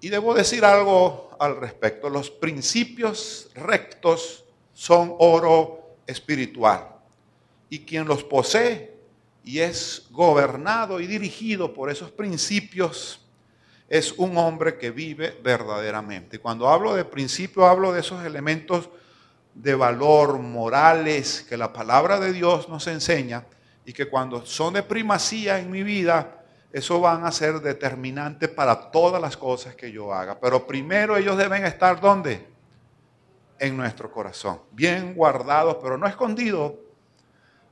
Y 0.00 0.08
debo 0.08 0.34
decir 0.34 0.64
algo 0.64 1.30
al 1.38 1.56
respecto. 1.56 2.08
Los 2.08 2.30
principios 2.30 3.50
rectos 3.54 4.44
son 4.72 5.14
oro 5.18 5.96
espiritual. 6.06 6.88
Y 7.68 7.80
quien 7.80 8.06
los 8.06 8.24
posee 8.24 8.93
y 9.44 9.60
es 9.60 10.06
gobernado 10.10 11.00
y 11.00 11.06
dirigido 11.06 11.74
por 11.74 11.90
esos 11.90 12.10
principios 12.10 13.20
es 13.88 14.12
un 14.12 14.36
hombre 14.38 14.78
que 14.78 14.90
vive 14.90 15.38
verdaderamente. 15.42 16.38
Cuando 16.38 16.68
hablo 16.68 16.94
de 16.94 17.04
principio, 17.04 17.66
hablo 17.66 17.92
de 17.92 18.00
esos 18.00 18.24
elementos 18.24 18.88
de 19.52 19.74
valor, 19.74 20.38
morales, 20.38 21.44
que 21.48 21.56
la 21.56 21.72
palabra 21.72 22.18
de 22.18 22.32
Dios 22.32 22.68
nos 22.68 22.86
enseña 22.86 23.44
y 23.84 23.92
que 23.92 24.08
cuando 24.08 24.44
son 24.46 24.74
de 24.74 24.82
primacía 24.82 25.58
en 25.58 25.70
mi 25.70 25.82
vida, 25.82 26.42
eso 26.72 26.98
van 27.00 27.24
a 27.24 27.30
ser 27.30 27.60
determinantes 27.60 28.48
para 28.48 28.90
todas 28.90 29.20
las 29.20 29.36
cosas 29.36 29.76
que 29.76 29.92
yo 29.92 30.12
haga. 30.12 30.40
Pero 30.40 30.66
primero 30.66 31.16
ellos 31.16 31.36
deben 31.36 31.64
estar 31.66 32.00
¿dónde? 32.00 32.48
En 33.58 33.76
nuestro 33.76 34.10
corazón, 34.10 34.60
bien 34.72 35.14
guardados, 35.14 35.76
pero 35.80 35.96
no 35.96 36.06
escondidos, 36.06 36.72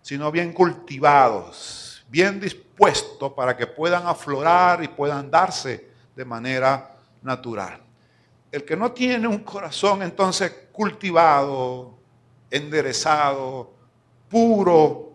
sino 0.03 0.31
bien 0.33 0.53
cultivados, 0.53 2.05
bien 2.09 2.41
dispuestos 2.41 3.33
para 3.33 3.57
que 3.57 3.67
puedan 3.67 4.07
aflorar 4.07 4.83
y 4.83 4.89
puedan 4.89 5.31
darse 5.31 5.89
de 6.15 6.25
manera 6.25 6.95
natural. 7.23 7.81
El 8.51 8.65
que 8.65 8.77
no 8.77 8.93
tiene 8.93 9.29
un 9.29 9.39
corazón 9.39 10.03
entonces 10.03 10.53
cultivado, 10.73 11.97
enderezado, 12.51 13.73
puro, 14.29 15.13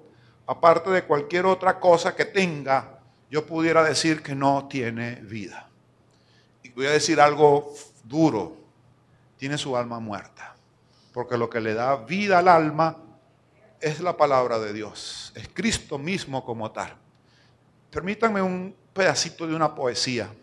aparte 0.48 0.90
de 0.90 1.04
cualquier 1.04 1.46
otra 1.46 1.80
cosa 1.80 2.16
que 2.16 2.26
tenga, 2.26 3.00
yo 3.30 3.46
pudiera 3.46 3.84
decir 3.84 4.24
que 4.24 4.34
no 4.34 4.68
tiene 4.68 5.16
vida. 5.16 5.70
Y 6.64 6.70
voy 6.70 6.88
a 6.88 6.92
decir 6.92 7.20
algo 7.20 7.74
duro, 8.04 8.56
tiene 9.38 9.58
su 9.58 9.76
alma 9.76 10.00
muerta, 10.00 10.56
porque 11.14 11.38
lo 11.38 11.50
que 11.50 11.60
le 11.60 11.74
da 11.74 11.98
vida 11.98 12.40
al 12.40 12.48
alma 12.48 12.96
es 13.82 14.00
la 14.00 14.18
palabra 14.18 14.60
de 14.60 14.74
Dios, 14.74 15.32
es 15.36 15.48
Cristo 15.54 15.98
mismo 15.98 16.44
como 16.44 16.72
tal. 16.72 16.96
Permítanme 17.92 18.42
un 18.42 18.76
pedacito 18.94 19.48
de 19.48 19.56
una 19.56 19.76
poesía. 19.76 20.34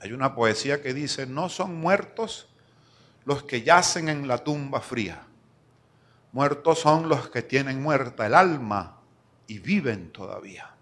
Hay 0.00 0.12
una 0.12 0.34
poesía 0.34 0.82
que 0.82 0.92
dice, 0.92 1.26
no 1.26 1.48
son 1.48 1.76
muertos 1.76 2.48
los 3.24 3.44
que 3.44 3.62
yacen 3.62 4.08
en 4.08 4.26
la 4.26 4.38
tumba 4.38 4.80
fría. 4.80 5.22
Muertos 6.32 6.80
son 6.80 7.08
los 7.08 7.28
que 7.28 7.42
tienen 7.42 7.82
muerta 7.82 8.26
el 8.26 8.34
alma 8.34 8.98
y 9.46 9.58
viven 9.58 10.10
todavía. 10.10 10.74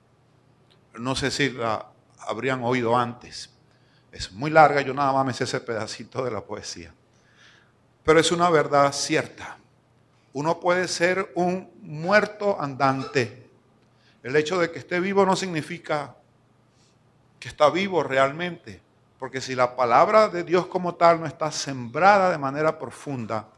No 0.95 1.15
sé 1.15 1.31
si 1.31 1.51
la 1.51 1.87
habrían 2.19 2.63
oído 2.63 2.97
antes. 2.97 3.51
Es 4.13 4.33
muy 4.33 4.51
larga, 4.51 4.81
yo 4.81 4.95
nada 4.95 5.13
más 5.13 5.27
me 5.27 5.33
sé 5.33 5.45
ese 5.45 5.61
pedacito 5.61 6.25
de 6.25 6.31
la 6.31 6.41
poesía. 6.41 6.93
Pero 8.05 8.21
es 8.21 8.33
una 8.33 8.49
verdad 8.51 8.93
cierta. 8.93 9.59
Uno 10.33 10.61
puede 10.61 10.89
ser 10.89 11.33
un 11.35 11.71
muerto 11.83 12.61
andante. 12.61 13.49
El 14.23 14.37
hecho 14.37 14.59
de 14.59 14.71
que 14.71 14.79
esté 14.79 15.01
vivo 15.01 15.27
no 15.27 15.35
significa 15.35 16.17
que 17.39 17.49
está 17.49 17.71
vivo 17.71 18.03
realmente. 18.03 18.81
Porque 19.19 19.41
si 19.41 19.55
la 19.55 19.77
palabra 19.77 20.29
de 20.29 20.45
Dios 20.45 20.67
como 20.67 20.95
tal 20.95 21.21
no 21.21 21.27
está 21.27 21.51
sembrada 21.51 22.31
de 22.31 22.39
manera 22.39 22.79
profunda 22.79 23.49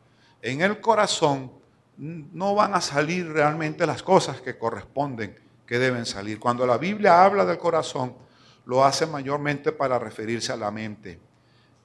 en 0.41 0.61
el 0.61 0.81
corazón, 0.81 1.53
no 1.97 2.55
van 2.55 2.75
a 2.75 2.81
salir 2.81 3.31
realmente 3.31 3.87
las 3.87 4.03
cosas 4.03 4.41
que 4.41 4.59
corresponden, 4.59 5.39
que 5.67 5.79
deben 5.79 6.05
salir. 6.07 6.41
Cuando 6.41 6.67
la 6.67 6.79
Biblia 6.79 7.25
habla 7.25 7.45
del 7.45 7.59
corazón, 7.59 8.15
lo 8.65 8.85
hace 8.85 9.07
mayormente 9.07 9.73
para 9.73 9.99
referirse 9.99 10.53
a 10.53 10.57
la 10.57 10.71
mente. 10.71 11.21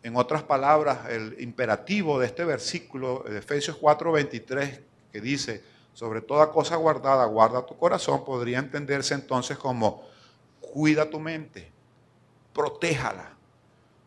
En 0.07 0.15
otras 0.15 0.41
palabras, 0.41 0.99
el 1.09 1.35
imperativo 1.41 2.17
de 2.17 2.27
este 2.27 2.45
versículo 2.45 3.25
de 3.27 3.39
Efesios 3.39 3.75
4:23, 3.75 4.79
que 5.11 5.19
dice, 5.19 5.61
sobre 5.93 6.21
toda 6.21 6.49
cosa 6.49 6.77
guardada, 6.77 7.25
guarda 7.25 7.65
tu 7.65 7.77
corazón, 7.77 8.23
podría 8.23 8.59
entenderse 8.59 9.15
entonces 9.15 9.57
como, 9.57 10.07
cuida 10.61 11.09
tu 11.09 11.19
mente, 11.19 11.69
protéjala, 12.53 13.33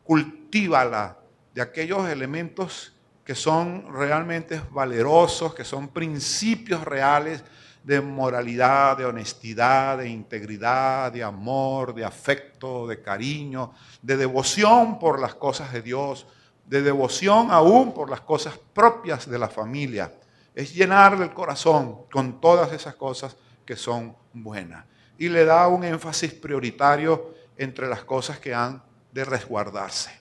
cultívala 0.02 1.18
de 1.52 1.60
aquellos 1.60 2.08
elementos 2.08 2.94
que 3.22 3.34
son 3.34 3.92
realmente 3.92 4.58
valerosos, 4.70 5.54
que 5.54 5.64
son 5.64 5.88
principios 5.88 6.82
reales 6.82 7.44
de 7.82 8.00
moralidad, 8.00 8.96
de 8.98 9.06
honestidad, 9.06 9.98
de 9.98 10.08
integridad, 10.08 11.12
de 11.12 11.22
amor, 11.22 11.94
de 11.94 12.04
afecto, 12.04 12.86
de 12.86 13.00
cariño, 13.00 13.72
de 14.02 14.16
devoción 14.16 14.98
por 14.98 15.18
las 15.18 15.34
cosas 15.34 15.72
de 15.72 15.82
Dios, 15.82 16.26
de 16.66 16.82
devoción 16.82 17.50
aún 17.50 17.92
por 17.92 18.10
las 18.10 18.20
cosas 18.20 18.58
propias 18.72 19.28
de 19.28 19.38
la 19.38 19.48
familia. 19.48 20.12
Es 20.54 20.74
llenar 20.74 21.20
el 21.20 21.32
corazón 21.32 22.02
con 22.12 22.40
todas 22.40 22.72
esas 22.72 22.94
cosas 22.94 23.36
que 23.64 23.76
son 23.76 24.14
buenas. 24.32 24.84
Y 25.18 25.28
le 25.28 25.44
da 25.44 25.68
un 25.68 25.84
énfasis 25.84 26.34
prioritario 26.34 27.34
entre 27.56 27.88
las 27.88 28.04
cosas 28.04 28.38
que 28.38 28.54
han 28.54 28.82
de 29.12 29.24
resguardarse. 29.24 30.20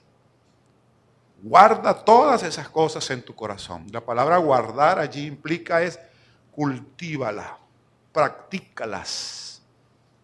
Guarda 1.42 2.04
todas 2.04 2.42
esas 2.42 2.68
cosas 2.68 3.08
en 3.10 3.22
tu 3.22 3.34
corazón. 3.34 3.86
La 3.92 4.04
palabra 4.04 4.36
guardar 4.36 4.98
allí 4.98 5.26
implica 5.26 5.82
es 5.82 5.98
cultívala, 6.50 7.58
practícalas, 8.12 9.62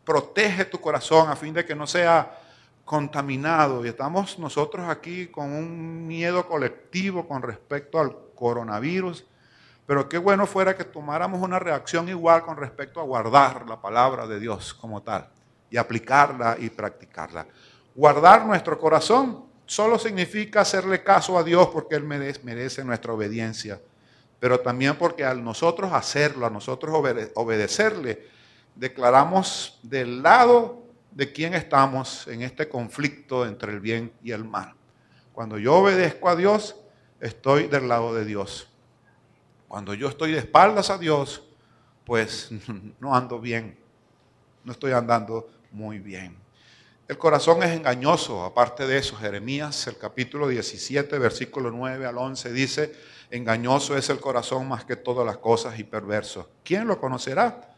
protege 0.05 0.65
tu 0.65 0.81
corazón 0.81 1.29
a 1.31 1.37
fin 1.37 1.55
de 1.55 1.65
que 1.65 1.75
no 1.75 1.87
sea 1.87 2.41
contaminado. 2.85 3.85
Y 3.85 3.89
estamos 3.89 4.39
nosotros 4.39 4.89
aquí 4.89 5.27
con 5.27 5.53
un 5.53 6.07
miedo 6.07 6.47
colectivo 6.47 7.27
con 7.27 7.43
respecto 7.43 7.99
al 7.99 8.17
coronavirus, 8.35 9.27
pero 9.87 10.09
qué 10.09 10.19
bueno 10.19 10.47
fuera 10.47 10.77
que 10.77 10.85
tomáramos 10.85 11.41
una 11.43 11.59
reacción 11.59 12.09
igual 12.09 12.43
con 12.43 12.57
respecto 12.57 13.01
a 13.01 13.05
guardar 13.05 13.69
la 13.69 13.81
palabra 13.81 14.27
de 14.27 14.41
Dios 14.41 14.75
como 14.75 15.03
tal 15.03 15.29
y 15.71 15.77
aplicarla 15.77 16.57
y 16.59 16.71
practicarla. 16.71 17.47
Guardar 17.95 18.45
nuestro 18.45 18.79
corazón 18.79 19.47
solo 19.65 19.99
significa 19.99 20.61
hacerle 20.61 21.03
caso 21.03 21.37
a 21.39 21.43
Dios 21.43 21.69
porque 21.69 21.97
Él 21.97 22.05
merece, 22.05 22.85
nuestra 22.85 23.13
obediencia, 23.13 23.81
pero 24.39 24.61
también 24.61 24.97
porque 24.97 25.25
al 25.25 25.43
nosotros 25.43 25.93
hacerlo, 25.93 26.47
a 26.47 26.51
nosotros 26.51 26.95
obedecerle, 27.35 28.27
declaramos 28.75 29.79
del 29.83 30.23
lado 30.23 30.85
de 31.11 31.33
quién 31.33 31.55
estamos 31.55 32.29
en 32.29 32.43
este 32.43 32.69
conflicto 32.69 33.47
entre 33.47 33.73
el 33.73 33.81
bien 33.81 34.13
y 34.23 34.33
el 34.33 34.45
mal. 34.45 34.75
Cuando 35.33 35.59
yo 35.59 35.77
obedezco 35.77 36.29
a 36.29 36.37
Dios, 36.37 36.77
estoy 37.21 37.69
del 37.69 37.89
lado 37.89 38.15
de 38.15 38.25
Dios. 38.25 38.69
Cuando 39.69 39.95
yo 39.95 40.09
estoy 40.09 40.33
de 40.33 40.39
espaldas 40.39 40.91
a 40.91 40.99
Dios, 40.99 41.43
pues 42.05 42.51
no 43.01 43.15
ando 43.15 43.41
bien, 43.41 43.79
no 44.65 44.73
estoy 44.73 44.93
andando 44.93 45.49
muy 45.73 45.99
bien. 45.99 46.37
El 47.09 47.19
corazón 47.19 47.63
es 47.63 47.71
engañoso, 47.71 48.45
aparte 48.45 48.87
de 48.87 48.99
eso, 48.99 49.17
Jeremías, 49.17 49.87
el 49.87 49.97
capítulo 49.97 50.49
17, 50.49 51.19
versículo 51.19 51.71
9 51.71 52.05
al 52.05 52.19
11, 52.19 52.53
dice, 52.53 52.93
engañoso 53.31 53.97
es 53.97 54.09
el 54.11 54.21
corazón 54.21 54.69
más 54.69 54.85
que 54.85 54.97
todas 54.97 55.27
las 55.27 55.39
cosas 55.39 55.79
y 55.79 55.85
perverso. 55.85 56.49
¿Quién 56.65 56.87
lo 56.87 57.01
conocerá? 57.01 57.73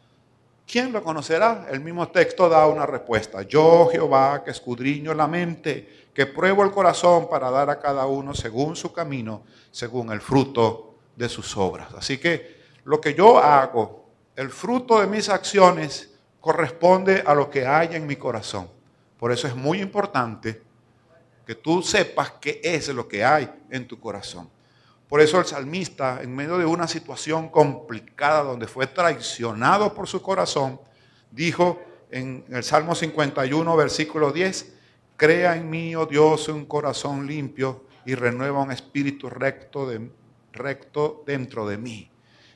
¿Quién 0.66 0.92
lo 0.92 1.02
conocerá? 1.02 1.66
El 1.70 1.80
mismo 1.80 2.08
texto 2.08 2.48
da 2.48 2.66
una 2.66 2.84
respuesta. 2.84 3.42
Yo, 3.42 3.88
Jehová, 3.90 4.42
que 4.44 4.50
escudriño 4.50 5.14
la 5.14 5.26
mente, 5.26 6.08
que 6.12 6.26
pruebo 6.26 6.62
el 6.62 6.70
corazón 6.70 7.28
para 7.30 7.50
dar 7.50 7.70
a 7.70 7.80
cada 7.80 8.06
uno 8.06 8.34
según 8.34 8.76
su 8.76 8.92
camino, 8.92 9.44
según 9.70 10.12
el 10.12 10.20
fruto 10.20 10.96
de 11.16 11.28
sus 11.28 11.56
obras. 11.56 11.88
Así 11.94 12.18
que 12.18 12.58
lo 12.84 13.00
que 13.00 13.14
yo 13.14 13.38
hago, 13.38 14.04
el 14.36 14.50
fruto 14.50 15.00
de 15.00 15.06
mis 15.06 15.28
acciones, 15.28 16.10
corresponde 16.40 17.22
a 17.26 17.34
lo 17.34 17.50
que 17.50 17.66
hay 17.66 17.94
en 17.94 18.06
mi 18.06 18.16
corazón. 18.16 18.68
Por 19.18 19.32
eso 19.32 19.48
es 19.48 19.56
muy 19.56 19.80
importante 19.80 20.62
que 21.46 21.54
tú 21.54 21.82
sepas 21.82 22.32
qué 22.40 22.60
es 22.62 22.88
lo 22.88 23.08
que 23.08 23.24
hay 23.24 23.50
en 23.70 23.88
tu 23.88 23.98
corazón. 23.98 24.50
Por 25.08 25.22
eso 25.22 25.38
el 25.38 25.46
salmista, 25.46 26.20
en 26.22 26.34
medio 26.36 26.58
de 26.58 26.66
una 26.66 26.86
situación 26.86 27.48
complicada 27.48 28.42
donde 28.42 28.66
fue 28.66 28.86
traicionado 28.86 29.94
por 29.94 30.06
su 30.06 30.20
corazón, 30.20 30.80
dijo 31.30 31.80
en 32.10 32.44
el 32.50 32.62
Salmo 32.62 32.94
51, 32.94 33.76
versículo 33.76 34.32
10, 34.32 34.74
Crea 35.16 35.56
en 35.56 35.68
mí, 35.68 35.96
oh 35.96 36.06
Dios, 36.06 36.48
un 36.48 36.66
corazón 36.66 37.26
limpio 37.26 37.86
y 38.04 38.14
renueva 38.14 38.62
un 38.62 38.70
espíritu 38.70 39.28
recto, 39.28 39.90
recto 40.52 41.24
dentro 41.26 41.66
de 41.66 41.76
mí. 41.76 42.10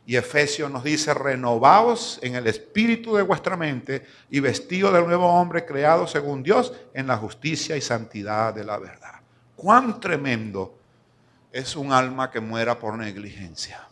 Y 0.05 0.17
Efesios 0.17 0.71
nos 0.71 0.85
dice, 0.85 1.15
renovaos 1.15 2.19
en 2.23 2.35
el 2.35 2.47
espíritu 2.47 3.17
de 3.17 3.23
vuestra 3.23 3.57
mente 3.57 4.05
y 4.31 4.41
vestido 4.41 4.93
del 4.93 5.07
nuevo 5.07 5.27
hombre 5.27 5.65
creado 5.65 6.07
según 6.07 6.43
Dios 6.43 6.73
en 6.93 7.07
la 7.07 7.17
justicia 7.17 7.77
y 7.77 7.81
santidad 7.81 8.55
de 8.55 8.65
la 8.65 8.79
verdad. 8.79 9.21
Cuán 9.57 10.01
tremendo 10.01 10.82
es 11.53 11.77
un 11.77 11.93
alma 11.93 12.31
que 12.31 12.41
muera 12.41 12.79
por 12.79 12.97
negligencia. 12.97 13.89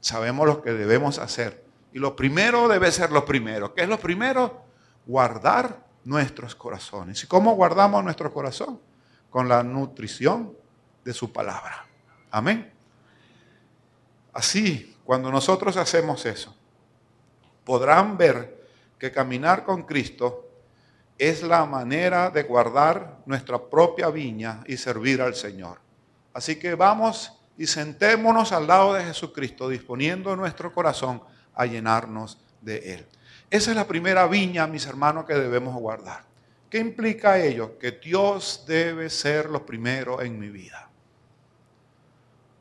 Sabemos 0.00 0.46
lo 0.46 0.62
que 0.62 0.72
debemos 0.72 1.18
hacer. 1.18 1.64
Y 1.92 1.98
lo 1.98 2.14
primero 2.16 2.68
debe 2.68 2.90
ser 2.92 3.10
lo 3.12 3.24
primero. 3.24 3.74
¿Qué 3.74 3.82
es 3.82 3.88
lo 3.88 3.98
primero? 3.98 4.64
Guardar 5.06 5.84
nuestros 6.04 6.54
corazones. 6.54 7.22
¿Y 7.22 7.26
cómo 7.26 7.54
guardamos 7.54 8.04
nuestro 8.04 8.32
corazón? 8.32 8.80
Con 9.30 9.48
la 9.48 9.62
nutrición 9.62 10.52
de 11.04 11.14
su 11.14 11.32
palabra. 11.32 11.86
Amén. 12.30 12.72
Así 14.32 14.96
cuando 15.04 15.30
nosotros 15.30 15.76
hacemos 15.76 16.26
eso, 16.26 16.54
podrán 17.64 18.18
ver 18.18 18.66
que 18.98 19.10
caminar 19.10 19.64
con 19.64 19.84
Cristo 19.84 20.46
es 21.16 21.42
la 21.42 21.64
manera 21.64 22.30
de 22.30 22.42
guardar 22.42 23.18
nuestra 23.26 23.58
propia 23.58 24.10
viña 24.10 24.62
y 24.66 24.76
servir 24.76 25.22
al 25.22 25.34
Señor. 25.34 25.87
Así 26.38 26.54
que 26.54 26.76
vamos 26.76 27.32
y 27.56 27.66
sentémonos 27.66 28.52
al 28.52 28.68
lado 28.68 28.94
de 28.94 29.02
Jesucristo, 29.02 29.68
disponiendo 29.68 30.36
nuestro 30.36 30.72
corazón 30.72 31.20
a 31.52 31.66
llenarnos 31.66 32.38
de 32.60 32.94
Él. 32.94 33.06
Esa 33.50 33.70
es 33.70 33.76
la 33.76 33.88
primera 33.88 34.24
viña, 34.28 34.68
mis 34.68 34.86
hermanos, 34.86 35.24
que 35.24 35.34
debemos 35.34 35.74
guardar. 35.74 36.22
¿Qué 36.70 36.78
implica 36.78 37.40
ello? 37.40 37.76
Que 37.76 37.90
Dios 37.90 38.62
debe 38.68 39.10
ser 39.10 39.50
lo 39.50 39.66
primero 39.66 40.22
en 40.22 40.38
mi 40.38 40.48
vida. 40.48 40.88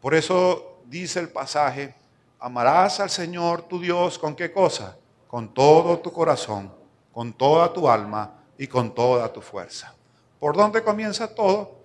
Por 0.02 0.16
eso 0.16 0.82
dice 0.88 1.20
el 1.20 1.30
pasaje, 1.30 1.94
Amarás 2.40 3.00
al 3.00 3.12
Señor 3.12 3.68
tu 3.68 3.80
Dios 3.80 4.18
con 4.18 4.36
qué 4.36 4.52
cosa? 4.52 4.98
Con 5.28 5.54
todo 5.54 6.00
tu 6.00 6.12
corazón, 6.12 6.74
con 7.14 7.32
toda 7.32 7.72
tu 7.72 7.88
alma 7.88 8.42
y 8.58 8.66
con 8.66 8.96
toda 8.96 9.32
tu 9.32 9.40
fuerza. 9.40 9.94
¿Por 10.40 10.58
dónde 10.58 10.84
comienza 10.84 11.28
todo? 11.28 11.77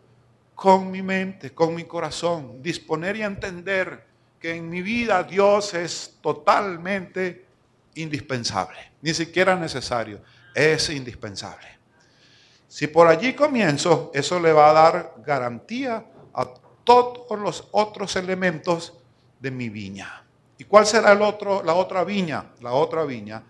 Con 0.54 0.90
mi 0.90 1.02
mente, 1.02 1.52
con 1.52 1.74
mi 1.74 1.84
corazón. 1.84 2.62
Disponer 2.62 3.16
y 3.16 3.22
entender 3.22 4.06
que 4.38 4.54
en 4.56 4.68
mi 4.68 4.82
vida 4.82 5.22
Dios 5.22 5.74
es 5.74 6.18
totalmente 6.20 7.46
indispensable. 7.94 8.92
Ni 9.00 9.14
siquiera 9.14 9.56
necesario, 9.56 10.20
es 10.54 10.90
indispensable. 10.90 11.66
Si 12.68 12.86
por 12.86 13.06
allí 13.06 13.34
comienzo, 13.34 14.10
eso 14.14 14.40
le 14.40 14.52
va 14.52 14.70
a 14.70 14.72
dar 14.72 15.14
garantía 15.18 16.06
a 16.34 16.48
todos 16.84 17.38
los 17.38 17.68
otros 17.72 18.16
elementos 18.16 18.94
de 19.38 19.50
mi 19.50 19.68
viña. 19.68 20.24
¿Y 20.58 20.64
cuál 20.64 20.86
será 20.86 21.12
el 21.12 21.22
otro, 21.22 21.62
la 21.62 21.74
otra 21.74 22.04
viña? 22.04 22.52
La 22.60 22.72
otra 22.72 23.04
viña, 23.04 23.42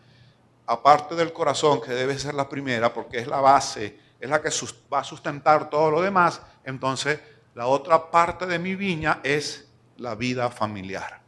aparte 0.67 1.15
del 1.15 1.33
corazón, 1.33 1.81
que 1.81 1.93
debe 1.93 2.19
ser 2.19 2.35
la 2.35 2.49
primera, 2.49 2.93
porque 2.93 3.19
es 3.19 3.27
la 3.27 3.41
base, 3.41 3.99
es 4.23 4.31
la 4.31 4.41
que 4.41 4.51
va 4.91 5.01
a 5.01 5.05
sustentar 5.05 5.69
todo 5.69 5.91
lo 5.91 6.01
demás, 6.01 6.41
entonces 6.63 7.19
la 7.57 7.67
otra 7.67 8.09
parte 8.09 8.47
de 8.47 8.57
mi 8.61 8.77
viña 8.77 9.19
es 9.25 9.69
la 9.97 10.15
vida 10.15 10.49
familiar, 10.49 11.21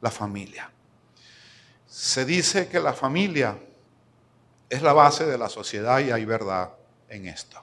la 0.00 0.10
familia. 0.10 0.70
Se 1.86 2.24
dice 2.24 2.66
que 2.66 2.80
la 2.80 2.94
familia 2.94 3.58
es 4.70 4.80
la 4.80 4.94
base 4.94 5.26
de 5.26 5.36
la 5.36 5.50
sociedad 5.50 5.98
y 5.98 6.12
hay 6.12 6.24
verdad 6.24 6.70
en 7.10 7.26
esto. 7.26 7.62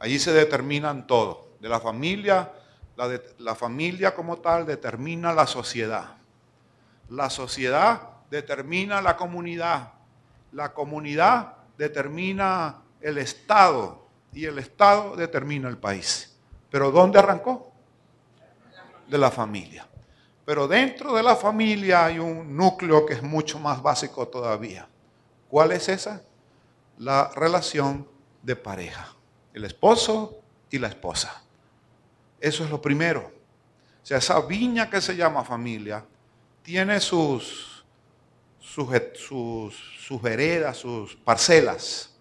Allí 0.00 0.18
se 0.18 0.32
determinan 0.32 1.06
todo. 1.06 1.52
De 1.60 1.68
la 1.68 1.78
familia, 1.78 2.50
la, 2.96 3.08
la 3.38 3.54
familia 3.54 4.16
como 4.16 4.38
tal 4.38 4.66
determina 4.66 5.32
la 5.32 5.46
sociedad. 5.46 6.16
La 7.08 7.30
sociedad 7.30 8.08
determina 8.32 9.00
la 9.00 9.16
comunidad. 9.16 9.92
La 10.50 10.72
comunidad 10.72 11.54
determina 11.78 12.81
el 13.02 13.18
Estado 13.18 14.06
y 14.32 14.46
el 14.46 14.58
Estado 14.58 15.16
determina 15.16 15.68
el 15.68 15.78
país. 15.78 16.36
¿Pero 16.70 16.90
dónde 16.90 17.18
arrancó? 17.18 17.72
De 19.06 19.18
la 19.18 19.30
familia. 19.30 19.86
Pero 20.44 20.66
dentro 20.66 21.14
de 21.14 21.22
la 21.22 21.36
familia 21.36 22.06
hay 22.06 22.18
un 22.18 22.56
núcleo 22.56 23.06
que 23.06 23.14
es 23.14 23.22
mucho 23.22 23.58
más 23.58 23.82
básico 23.82 24.26
todavía. 24.26 24.88
¿Cuál 25.48 25.72
es 25.72 25.88
esa? 25.88 26.22
La 26.98 27.30
relación 27.34 28.08
de 28.42 28.56
pareja. 28.56 29.14
El 29.52 29.64
esposo 29.64 30.40
y 30.70 30.78
la 30.78 30.88
esposa. 30.88 31.42
Eso 32.40 32.64
es 32.64 32.70
lo 32.70 32.80
primero. 32.80 33.30
O 34.02 34.06
sea, 34.06 34.18
esa 34.18 34.40
viña 34.40 34.90
que 34.90 35.00
se 35.00 35.14
llama 35.14 35.44
familia 35.44 36.04
tiene 36.62 36.98
sus, 37.00 37.84
sus, 38.58 38.88
sus, 39.98 40.24
heredas, 40.24 40.78
sus 40.78 41.14
parcelas. 41.16 42.11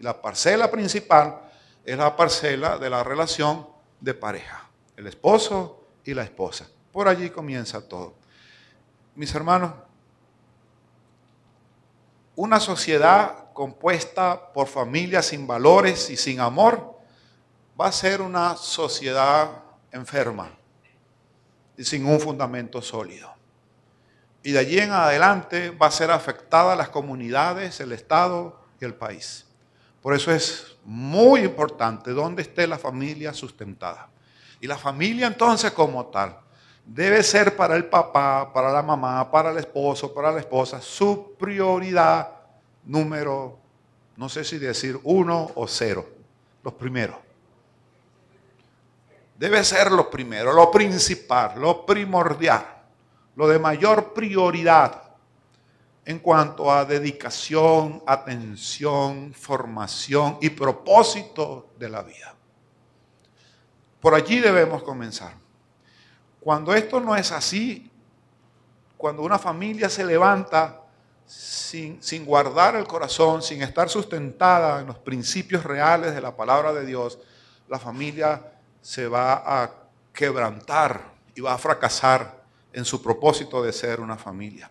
La 0.00 0.20
parcela 0.20 0.70
principal 0.70 1.40
es 1.84 1.96
la 1.96 2.16
parcela 2.16 2.78
de 2.78 2.90
la 2.90 3.04
relación 3.04 3.66
de 4.00 4.14
pareja, 4.14 4.68
el 4.96 5.06
esposo 5.06 5.84
y 6.04 6.14
la 6.14 6.22
esposa. 6.22 6.68
Por 6.92 7.08
allí 7.08 7.30
comienza 7.30 7.86
todo. 7.86 8.14
Mis 9.14 9.34
hermanos, 9.34 9.72
una 12.36 12.58
sociedad 12.60 13.52
compuesta 13.52 14.52
por 14.52 14.66
familias 14.66 15.26
sin 15.26 15.46
valores 15.46 16.10
y 16.10 16.16
sin 16.16 16.40
amor 16.40 16.98
va 17.80 17.86
a 17.86 17.92
ser 17.92 18.20
una 18.20 18.56
sociedad 18.56 19.50
enferma 19.92 20.50
y 21.76 21.84
sin 21.84 22.06
un 22.06 22.20
fundamento 22.20 22.82
sólido. 22.82 23.32
Y 24.42 24.52
de 24.52 24.58
allí 24.58 24.78
en 24.78 24.92
adelante 24.92 25.70
va 25.70 25.86
a 25.86 25.90
ser 25.90 26.10
afectada 26.10 26.76
las 26.76 26.90
comunidades, 26.90 27.80
el 27.80 27.92
Estado 27.92 28.60
y 28.80 28.84
el 28.84 28.94
país. 28.94 29.46
Por 30.04 30.12
eso 30.12 30.30
es 30.32 30.76
muy 30.84 31.40
importante 31.40 32.10
dónde 32.10 32.42
esté 32.42 32.66
la 32.66 32.76
familia 32.76 33.32
sustentada. 33.32 34.10
Y 34.60 34.66
la 34.66 34.76
familia 34.76 35.26
entonces 35.26 35.70
como 35.70 36.08
tal 36.08 36.36
debe 36.84 37.22
ser 37.22 37.56
para 37.56 37.74
el 37.74 37.86
papá, 37.86 38.52
para 38.52 38.70
la 38.70 38.82
mamá, 38.82 39.30
para 39.30 39.50
el 39.50 39.56
esposo, 39.56 40.12
para 40.12 40.30
la 40.30 40.40
esposa, 40.40 40.78
su 40.82 41.34
prioridad 41.38 42.28
número, 42.84 43.58
no 44.18 44.28
sé 44.28 44.44
si 44.44 44.58
decir 44.58 45.00
uno 45.04 45.50
o 45.54 45.66
cero, 45.66 46.06
los 46.62 46.74
primeros. 46.74 47.16
Debe 49.38 49.64
ser 49.64 49.90
lo 49.90 50.10
primero, 50.10 50.52
lo 50.52 50.70
principal, 50.70 51.58
lo 51.58 51.86
primordial, 51.86 52.62
lo 53.36 53.48
de 53.48 53.58
mayor 53.58 54.12
prioridad 54.12 55.03
en 56.06 56.18
cuanto 56.18 56.70
a 56.70 56.84
dedicación, 56.84 58.02
atención, 58.06 59.32
formación 59.32 60.38
y 60.40 60.50
propósito 60.50 61.70
de 61.78 61.88
la 61.88 62.02
vida. 62.02 62.34
Por 64.00 64.14
allí 64.14 64.40
debemos 64.40 64.82
comenzar. 64.82 65.34
Cuando 66.40 66.74
esto 66.74 67.00
no 67.00 67.16
es 67.16 67.32
así, 67.32 67.90
cuando 68.98 69.22
una 69.22 69.38
familia 69.38 69.88
se 69.88 70.04
levanta 70.04 70.82
sin, 71.26 72.02
sin, 72.02 72.26
guardar 72.26 72.76
el 72.76 72.86
corazón, 72.86 73.42
sin 73.42 73.62
estar 73.62 73.88
sustentada 73.88 74.80
en 74.80 74.86
los 74.86 74.98
principios 74.98 75.64
reales 75.64 76.14
de 76.14 76.20
la 76.20 76.36
palabra 76.36 76.74
de 76.74 76.84
Dios, 76.84 77.18
la 77.66 77.78
familia 77.78 78.52
se 78.82 79.08
va 79.08 79.62
a 79.62 79.70
quebrantar 80.12 81.14
y 81.34 81.40
va 81.40 81.54
a 81.54 81.58
fracasar 81.58 82.44
en 82.74 82.84
su 82.84 83.02
propósito 83.02 83.62
de 83.62 83.72
ser 83.72 84.00
una 84.00 84.18
familia. 84.18 84.70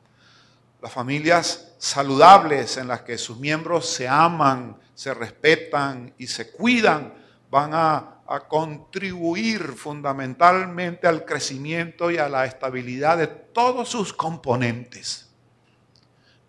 Las 0.83 0.91
familias 0.91 1.75
saludables 1.77 2.75
en 2.75 2.89
las 2.89 3.03
que 3.03 3.17
sus 3.17 3.39
miembros 3.39 3.89
se 3.89 4.05
aman, 4.05 4.77
se 4.93 5.13
respetan 5.13 6.13
y 6.17 6.27
se 6.27 6.51
cuidan 6.51 7.13
van 7.49 7.71
a 7.73 8.19
contribuir 8.49 9.61
fundamentalmente 9.75 11.07
al 11.07 11.23
crecimiento 11.23 12.11
y 12.11 12.17
a 12.17 12.27
la 12.27 12.45
estabilidad 12.45 13.17
de 13.17 13.27
todos 13.27 13.87
sus 13.87 14.11
componentes. 14.11 15.29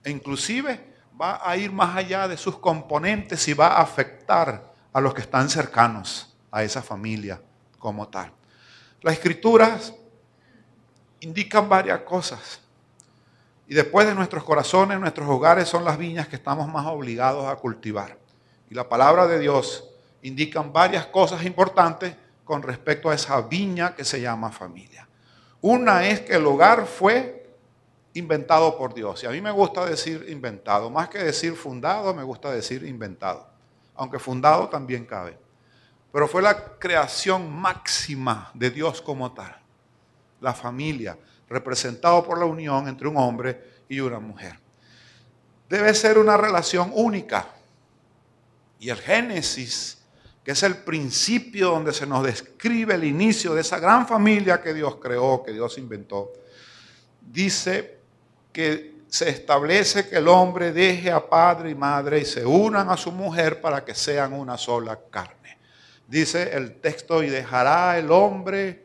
E 0.03 0.11
inclusive 0.11 0.81
va 1.21 1.41
a 1.49 1.57
ir 1.57 1.71
más 1.71 1.95
allá 1.95 2.27
de 2.27 2.37
sus 2.37 2.59
componentes 2.59 3.47
y 3.47 3.55
va 3.55 3.69
a 3.69 3.83
afectar 3.83 4.75
a 4.93 5.01
los 5.01 5.15
que 5.15 5.21
están 5.21 5.49
cercanos 5.49 6.35
a 6.51 6.65
esa 6.65 6.83
familia 6.83 7.41
como 7.79 8.09
tal. 8.09 8.33
Las 9.01 9.15
escrituras 9.15 9.95
indican 11.21 11.69
varias 11.69 12.01
cosas. 12.01 12.64
Y 13.67 13.75
después 13.75 14.07
de 14.07 14.15
nuestros 14.15 14.45
corazones, 14.45 15.01
nuestros 15.01 15.29
hogares 15.29 15.69
son 15.69 15.85
las 15.85 15.97
viñas 15.97 16.29
que 16.29 16.37
estamos 16.37 16.69
más 16.69 16.87
obligados 16.87 17.47
a 17.47 17.57
cultivar. 17.57 18.19
Y 18.71 18.75
la 18.75 18.89
palabra 18.89 19.27
de 19.27 19.39
Dios 19.39 19.91
indican 20.23 20.73
varias 20.73 21.07
cosas 21.07 21.45
importantes 21.45 22.17
con 22.45 22.63
respecto 22.63 23.11
a 23.11 23.15
esa 23.15 23.41
viña 23.41 23.95
que 23.95 24.05
se 24.05 24.21
llama 24.21 24.51
familia. 24.51 25.09
Una 25.61 26.07
es 26.07 26.21
que 26.21 26.35
el 26.35 26.47
hogar 26.47 26.87
fue 26.87 27.45
inventado 28.15 28.77
por 28.77 28.95
Dios. 28.95 29.23
Y 29.23 29.27
a 29.27 29.31
mí 29.31 29.41
me 29.41 29.51
gusta 29.51 29.85
decir 29.85 30.27
inventado. 30.29 30.91
Más 30.91 31.09
que 31.09 31.19
decir 31.19 31.55
fundado, 31.55 32.15
me 32.15 32.23
gusta 32.23 32.51
decir 32.51 32.85
inventado. 32.85 33.49
Aunque 33.95 34.19
fundado 34.19 34.69
también 34.69 35.05
cabe. 35.05 35.39
Pero 36.13 36.29
fue 36.29 36.43
la 36.43 36.79
creación 36.79 37.53
máxima 37.53 38.51
de 38.55 38.71
Dios 38.71 39.03
como 39.03 39.33
tal. 39.33 39.57
La 40.41 40.53
familia, 40.53 41.19
representado 41.49 42.25
por 42.25 42.39
la 42.39 42.45
unión 42.45 42.89
entre 42.89 43.09
un 43.09 43.17
hombre 43.17 43.83
y 43.89 44.01
una 44.01 44.19
mujer. 44.19 44.59
Debe 45.69 45.95
ser 45.95 46.19
una 46.19 46.37
relación 46.37 46.91
única. 46.95 47.49
Y 48.79 48.91
el 48.91 48.99
Génesis 48.99 50.05
que 50.45 50.53
es 50.53 50.63
el 50.63 50.77
principio 50.77 51.71
donde 51.71 51.95
se 51.95 52.07
nos 52.07 52.23
describe 52.23 52.95
el 52.95 53.05
inicio 53.05 53.55
de 53.55 53.63
esa 53.63 53.79
gran 53.79 54.07
familia 54.07 54.61
que 54.61 54.75
Dios 54.75 54.97
creó, 54.97 55.43
que 55.43 55.53
Dios 55.53 55.79
inventó, 55.79 56.33
dice 57.19 57.99
que 58.53 58.93
se 59.09 59.31
establece 59.31 60.07
que 60.07 60.17
el 60.17 60.29
hombre 60.29 60.71
deje 60.71 61.11
a 61.11 61.27
padre 61.27 61.71
y 61.71 61.75
madre 61.75 62.21
y 62.21 62.25
se 62.27 62.45
unan 62.45 62.91
a 62.91 62.97
su 62.97 63.11
mujer 63.11 63.61
para 63.61 63.83
que 63.85 63.95
sean 63.95 64.35
una 64.35 64.59
sola 64.59 65.01
carne. 65.11 65.57
Dice 66.07 66.55
el 66.55 66.79
texto, 66.79 67.23
y 67.23 67.31
dejará 67.31 67.97
el 67.99 68.13
hombre, 68.13 68.84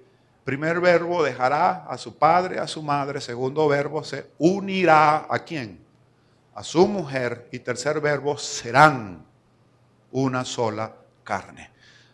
primer 0.50 0.80
verbo, 0.80 1.22
dejará 1.22 1.86
a 1.86 1.96
su 1.96 2.18
padre, 2.18 2.58
a 2.58 2.66
su 2.66 2.82
madre, 2.82 3.22
segundo 3.22 3.68
verbo, 3.68 4.04
se 4.04 4.32
unirá 4.40 5.28
a 5.30 5.44
quién? 5.46 5.80
A 6.56 6.64
su 6.64 6.88
mujer 6.88 7.48
y 7.52 7.60
tercer 7.60 8.02
verbo, 8.02 8.36
serán 8.36 9.24
una 10.12 10.44
sola 10.44 10.92
carne. 11.24 11.70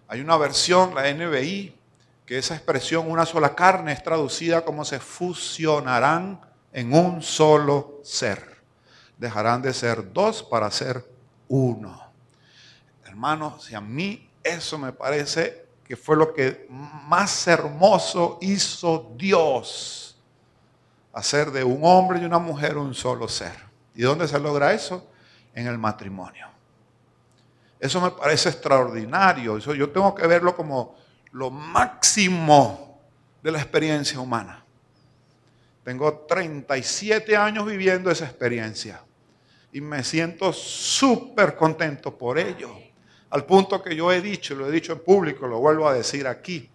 Hay 0.09 0.19
una 0.19 0.35
versión, 0.35 0.93
la 0.93 1.09
NBI, 1.13 1.77
que 2.25 2.37
esa 2.37 2.55
expresión 2.55 3.09
una 3.09 3.25
sola 3.25 3.55
carne 3.55 3.93
es 3.93 4.03
traducida 4.03 4.65
como 4.65 4.83
se 4.83 4.99
fusionarán 4.99 6.41
en 6.73 6.93
un 6.93 7.21
solo 7.21 8.01
ser. 8.03 8.57
Dejarán 9.17 9.61
de 9.61 9.73
ser 9.73 10.11
dos 10.11 10.43
para 10.43 10.69
ser 10.71 11.05
uno. 11.47 12.03
Hermanos, 13.05 13.63
si 13.63 13.75
a 13.75 13.79
mí 13.79 14.29
eso 14.43 14.77
me 14.77 14.91
parece 14.91 15.64
que 15.87 15.95
fue 15.95 16.17
lo 16.17 16.33
que 16.33 16.67
más 16.69 17.47
hermoso 17.47 18.39
hizo 18.41 19.13
Dios, 19.15 20.17
hacer 21.13 21.51
de 21.51 21.63
un 21.63 21.79
hombre 21.83 22.19
y 22.19 22.25
una 22.25 22.39
mujer 22.39 22.77
un 22.77 22.93
solo 22.93 23.27
ser. 23.27 23.55
¿Y 23.93 24.01
dónde 24.01 24.27
se 24.27 24.39
logra 24.39 24.73
eso? 24.73 25.07
En 25.53 25.67
el 25.67 25.77
matrimonio. 25.77 26.47
Eso 27.79 28.01
me 28.01 28.11
parece 28.11 28.49
extraordinario. 28.49 29.59
Yo 29.59 29.89
tengo 29.89 30.13
que 30.15 30.25
verlo 30.25 30.55
como 30.55 30.95
lo 31.31 31.51
máximo 31.51 32.99
de 33.43 33.51
la 33.51 33.59
experiencia 33.59 34.19
humana. 34.19 34.65
Tengo 35.83 36.25
37 36.27 37.37
años 37.37 37.65
viviendo 37.65 38.09
esa 38.09 38.25
experiencia 38.25 39.01
y 39.71 39.81
me 39.81 40.03
siento 40.03 40.51
súper 40.51 41.55
contento 41.55 42.17
por 42.17 42.39
ello. 42.39 42.73
Al 43.35 43.43
punto 43.43 43.83
que 43.83 43.93
yo 43.93 44.13
he 44.13 44.21
dicho, 44.21 44.55
lo 44.55 44.69
he 44.69 44.71
dicho 44.71 44.93
en 44.93 44.99
público, 44.99 45.45
lo 45.45 45.59
vuelvo 45.59 45.89
a 45.89 45.93
decir 45.93 46.25
aquí. 46.25 46.69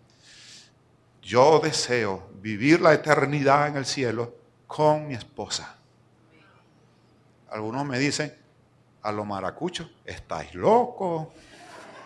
Yo 1.23 1.59
deseo 1.59 2.29
vivir 2.35 2.83
la 2.83 2.93
eternidad 2.93 3.69
en 3.69 3.79
el 3.79 3.87
cielo 3.87 4.35
con 4.67 5.09
mi 5.09 5.15
esposa. 5.15 5.79
Algunos 7.49 7.87
me 7.87 7.99
dicen, 7.99 8.37
a 9.01 9.11
los 9.11 9.27
maracuchos, 9.27 9.91
estáis 10.05 10.55
locos. 10.55 11.29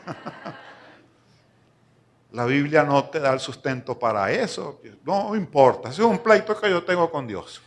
La 2.30 2.44
Biblia 2.44 2.84
no 2.84 3.06
te 3.06 3.18
da 3.18 3.32
el 3.32 3.40
sustento 3.40 3.98
para 3.98 4.30
eso. 4.30 4.80
No 5.04 5.34
importa, 5.34 5.88
ese 5.88 6.02
es 6.02 6.06
un 6.06 6.20
pleito 6.20 6.56
que 6.60 6.70
yo 6.70 6.84
tengo 6.84 7.10
con 7.10 7.26
Dios. 7.26 7.60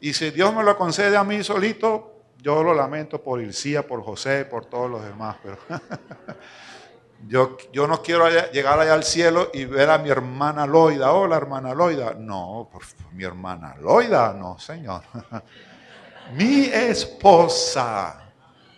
Y 0.00 0.14
si 0.14 0.30
Dios 0.30 0.54
me 0.54 0.62
lo 0.62 0.78
concede 0.78 1.14
a 1.14 1.24
mí 1.24 1.44
solito, 1.44 2.17
yo 2.40 2.62
lo 2.62 2.72
lamento 2.72 3.20
por 3.20 3.40
Ilcía, 3.40 3.86
por 3.86 4.02
José, 4.02 4.44
por 4.44 4.66
todos 4.66 4.90
los 4.90 5.04
demás. 5.04 5.36
Pero 5.42 5.58
yo, 7.26 7.56
yo 7.72 7.86
no 7.86 8.00
quiero 8.02 8.28
llegar 8.52 8.78
allá 8.78 8.94
al 8.94 9.04
cielo 9.04 9.50
y 9.52 9.64
ver 9.64 9.90
a 9.90 9.98
mi 9.98 10.08
hermana 10.08 10.66
Loida. 10.66 11.12
Hola, 11.12 11.36
hermana 11.36 11.74
Loida. 11.74 12.14
No, 12.14 12.68
por, 12.72 12.82
mi 13.12 13.24
hermana 13.24 13.74
Loida, 13.80 14.32
no, 14.32 14.58
Señor. 14.58 15.02
mi 16.34 16.64
esposa. 16.66 18.24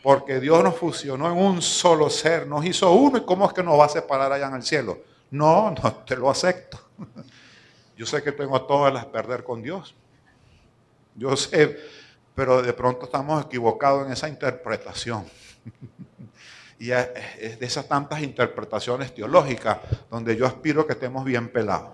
Porque 0.02 0.40
Dios 0.40 0.64
nos 0.64 0.76
fusionó 0.76 1.30
en 1.30 1.36
un 1.36 1.60
solo 1.60 2.08
ser, 2.08 2.46
nos 2.46 2.64
hizo 2.64 2.90
uno 2.90 3.18
y 3.18 3.24
cómo 3.24 3.44
es 3.46 3.52
que 3.52 3.62
nos 3.62 3.78
va 3.78 3.84
a 3.84 3.88
separar 3.90 4.32
allá 4.32 4.48
en 4.48 4.54
el 4.54 4.62
cielo. 4.62 4.98
No, 5.30 5.70
no 5.70 5.92
te 6.06 6.16
lo 6.16 6.30
acepto. 6.30 6.80
Yo 7.96 8.06
sé 8.06 8.22
que 8.22 8.32
tengo 8.32 8.62
todas 8.62 8.94
las 8.94 9.04
perder 9.04 9.44
con 9.44 9.60
Dios. 9.60 9.94
Yo 11.14 11.36
sé, 11.36 11.76
pero 12.40 12.62
de 12.62 12.72
pronto 12.72 13.04
estamos 13.04 13.44
equivocados 13.44 14.06
en 14.06 14.14
esa 14.14 14.26
interpretación. 14.26 15.26
Y 16.78 16.92
es 16.92 17.60
de 17.60 17.66
esas 17.66 17.86
tantas 17.86 18.22
interpretaciones 18.22 19.14
teológicas 19.14 19.76
donde 20.10 20.34
yo 20.34 20.46
aspiro 20.46 20.86
que 20.86 20.94
estemos 20.94 21.26
bien 21.26 21.52
pelados 21.52 21.90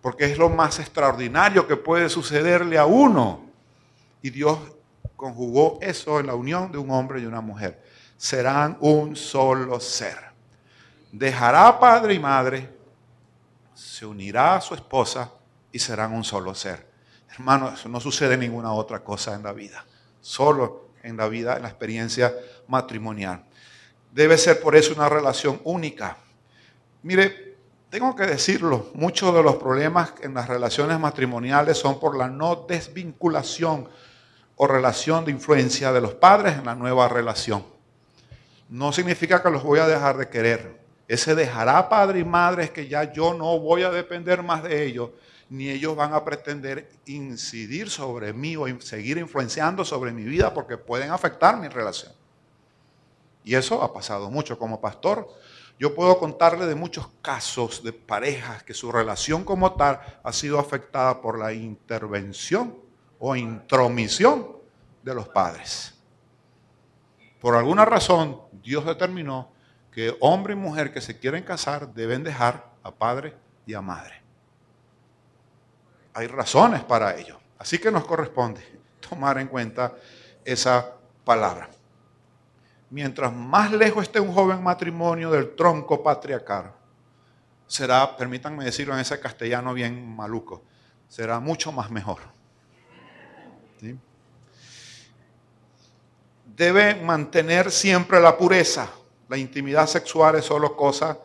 porque 0.00 0.24
es 0.24 0.36
lo 0.36 0.50
más 0.50 0.80
extraordinario 0.80 1.68
que 1.68 1.76
puede 1.76 2.08
sucederle 2.08 2.76
a 2.76 2.86
uno. 2.86 3.48
Y 4.20 4.30
Dios 4.30 4.58
conjugó 5.14 5.78
eso 5.80 6.18
en 6.18 6.26
la 6.26 6.34
unión 6.34 6.72
de 6.72 6.78
un 6.78 6.90
hombre 6.90 7.20
y 7.20 7.24
una 7.24 7.40
mujer. 7.40 7.80
Serán 8.16 8.76
un 8.80 9.14
solo 9.14 9.78
ser. 9.78 10.18
Dejará 11.12 11.78
padre 11.78 12.14
y 12.14 12.18
madre, 12.18 12.68
se 13.74 14.04
unirá 14.04 14.56
a 14.56 14.60
su 14.60 14.74
esposa 14.74 15.30
y 15.70 15.78
serán 15.78 16.12
un 16.12 16.24
solo 16.24 16.52
ser. 16.52 16.91
Hermano, 17.32 17.72
eso 17.74 17.88
no 17.88 18.00
sucede 18.00 18.36
ninguna 18.36 18.72
otra 18.72 19.00
cosa 19.00 19.34
en 19.34 19.42
la 19.42 19.52
vida. 19.52 19.84
Solo 20.20 20.88
en 21.02 21.16
la 21.16 21.28
vida, 21.28 21.56
en 21.56 21.62
la 21.62 21.68
experiencia 21.68 22.32
matrimonial. 22.68 23.44
Debe 24.12 24.36
ser 24.36 24.60
por 24.60 24.76
eso 24.76 24.92
una 24.94 25.08
relación 25.08 25.60
única. 25.64 26.16
Mire, 27.02 27.56
tengo 27.90 28.14
que 28.14 28.26
decirlo, 28.26 28.90
muchos 28.94 29.34
de 29.34 29.42
los 29.42 29.56
problemas 29.56 30.14
en 30.22 30.34
las 30.34 30.48
relaciones 30.48 30.98
matrimoniales 30.98 31.78
son 31.78 31.98
por 31.98 32.16
la 32.16 32.28
no 32.28 32.64
desvinculación 32.68 33.88
o 34.56 34.66
relación 34.66 35.24
de 35.24 35.32
influencia 35.32 35.92
de 35.92 36.00
los 36.00 36.14
padres 36.14 36.56
en 36.56 36.64
la 36.64 36.74
nueva 36.74 37.08
relación. 37.08 37.64
No 38.68 38.92
significa 38.92 39.42
que 39.42 39.50
los 39.50 39.62
voy 39.62 39.78
a 39.78 39.86
dejar 39.86 40.16
de 40.16 40.28
querer. 40.28 40.80
Ese 41.08 41.34
dejará 41.34 41.88
padre 41.88 42.20
y 42.20 42.24
madre 42.24 42.64
es 42.64 42.70
que 42.70 42.88
ya 42.88 43.12
yo 43.12 43.34
no 43.34 43.58
voy 43.58 43.82
a 43.82 43.90
depender 43.90 44.42
más 44.42 44.62
de 44.62 44.84
ellos, 44.84 45.10
ni 45.52 45.68
ellos 45.68 45.94
van 45.94 46.14
a 46.14 46.24
pretender 46.24 46.88
incidir 47.04 47.90
sobre 47.90 48.32
mí 48.32 48.56
o 48.56 48.64
seguir 48.80 49.18
influenciando 49.18 49.84
sobre 49.84 50.10
mi 50.10 50.24
vida 50.24 50.54
porque 50.54 50.78
pueden 50.78 51.10
afectar 51.10 51.58
mi 51.58 51.68
relación. 51.68 52.10
Y 53.44 53.54
eso 53.54 53.82
ha 53.82 53.92
pasado 53.92 54.30
mucho 54.30 54.58
como 54.58 54.80
pastor. 54.80 55.28
Yo 55.78 55.94
puedo 55.94 56.18
contarle 56.18 56.64
de 56.64 56.74
muchos 56.74 57.06
casos 57.20 57.84
de 57.84 57.92
parejas 57.92 58.62
que 58.62 58.72
su 58.72 58.90
relación 58.90 59.44
como 59.44 59.74
tal 59.74 60.00
ha 60.24 60.32
sido 60.32 60.58
afectada 60.58 61.20
por 61.20 61.38
la 61.38 61.52
intervención 61.52 62.74
o 63.18 63.36
intromisión 63.36 64.56
de 65.02 65.14
los 65.14 65.28
padres. 65.28 65.92
Por 67.42 67.56
alguna 67.56 67.84
razón, 67.84 68.40
Dios 68.62 68.86
determinó 68.86 69.52
que 69.90 70.16
hombre 70.20 70.54
y 70.54 70.56
mujer 70.56 70.94
que 70.94 71.02
se 71.02 71.18
quieren 71.18 71.44
casar 71.44 71.92
deben 71.92 72.24
dejar 72.24 72.72
a 72.82 72.90
padre 72.90 73.36
y 73.66 73.74
a 73.74 73.82
madre. 73.82 74.21
Hay 76.14 76.26
razones 76.26 76.82
para 76.84 77.16
ello. 77.16 77.38
Así 77.58 77.78
que 77.78 77.90
nos 77.90 78.04
corresponde 78.04 78.60
tomar 79.08 79.38
en 79.38 79.48
cuenta 79.48 79.94
esa 80.44 80.92
palabra 81.24 81.68
mientras 82.92 83.32
más 83.32 83.72
lejos 83.72 84.02
esté 84.02 84.20
un 84.20 84.32
joven 84.32 84.62
matrimonio 84.62 85.30
del 85.30 85.56
tronco 85.56 86.02
patriarcal, 86.02 86.72
será, 87.66 88.16
permítanme 88.16 88.64
decirlo 88.64 88.92
en 88.92 89.00
ese 89.00 89.18
castellano 89.18 89.72
bien 89.72 90.14
maluco, 90.14 90.62
será 91.08 91.40
mucho 91.40 91.72
más 91.72 91.90
mejor. 91.90 92.18
Debe 96.54 96.94
mantener 96.96 97.70
siempre 97.70 98.20
la 98.20 98.36
pureza. 98.36 98.90
La 99.26 99.38
intimidad 99.38 99.86
sexual 99.86 100.36
es 100.36 100.44
solo 100.44 100.76
cosa 100.76 101.18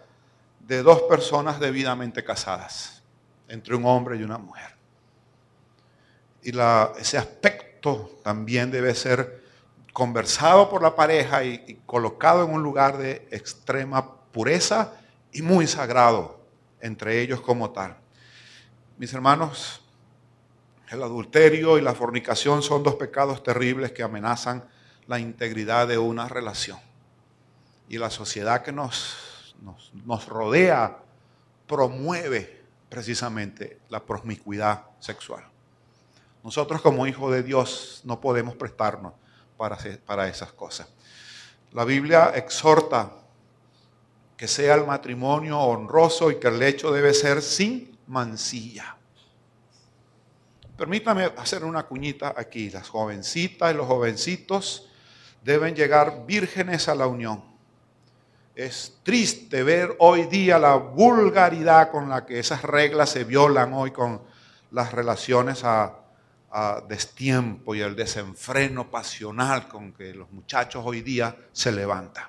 de 0.61 0.81
dos 0.81 1.01
personas 1.01 1.59
debidamente 1.59 2.23
casadas, 2.23 3.03
entre 3.49 3.75
un 3.75 3.85
hombre 3.85 4.15
y 4.15 4.23
una 4.23 4.37
mujer. 4.37 4.76
Y 6.47 6.57
ese 6.97 7.17
aspecto 7.17 8.09
también 8.23 8.71
debe 8.71 8.95
ser 8.95 9.43
conversado 9.91 10.69
por 10.69 10.81
la 10.81 10.95
pareja 10.95 11.43
y, 11.43 11.81
colocado 11.85 12.45
en 12.45 12.53
un 12.53 12.63
lugar 12.63 12.97
de 12.97 13.27
extrema 13.31 14.21
pureza 14.31 14.93
y 15.33 15.41
muy 15.41 15.67
sagrado 15.67 16.39
entre 16.79 17.19
ellos 17.19 17.41
como 17.41 17.71
tal. 17.71 17.97
Mis 18.97 19.13
hermanos, 19.13 19.81
el 20.89 21.03
adulterio 21.03 21.77
y 21.77 21.81
la 21.81 21.93
fornicación 21.93 22.63
son 22.63 22.81
dos 22.81 22.95
pecados 22.95 23.43
terribles 23.43 23.91
que 23.91 24.03
amenazan 24.03 24.63
la 25.05 25.19
integridad 25.19 25.85
de 25.85 25.97
una 25.97 26.29
relación. 26.29 26.79
Y 27.89 27.97
la 27.97 28.09
sociedad 28.09 28.63
que 28.63 28.71
nos, 28.71 29.53
nos, 29.61 29.91
nos 30.05 30.25
rodea 30.27 30.97
promueve 31.67 32.63
precisamente 32.87 33.79
la 33.89 34.01
promiscuidad 34.05 34.85
sexual. 35.01 35.43
Nosotros 36.47 36.81
como 36.81 37.05
hijos 37.05 37.33
de 37.33 37.43
Dios 37.43 37.99
no 38.05 38.21
podemos 38.21 38.55
prestarnos 38.55 39.11
para, 39.57 39.77
para 40.05 40.29
esas 40.29 40.53
cosas. 40.53 40.87
La 41.73 41.83
Biblia 41.83 42.31
exhorta 42.35 43.11
que 44.37 44.47
sea 44.47 44.75
el 44.75 44.85
matrimonio 44.85 45.59
honroso 45.59 46.31
y 46.31 46.39
que 46.39 46.47
el 46.47 46.63
hecho 46.63 46.93
debe 46.93 47.13
ser 47.13 47.41
sin 47.41 47.97
mancilla. 48.07 48.95
Permítame 50.77 51.25
hacer 51.35 51.65
una 51.65 51.83
cuñita 51.83 52.33
aquí. 52.37 52.69
Las 52.69 52.87
jovencitas 52.87 53.73
y 53.73 53.75
los 53.75 53.85
jovencitos 53.85 54.87
deben 55.43 55.75
llegar 55.75 56.25
vírgenes 56.25 56.87
a 56.87 56.95
la 56.95 57.07
unión. 57.07 57.43
Es 58.55 58.99
triste 59.03 59.63
ver 59.63 59.97
hoy 59.99 60.27
día 60.27 60.57
la 60.59 60.75
vulgaridad 60.75 61.91
con 61.91 62.07
la 62.07 62.25
que 62.25 62.39
esas 62.39 62.61
reglas 62.61 63.09
se 63.09 63.25
violan 63.25 63.73
hoy 63.73 63.91
con 63.91 64.21
las 64.71 64.93
relaciones 64.93 65.65
a, 65.65 66.06
a 66.51 66.81
destiempo 66.87 67.75
y 67.75 67.81
el 67.81 67.95
desenfreno 67.95 68.89
pasional 68.89 69.67
con 69.67 69.93
que 69.93 70.13
los 70.13 70.31
muchachos 70.31 70.83
hoy 70.85 71.01
día 71.01 71.35
se 71.51 71.71
levantan. 71.71 72.25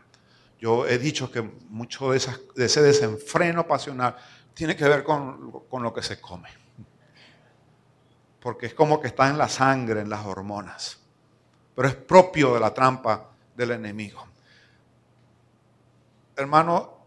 Yo 0.60 0.86
he 0.86 0.98
dicho 0.98 1.30
que 1.30 1.40
mucho 1.40 2.10
de, 2.10 2.18
ese 2.18 2.82
desenfreno 2.82 3.66
pasional 3.66 4.16
tiene 4.54 4.74
que 4.74 4.88
ver 4.88 5.04
con, 5.04 5.52
con 5.68 5.82
lo 5.82 5.94
que 5.94 6.02
se 6.02 6.20
come. 6.20 6.48
Porque 8.40 8.66
es 8.66 8.74
como 8.74 9.00
que 9.00 9.08
está 9.08 9.28
en 9.28 9.38
la 9.38 9.48
sangre, 9.48 10.00
en 10.00 10.10
las 10.10 10.26
hormonas. 10.26 10.98
Pero 11.74 11.88
es 11.88 11.94
propio 11.94 12.54
de 12.54 12.60
la 12.60 12.74
trampa 12.74 13.30
del 13.56 13.72
enemigo. 13.72 14.26
Hermano, 16.36 16.97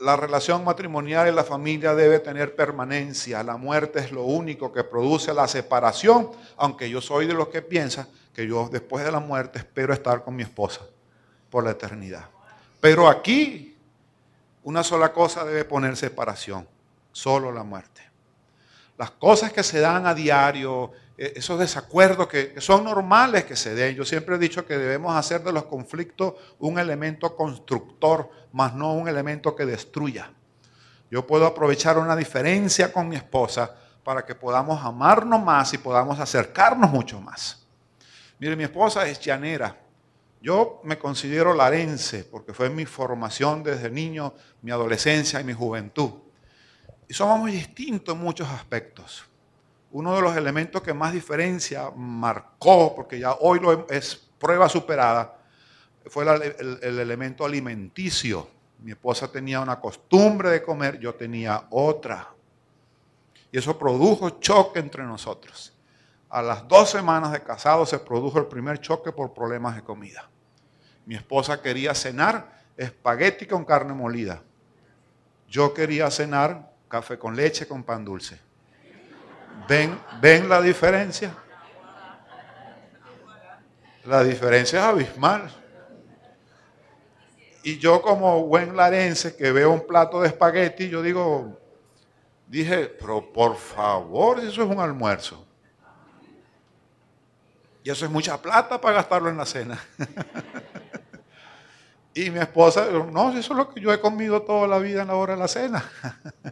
la 0.00 0.16
relación 0.16 0.64
matrimonial 0.64 1.28
y 1.28 1.32
la 1.32 1.44
familia 1.44 1.94
debe 1.94 2.18
tener 2.18 2.54
permanencia. 2.56 3.42
La 3.42 3.56
muerte 3.56 4.00
es 4.00 4.12
lo 4.12 4.24
único 4.24 4.72
que 4.72 4.82
produce 4.82 5.34
la 5.34 5.46
separación, 5.46 6.30
aunque 6.56 6.88
yo 6.88 7.00
soy 7.00 7.26
de 7.26 7.34
los 7.34 7.48
que 7.48 7.62
piensan 7.62 8.08
que 8.34 8.46
yo 8.46 8.68
después 8.70 9.04
de 9.04 9.12
la 9.12 9.20
muerte 9.20 9.58
espero 9.58 9.92
estar 9.92 10.24
con 10.24 10.34
mi 10.34 10.42
esposa 10.42 10.80
por 11.50 11.64
la 11.64 11.72
eternidad. 11.72 12.24
Pero 12.80 13.08
aquí 13.08 13.76
una 14.62 14.82
sola 14.82 15.12
cosa 15.12 15.44
debe 15.44 15.64
poner 15.64 15.96
separación, 15.96 16.66
solo 17.12 17.52
la 17.52 17.62
muerte. 17.62 18.02
Las 18.96 19.10
cosas 19.10 19.52
que 19.52 19.62
se 19.62 19.80
dan 19.80 20.06
a 20.06 20.14
diario, 20.14 20.92
esos 21.20 21.58
desacuerdos 21.58 22.28
que, 22.28 22.54
son 22.60 22.84
normales 22.84 23.44
que 23.44 23.54
se 23.54 23.74
den. 23.74 23.94
Yo 23.94 24.06
siempre 24.06 24.36
he 24.36 24.38
dicho 24.38 24.64
que 24.66 24.78
debemos 24.78 25.14
hacer 25.14 25.42
de 25.44 25.52
los 25.52 25.64
conflictos 25.64 26.32
un 26.58 26.78
elemento 26.78 27.36
constructor, 27.36 28.30
más 28.52 28.74
no 28.74 28.94
un 28.94 29.06
elemento 29.06 29.54
que 29.54 29.66
destruya. 29.66 30.32
Yo 31.10 31.26
puedo 31.26 31.44
aprovechar 31.44 31.98
una 31.98 32.16
diferencia 32.16 32.90
con 32.90 33.06
mi 33.06 33.16
esposa 33.16 33.76
para 34.02 34.24
que 34.24 34.34
podamos 34.34 34.82
amarnos 34.82 35.42
más 35.42 35.74
y 35.74 35.78
podamos 35.78 36.18
acercarnos 36.18 36.90
mucho 36.90 37.20
más. 37.20 37.66
Mire, 38.38 38.56
mi 38.56 38.64
esposa 38.64 39.06
es 39.06 39.20
llanera. 39.20 39.76
Yo 40.40 40.80
me 40.84 40.98
considero 40.98 41.52
larense 41.52 42.24
porque 42.24 42.54
fue 42.54 42.70
mi 42.70 42.86
formación 42.86 43.62
desde 43.62 43.90
niño, 43.90 44.32
mi 44.62 44.70
adolescencia 44.70 45.38
y 45.38 45.44
mi 45.44 45.52
juventud. 45.52 46.12
Y 47.06 47.12
somos 47.12 47.38
muy 47.38 47.52
distintos 47.52 48.14
en 48.14 48.22
muchos 48.22 48.48
aspectos 48.48 49.29
uno 49.92 50.14
de 50.14 50.22
los 50.22 50.36
elementos 50.36 50.82
que 50.82 50.94
más 50.94 51.12
diferencia 51.12 51.90
marcó, 51.94 52.94
porque 52.94 53.18
ya 53.18 53.32
hoy 53.34 53.58
lo 53.60 53.88
es 53.88 54.16
prueba 54.38 54.68
superada, 54.68 55.36
fue 56.06 56.24
el, 56.24 56.78
elemento 56.82 57.44
alimenticio. 57.44 58.48
Mi 58.78 58.92
esposa 58.92 59.30
tenía 59.30 59.60
una 59.60 59.78
costumbre 59.78 60.50
de 60.50 60.62
comer, 60.62 60.98
yo 60.98 61.14
tenía 61.14 61.66
otra. 61.70 62.28
Y 63.52 63.58
eso 63.58 63.78
produjo 63.78 64.40
choque 64.40 64.78
entre 64.78 65.04
nosotros. 65.04 65.76
A 66.30 66.40
las 66.40 66.66
dos 66.66 66.90
semanas 66.90 67.32
de 67.32 67.42
casado 67.42 67.84
se 67.84 67.98
produjo 67.98 68.38
el 68.38 68.46
primer 68.46 68.80
choque 68.80 69.12
por 69.12 69.34
problemas 69.34 69.74
de 69.74 69.82
comida. 69.82 70.30
Mi 71.04 71.16
esposa 71.16 71.60
quería 71.60 71.94
cenar 71.94 72.62
espagueti 72.76 73.46
con 73.46 73.64
carne 73.64 73.92
molida. 73.92 74.42
Yo 75.48 75.74
quería 75.74 76.10
cenar 76.10 76.72
café 76.88 77.18
con 77.18 77.34
leche 77.34 77.66
con 77.66 77.82
pan 77.82 78.04
dulce. 78.04 78.40
¿Ven, 79.68 79.98
¿Ven 80.20 80.48
la 80.48 80.60
diferencia? 80.60 81.32
La 84.04 84.24
diferencia 84.24 84.80
es 84.80 84.84
abismal. 84.84 85.50
Y 87.62 87.78
yo 87.78 88.00
como 88.00 88.46
buen 88.46 88.76
larense 88.76 89.36
que 89.36 89.52
veo 89.52 89.70
un 89.70 89.86
plato 89.86 90.20
de 90.20 90.28
espagueti, 90.28 90.88
yo 90.88 91.02
digo, 91.02 91.58
dije, 92.46 92.86
pero 92.86 93.32
por 93.32 93.56
favor, 93.56 94.40
eso 94.40 94.62
es 94.62 94.68
un 94.68 94.80
almuerzo. 94.80 95.46
Y 97.84 97.90
eso 97.90 98.04
es 98.04 98.10
mucha 98.10 98.40
plata 98.40 98.80
para 98.80 98.96
gastarlo 98.96 99.28
en 99.28 99.36
la 99.36 99.46
cena. 99.46 99.78
y 102.14 102.30
mi 102.30 102.40
esposa, 102.40 102.86
no, 102.90 103.30
eso 103.30 103.52
es 103.52 103.56
lo 103.56 103.68
que 103.68 103.80
yo 103.80 103.92
he 103.92 104.00
comido 104.00 104.42
toda 104.42 104.66
la 104.66 104.78
vida 104.78 105.02
en 105.02 105.08
la 105.08 105.14
hora 105.14 105.34
de 105.34 105.40
la 105.40 105.48
cena. 105.48 105.90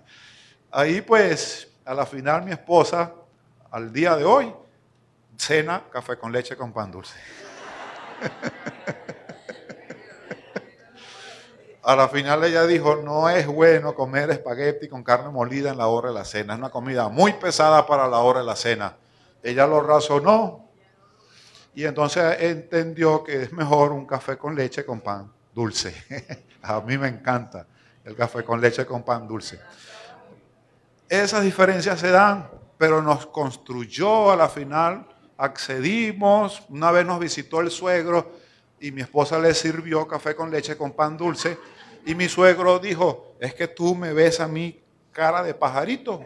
Ahí 0.71 1.01
pues 1.01 1.68
a 1.89 1.95
la 1.95 2.05
final 2.05 2.45
mi 2.45 2.53
esposa, 2.53 3.15
al 3.71 3.91
día 3.91 4.15
de 4.15 4.27
hoy, 4.27 4.53
cena 5.39 5.85
café 5.91 6.19
con 6.19 6.31
leche 6.31 6.55
con 6.55 6.71
pan 6.71 6.93
dulce. 6.93 7.19
a 11.83 11.97
la 11.97 12.11
final 12.11 12.45
ella 12.45 12.67
dijo, 12.67 12.97
no 12.97 13.31
es 13.31 13.47
bueno 13.47 13.95
comer 13.95 14.31
espagueti 14.31 14.87
con 14.87 15.03
carne 15.03 15.31
molida 15.31 15.71
en 15.71 15.79
la 15.79 15.87
hora 15.87 16.09
de 16.09 16.15
la 16.15 16.27
cena. 16.27 16.53
Es 16.53 16.59
una 16.59 16.69
comida 16.69 17.09
muy 17.09 17.33
pesada 17.33 17.87
para 17.87 18.07
la 18.07 18.19
hora 18.19 18.41
de 18.41 18.47
la 18.47 18.57
cena. 18.57 18.95
Ella 19.43 19.67
lo 19.67 19.81
razonó 19.81 20.69
y 21.75 21.87
entonces 21.87 22.37
entendió 22.41 23.25
que 23.25 23.45
es 23.45 23.53
mejor 23.55 23.93
un 23.93 24.05
café 24.05 24.37
con 24.37 24.55
leche 24.55 24.85
con 24.85 25.01
pan 25.01 25.33
dulce. 25.55 25.95
A 26.61 26.83
mí 26.83 26.99
me 26.99 27.09
encanta 27.09 27.67
el 28.05 28.15
café 28.15 28.45
con 28.45 28.61
leche 28.61 28.85
con 28.85 29.03
pan 29.03 29.27
dulce. 29.27 29.59
Esas 31.09 31.43
diferencias 31.43 31.99
se 32.01 32.11
dan, 32.11 32.51
pero 32.77 33.01
nos 33.01 33.27
construyó 33.27 34.31
a 34.31 34.37
la 34.37 34.51
final, 34.51 35.09
accedimos, 35.39 36.63
una 36.69 36.91
vez 36.91 37.07
nos 37.07 37.19
visitó 37.19 37.63
el 37.63 37.71
suegro 37.71 38.33
y 38.79 38.93
mi 38.93 39.01
esposa 39.01 39.39
le 39.39 39.55
sirvió 39.55 40.07
café 40.07 40.37
con 40.37 40.51
leche 40.51 40.77
con 40.77 40.93
pan 40.93 41.17
dulce 41.17 41.59
y 42.05 42.15
mi 42.15 42.29
suegro 42.29 42.79
dijo, 42.79 43.37
es 43.41 43.55
que 43.55 43.69
tú 43.69 43.95
me 43.95 44.13
ves 44.13 44.39
a 44.41 44.49
mí 44.49 44.83
cara 45.11 45.43
de 45.43 45.55
pajarito. 45.55 46.23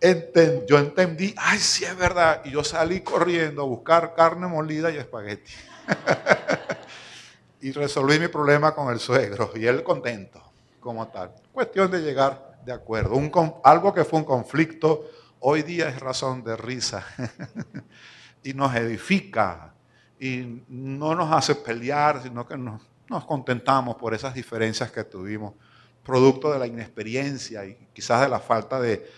yo 0.66 0.78
entendí, 0.78 1.34
ay, 1.36 1.58
sí 1.58 1.84
es 1.84 1.94
verdad, 1.94 2.40
y 2.42 2.52
yo 2.52 2.64
salí 2.64 3.02
corriendo 3.02 3.60
a 3.62 3.66
buscar 3.66 4.14
carne 4.14 4.46
molida 4.46 4.90
y 4.90 4.96
espagueti. 4.96 5.52
y 7.60 7.72
resolví 7.72 8.18
mi 8.18 8.28
problema 8.28 8.74
con 8.74 8.90
el 8.90 8.98
suegro 8.98 9.52
y 9.54 9.66
él 9.66 9.82
contento 9.82 10.49
como 10.80 11.06
tal. 11.08 11.32
Cuestión 11.52 11.90
de 11.90 12.00
llegar 12.00 12.58
de 12.64 12.72
acuerdo. 12.72 13.14
Un, 13.16 13.30
algo 13.62 13.94
que 13.94 14.04
fue 14.04 14.18
un 14.18 14.24
conflicto, 14.24 15.08
hoy 15.40 15.62
día 15.62 15.88
es 15.88 16.00
razón 16.00 16.42
de 16.42 16.56
risa 16.56 17.04
y 18.42 18.54
nos 18.54 18.74
edifica 18.74 19.74
y 20.18 20.62
no 20.68 21.14
nos 21.14 21.32
hace 21.32 21.54
pelear, 21.54 22.22
sino 22.22 22.46
que 22.46 22.56
nos, 22.56 22.82
contentamos 23.26 23.96
por 23.96 24.14
esas 24.14 24.34
diferencias 24.34 24.90
que 24.90 25.04
tuvimos, 25.04 25.54
producto 26.02 26.52
de 26.52 26.58
la 26.58 26.66
inexperiencia 26.66 27.64
y 27.64 27.88
quizás 27.92 28.22
de 28.22 28.28
la 28.28 28.40
falta 28.40 28.80
de, 28.80 29.08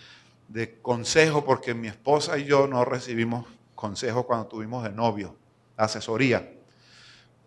de 0.47 0.79
consejo, 0.81 1.43
porque 1.43 1.73
mi 1.73 1.87
esposa 1.87 2.37
y 2.37 2.45
yo 2.45 2.67
no 2.67 2.85
recibimos 2.85 3.45
consejo 3.75 4.25
cuando 4.25 4.47
tuvimos 4.47 4.83
de 4.83 4.91
novio, 4.91 5.35
asesoría 5.77 6.62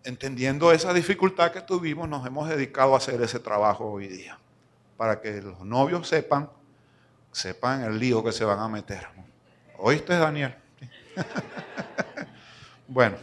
entendiendo 0.07 0.71
esa 0.71 0.93
dificultad 0.93 1.51
que 1.51 1.59
tuvimos, 1.59 2.07
nos 2.07 2.25
hemos 2.25 2.47
dedicado 2.47 2.93
a 2.93 2.97
hacer 2.97 3.21
ese 3.21 3.39
trabajo 3.39 3.91
hoy 3.91 4.07
día. 4.07 4.39
Para 4.95 5.19
que 5.19 5.41
los 5.41 5.59
novios 5.59 6.07
sepan, 6.07 6.49
sepan 7.33 7.83
el 7.83 7.99
lío 7.99 8.23
que 8.23 8.31
se 8.31 8.45
van 8.45 8.59
a 8.59 8.69
meter. 8.69 9.05
¿Oíste, 9.77 10.15
Daniel? 10.15 10.55
bueno. 12.87 13.17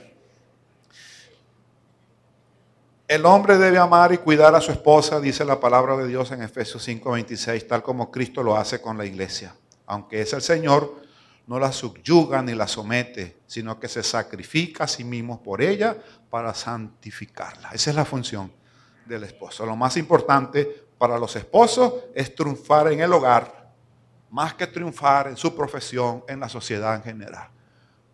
El 3.08 3.24
hombre 3.24 3.56
debe 3.56 3.78
amar 3.78 4.12
y 4.12 4.18
cuidar 4.18 4.54
a 4.54 4.60
su 4.60 4.70
esposa, 4.70 5.20
dice 5.20 5.44
la 5.44 5.60
palabra 5.60 5.96
de 5.96 6.06
Dios 6.06 6.32
en 6.32 6.42
Efesios 6.42 6.86
5:26, 6.86 7.66
tal 7.66 7.82
como 7.82 8.10
Cristo 8.10 8.42
lo 8.42 8.56
hace 8.56 8.82
con 8.82 8.98
la 8.98 9.06
iglesia. 9.06 9.54
Aunque 9.86 10.20
es 10.20 10.32
el 10.34 10.42
Señor, 10.42 11.02
no 11.46 11.58
la 11.58 11.72
subyuga 11.72 12.42
ni 12.42 12.54
la 12.54 12.66
somete, 12.66 13.38
sino 13.46 13.78
que 13.78 13.88
se 13.88 14.02
sacrifica 14.02 14.84
a 14.84 14.88
sí 14.88 15.04
mismo 15.04 15.42
por 15.42 15.60
ella 15.60 15.96
para 16.30 16.54
santificarla. 16.54 17.70
Esa 17.72 17.90
es 17.90 17.96
la 17.96 18.04
función 18.04 18.50
del 19.04 19.24
esposo. 19.24 19.66
Lo 19.66 19.76
más 19.76 19.96
importante 19.96 20.86
para 20.96 21.18
los 21.18 21.36
esposos 21.36 21.94
es 22.14 22.34
triunfar 22.34 22.90
en 22.92 23.00
el 23.00 23.12
hogar, 23.12 23.72
más 24.30 24.54
que 24.54 24.66
triunfar 24.66 25.28
en 25.28 25.36
su 25.36 25.54
profesión, 25.54 26.24
en 26.26 26.40
la 26.40 26.48
sociedad 26.48 26.96
en 26.96 27.02
general. 27.02 27.48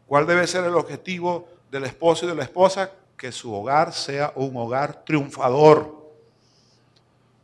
¿Cuál 0.06 0.26
debe 0.26 0.46
ser 0.46 0.64
el 0.64 0.74
objetivo 0.74 1.48
del 1.70 1.84
esposo 1.84 2.24
y 2.24 2.28
de 2.28 2.34
la 2.34 2.42
esposa? 2.42 2.90
Que 3.16 3.30
su 3.30 3.54
hogar 3.54 3.92
sea 3.92 4.32
un 4.34 4.56
hogar 4.56 5.04
triunfador. 5.04 6.00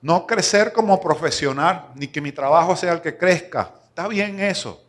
No 0.03 0.27
crecer 0.27 0.73
como 0.73 1.01
profesional, 1.01 1.91
ni 1.95 2.09
que 2.09 2.21
mi 2.21 2.33
trabajo 2.33 2.75
sea 2.75 2.93
el 2.93 3.01
que 3.01 3.17
crezca. 3.17 3.73
Está 3.89 4.09
bien 4.09 4.41
eso 4.41 4.86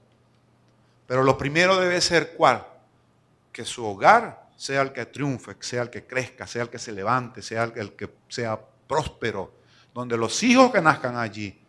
pero 1.08 1.24
lo 1.24 1.38
primero 1.38 1.80
debe 1.80 2.02
ser 2.02 2.34
cuál? 2.36 2.68
Que 3.52 3.64
su 3.64 3.84
hogar 3.86 4.50
sea 4.58 4.82
el 4.82 4.92
que 4.92 5.06
triunfe, 5.06 5.56
sea 5.62 5.84
el 5.84 5.90
que 5.90 6.06
crezca, 6.06 6.46
sea 6.46 6.64
el 6.64 6.70
que 6.70 6.78
se 6.78 6.92
levante, 6.92 7.42
sea 7.42 7.64
el 7.64 7.94
que 7.94 8.14
sea 8.28 8.60
próspero, 8.88 9.54
donde 9.94 10.18
los 10.18 10.44
hijos 10.44 10.72
que 10.72 10.82
nazcan 10.82 11.16
allí 11.16 11.60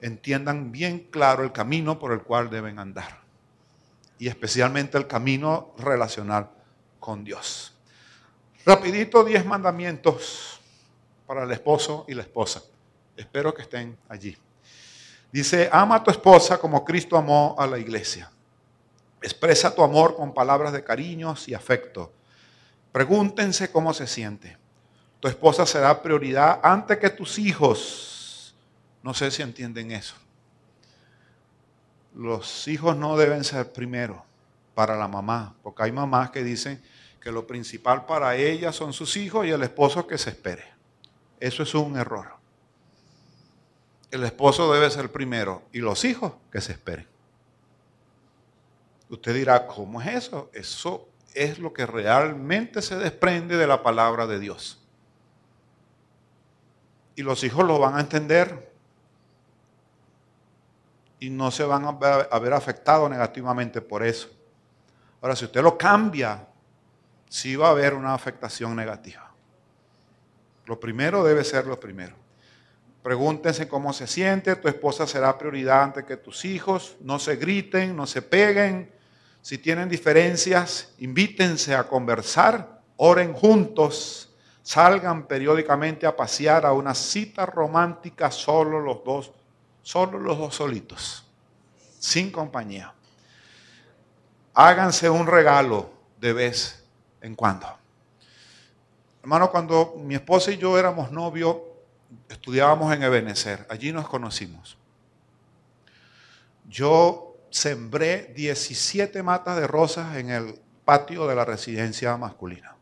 entiendan 0.00 0.70
bien 0.70 1.08
claro 1.10 1.42
el 1.42 1.52
camino 1.52 1.98
por 1.98 2.12
el 2.12 2.22
cual 2.22 2.48
deben 2.48 2.78
andar. 2.78 3.22
Y 4.18 4.28
especialmente 4.28 4.96
el 4.96 5.06
camino 5.06 5.74
relacional 5.78 6.48
con 7.00 7.24
Dios. 7.24 7.74
Rapidito, 8.64 9.24
diez 9.24 9.44
mandamientos 9.44 10.60
para 11.26 11.42
el 11.42 11.50
esposo 11.50 12.04
y 12.08 12.14
la 12.14 12.22
esposa. 12.22 12.62
Espero 13.16 13.52
que 13.52 13.62
estén 13.62 13.98
allí. 14.08 14.36
Dice, 15.32 15.68
ama 15.72 15.96
a 15.96 16.04
tu 16.04 16.10
esposa 16.10 16.58
como 16.58 16.84
Cristo 16.84 17.16
amó 17.16 17.56
a 17.58 17.66
la 17.66 17.78
iglesia 17.78 18.30
Expresa 19.22 19.74
tu 19.74 19.82
amor 19.82 20.16
con 20.16 20.34
palabras 20.34 20.72
de 20.72 20.84
cariños 20.84 21.48
y 21.48 21.54
afecto. 21.54 22.12
Pregúntense 22.92 23.70
cómo 23.70 23.92
se 23.92 24.06
siente. 24.06 24.56
Tu 25.20 25.28
esposa 25.28 25.66
será 25.66 26.02
prioridad 26.02 26.60
antes 26.62 26.98
que 26.98 27.10
tus 27.10 27.38
hijos. 27.38 28.54
No 29.02 29.14
sé 29.14 29.30
si 29.30 29.42
entienden 29.42 29.92
eso. 29.92 30.14
Los 32.14 32.66
hijos 32.68 32.96
no 32.96 33.16
deben 33.16 33.44
ser 33.44 33.72
primero 33.72 34.24
para 34.74 34.96
la 34.96 35.08
mamá, 35.08 35.54
porque 35.62 35.82
hay 35.82 35.92
mamás 35.92 36.30
que 36.30 36.42
dicen 36.42 36.82
que 37.20 37.30
lo 37.32 37.46
principal 37.46 38.06
para 38.06 38.36
ella 38.36 38.72
son 38.72 38.92
sus 38.92 39.16
hijos 39.16 39.46
y 39.46 39.50
el 39.50 39.62
esposo 39.62 40.06
que 40.06 40.16
se 40.16 40.30
espere. 40.30 40.64
Eso 41.40 41.62
es 41.62 41.74
un 41.74 41.96
error. 41.96 42.36
El 44.10 44.24
esposo 44.24 44.72
debe 44.72 44.90
ser 44.90 45.10
primero 45.10 45.62
y 45.72 45.80
los 45.80 46.04
hijos 46.04 46.34
que 46.52 46.60
se 46.60 46.72
esperen. 46.72 47.06
Usted 49.08 49.34
dirá, 49.34 49.66
¿cómo 49.66 50.00
es 50.02 50.08
eso? 50.08 50.50
Eso 50.52 51.08
es 51.34 51.58
lo 51.58 51.72
que 51.72 51.86
realmente 51.86 52.82
se 52.82 52.96
desprende 52.96 53.56
de 53.56 53.66
la 53.66 53.82
palabra 53.82 54.26
de 54.26 54.40
Dios. 54.40 54.82
Y 57.14 57.22
los 57.22 57.44
hijos 57.44 57.64
lo 57.64 57.78
van 57.78 57.96
a 57.96 58.00
entender 58.00 58.72
y 61.20 61.30
no 61.30 61.50
se 61.50 61.64
van 61.64 61.84
a 61.84 62.38
ver 62.38 62.52
afectados 62.52 63.08
negativamente 63.08 63.80
por 63.80 64.02
eso. 64.02 64.28
Ahora, 65.20 65.36
si 65.36 65.44
usted 65.44 65.62
lo 65.62 65.78
cambia, 65.78 66.46
sí 67.28 67.56
va 67.56 67.68
a 67.68 67.70
haber 67.70 67.94
una 67.94 68.12
afectación 68.12 68.76
negativa. 68.76 69.30
Lo 70.66 70.78
primero 70.78 71.24
debe 71.24 71.44
ser 71.44 71.66
lo 71.66 71.78
primero. 71.78 72.14
Pregúntense 73.02 73.68
cómo 73.68 73.92
se 73.92 74.06
siente, 74.06 74.56
tu 74.56 74.68
esposa 74.68 75.06
será 75.06 75.38
prioridad 75.38 75.82
antes 75.82 76.04
que 76.04 76.16
tus 76.16 76.44
hijos, 76.44 76.96
no 77.00 77.18
se 77.18 77.36
griten, 77.36 77.94
no 77.94 78.04
se 78.06 78.20
peguen, 78.20 78.90
si 79.46 79.58
tienen 79.58 79.88
diferencias, 79.88 80.92
invítense 80.98 81.72
a 81.72 81.86
conversar, 81.86 82.80
oren 82.96 83.32
juntos, 83.32 84.34
salgan 84.64 85.28
periódicamente 85.28 86.04
a 86.04 86.16
pasear 86.16 86.66
a 86.66 86.72
una 86.72 86.96
cita 86.96 87.46
romántica 87.46 88.32
solo 88.32 88.80
los 88.80 89.04
dos, 89.04 89.30
solo 89.82 90.18
los 90.18 90.36
dos 90.36 90.56
solitos, 90.56 91.24
sin 92.00 92.32
compañía. 92.32 92.92
Háganse 94.52 95.08
un 95.08 95.28
regalo 95.28 95.90
de 96.20 96.32
vez 96.32 96.84
en 97.20 97.36
cuando. 97.36 97.68
Hermano, 99.22 99.52
cuando 99.52 99.94
mi 99.96 100.16
esposa 100.16 100.50
y 100.50 100.56
yo 100.56 100.76
éramos 100.76 101.12
novios, 101.12 101.58
estudiábamos 102.28 102.92
en 102.92 103.04
Ebenezer, 103.04 103.64
allí 103.70 103.92
nos 103.92 104.08
conocimos. 104.08 104.76
Yo 106.68 107.25
sembré 107.56 108.34
17 108.36 109.22
matas 109.22 109.56
de 109.56 109.66
rosas 109.66 110.16
en 110.16 110.28
el 110.28 110.60
patio 110.84 111.26
de 111.26 111.34
la 111.34 111.46
residencia 111.46 112.14
masculina. 112.18 112.76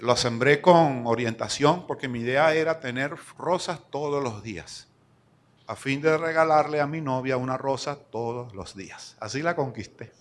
Lo 0.00 0.16
sembré 0.16 0.60
con 0.60 1.06
orientación 1.06 1.86
porque 1.86 2.08
mi 2.08 2.20
idea 2.20 2.52
era 2.52 2.78
tener 2.78 3.14
rosas 3.38 3.80
todos 3.90 4.22
los 4.22 4.42
días, 4.42 4.88
a 5.66 5.76
fin 5.76 6.02
de 6.02 6.18
regalarle 6.18 6.82
a 6.82 6.86
mi 6.86 7.00
novia 7.00 7.38
una 7.38 7.56
rosa 7.56 7.96
todos 7.96 8.54
los 8.54 8.76
días. 8.76 9.16
Así 9.18 9.40
la 9.40 9.56
conquisté. 9.56 10.12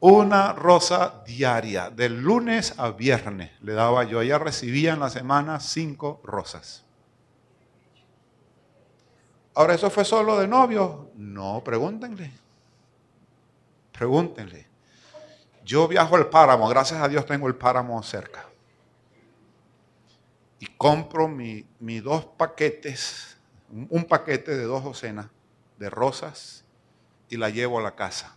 Una 0.00 0.52
rosa 0.52 1.24
diaria, 1.26 1.88
del 1.88 2.20
lunes 2.20 2.74
a 2.76 2.90
viernes 2.90 3.50
le 3.62 3.72
daba 3.72 4.04
yo. 4.04 4.20
Ella 4.20 4.38
recibía 4.38 4.92
en 4.92 5.00
la 5.00 5.08
semana 5.08 5.58
cinco 5.58 6.20
rosas. 6.22 6.84
Ahora, 9.58 9.74
¿eso 9.74 9.90
fue 9.90 10.04
solo 10.04 10.38
de 10.38 10.46
novio? 10.46 11.10
No, 11.16 11.64
pregúntenle. 11.64 12.30
Pregúntenle. 13.90 14.68
Yo 15.64 15.88
viajo 15.88 16.14
al 16.14 16.28
páramo, 16.28 16.68
gracias 16.68 17.02
a 17.02 17.08
Dios 17.08 17.26
tengo 17.26 17.48
el 17.48 17.56
páramo 17.56 18.00
cerca. 18.04 18.46
Y 20.60 20.66
compro 20.66 21.26
mis 21.26 22.04
dos 22.04 22.24
paquetes, 22.24 23.36
un 23.90 24.04
paquete 24.04 24.56
de 24.56 24.62
dos 24.62 24.84
docenas 24.84 25.26
de 25.76 25.90
rosas 25.90 26.64
y 27.28 27.36
la 27.36 27.50
llevo 27.50 27.80
a 27.80 27.82
la 27.82 27.96
casa. 27.96 28.36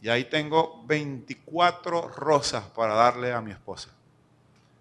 Y 0.00 0.08
ahí 0.08 0.24
tengo 0.24 0.82
24 0.86 2.08
rosas 2.08 2.64
para 2.70 2.94
darle 2.94 3.30
a 3.30 3.42
mi 3.42 3.50
esposa. 3.50 3.90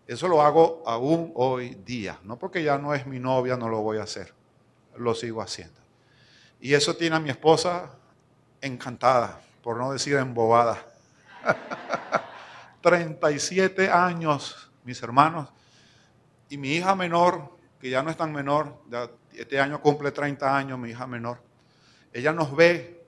Eso 0.07 0.29
lo 0.29 0.41
hago 0.41 0.83
aún 0.85 1.33
hoy 1.35 1.75
día, 1.85 2.17
no 2.23 2.39
porque 2.39 2.63
ya 2.63 2.77
no 2.77 2.93
es 2.93 3.05
mi 3.05 3.19
novia, 3.19 3.57
no 3.57 3.67
lo 3.67 3.81
voy 3.81 3.97
a 3.97 4.03
hacer 4.03 4.41
lo 4.97 5.15
sigo 5.15 5.41
haciendo. 5.41 5.79
Y 6.59 6.73
eso 6.73 6.95
tiene 6.95 7.15
a 7.15 7.19
mi 7.19 7.29
esposa 7.29 7.91
encantada, 8.61 9.41
por 9.61 9.77
no 9.77 9.91
decir 9.91 10.15
embobada. 10.15 10.85
37 12.81 13.89
años, 13.89 14.71
mis 14.83 15.01
hermanos. 15.01 15.49
Y 16.49 16.57
mi 16.57 16.75
hija 16.75 16.95
menor, 16.95 17.57
que 17.79 17.89
ya 17.89 18.03
no 18.03 18.11
es 18.11 18.17
tan 18.17 18.31
menor, 18.31 18.81
este 19.33 19.59
año 19.59 19.81
cumple 19.81 20.11
30 20.11 20.55
años, 20.55 20.77
mi 20.77 20.91
hija 20.91 21.07
menor, 21.07 21.41
ella 22.11 22.31
nos 22.31 22.55
ve, 22.55 23.05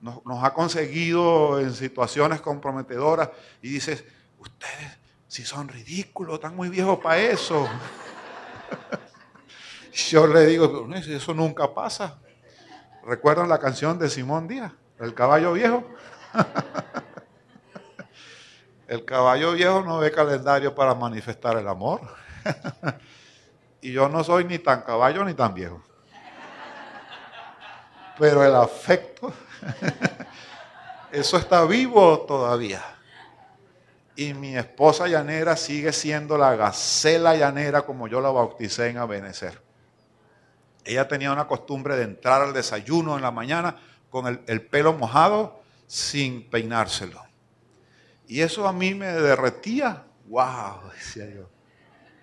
nos, 0.00 0.44
ha 0.44 0.52
conseguido 0.52 1.58
en 1.58 1.72
situaciones 1.72 2.40
comprometedoras 2.40 3.30
y 3.62 3.70
dice, 3.70 4.06
ustedes 4.38 4.98
si 5.26 5.44
son 5.44 5.66
ridículos, 5.68 6.34
están 6.34 6.54
muy 6.54 6.68
viejos 6.68 6.98
para 6.98 7.18
eso. 7.18 7.68
Yo 9.94 10.26
le 10.26 10.46
digo, 10.46 10.88
eso 10.94 11.34
nunca 11.34 11.72
pasa. 11.72 12.18
¿Recuerdan 13.04 13.48
la 13.48 13.58
canción 13.58 13.98
de 13.98 14.10
Simón 14.10 14.48
Díaz, 14.48 14.72
El 14.98 15.14
caballo 15.14 15.52
viejo? 15.52 15.84
El 18.88 19.04
caballo 19.04 19.52
viejo 19.52 19.82
no 19.82 19.98
ve 19.98 20.10
calendario 20.10 20.74
para 20.74 20.94
manifestar 20.94 21.56
el 21.56 21.68
amor. 21.68 22.00
Y 23.80 23.92
yo 23.92 24.08
no 24.08 24.24
soy 24.24 24.46
ni 24.46 24.58
tan 24.58 24.80
caballo 24.80 25.22
ni 25.26 25.34
tan 25.34 25.52
viejo. 25.52 25.82
Pero 28.18 28.42
el 28.42 28.54
afecto, 28.54 29.30
eso 31.12 31.36
está 31.36 31.66
vivo 31.66 32.20
todavía. 32.20 32.82
Y 34.16 34.32
mi 34.32 34.56
esposa 34.56 35.06
llanera 35.06 35.54
sigue 35.54 35.92
siendo 35.92 36.38
la 36.38 36.56
gacela 36.56 37.36
llanera 37.36 37.82
como 37.82 38.08
yo 38.08 38.22
la 38.22 38.30
bauticé 38.30 38.88
en 38.88 38.96
Abenecer. 38.96 39.63
Ella 40.84 41.08
tenía 41.08 41.32
una 41.32 41.46
costumbre 41.46 41.96
de 41.96 42.04
entrar 42.04 42.42
al 42.42 42.52
desayuno 42.52 43.16
en 43.16 43.22
la 43.22 43.30
mañana 43.30 43.76
con 44.10 44.26
el, 44.26 44.40
el 44.46 44.62
pelo 44.62 44.92
mojado 44.92 45.62
sin 45.86 46.48
peinárselo. 46.48 47.22
Y 48.26 48.40
eso 48.40 48.66
a 48.66 48.72
mí 48.72 48.94
me 48.94 49.06
derretía. 49.06 50.04
¡Wow! 50.26 50.90
Decía 50.94 51.28
yo. 51.28 51.48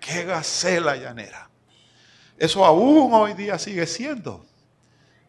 ¡Qué 0.00 0.24
gacela 0.24 0.96
llanera! 0.96 1.48
Eso 2.36 2.64
aún 2.64 3.12
hoy 3.14 3.34
día 3.34 3.58
sigue 3.58 3.86
siendo. 3.86 4.44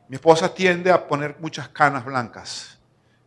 Mi 0.07 0.15
esposa 0.15 0.53
tiende 0.53 0.91
a 0.91 1.07
poner 1.07 1.35
muchas 1.39 1.69
canas 1.69 2.05
blancas 2.05 2.77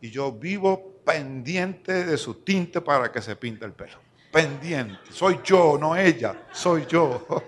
y 0.01 0.11
yo 0.11 0.31
vivo 0.31 1.01
pendiente 1.05 2.05
de 2.05 2.17
su 2.17 2.35
tinte 2.35 2.81
para 2.81 3.11
que 3.11 3.21
se 3.21 3.35
pinte 3.35 3.65
el 3.65 3.71
pelo. 3.71 3.97
Pendiente. 4.31 5.11
Soy 5.11 5.39
yo, 5.43 5.77
no 5.79 5.95
ella, 5.95 6.47
soy 6.51 6.85
yo. 6.85 7.25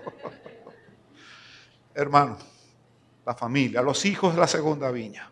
Hermano, 1.94 2.38
la 3.30 3.36
familia, 3.36 3.80
los 3.80 4.06
hijos 4.06 4.34
de 4.34 4.40
la 4.40 4.48
segunda 4.48 4.90
viña. 4.90 5.30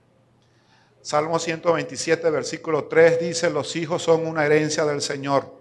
Salmo 1.03 1.37
127, 1.37 2.31
versículo 2.31 2.85
3 2.85 3.19
dice, 3.19 3.51
los 3.51 3.75
hijos 3.75 4.05
son 4.05 4.25
una 4.25 4.47
herencia 4.47 4.85
del 4.85 5.03
Señor, 5.03 5.53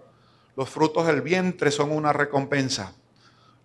los 0.54 0.68
frutos 0.70 1.04
del 1.08 1.20
vientre 1.20 1.72
son 1.72 1.90
una 1.90 2.12
recompensa. 2.12 2.92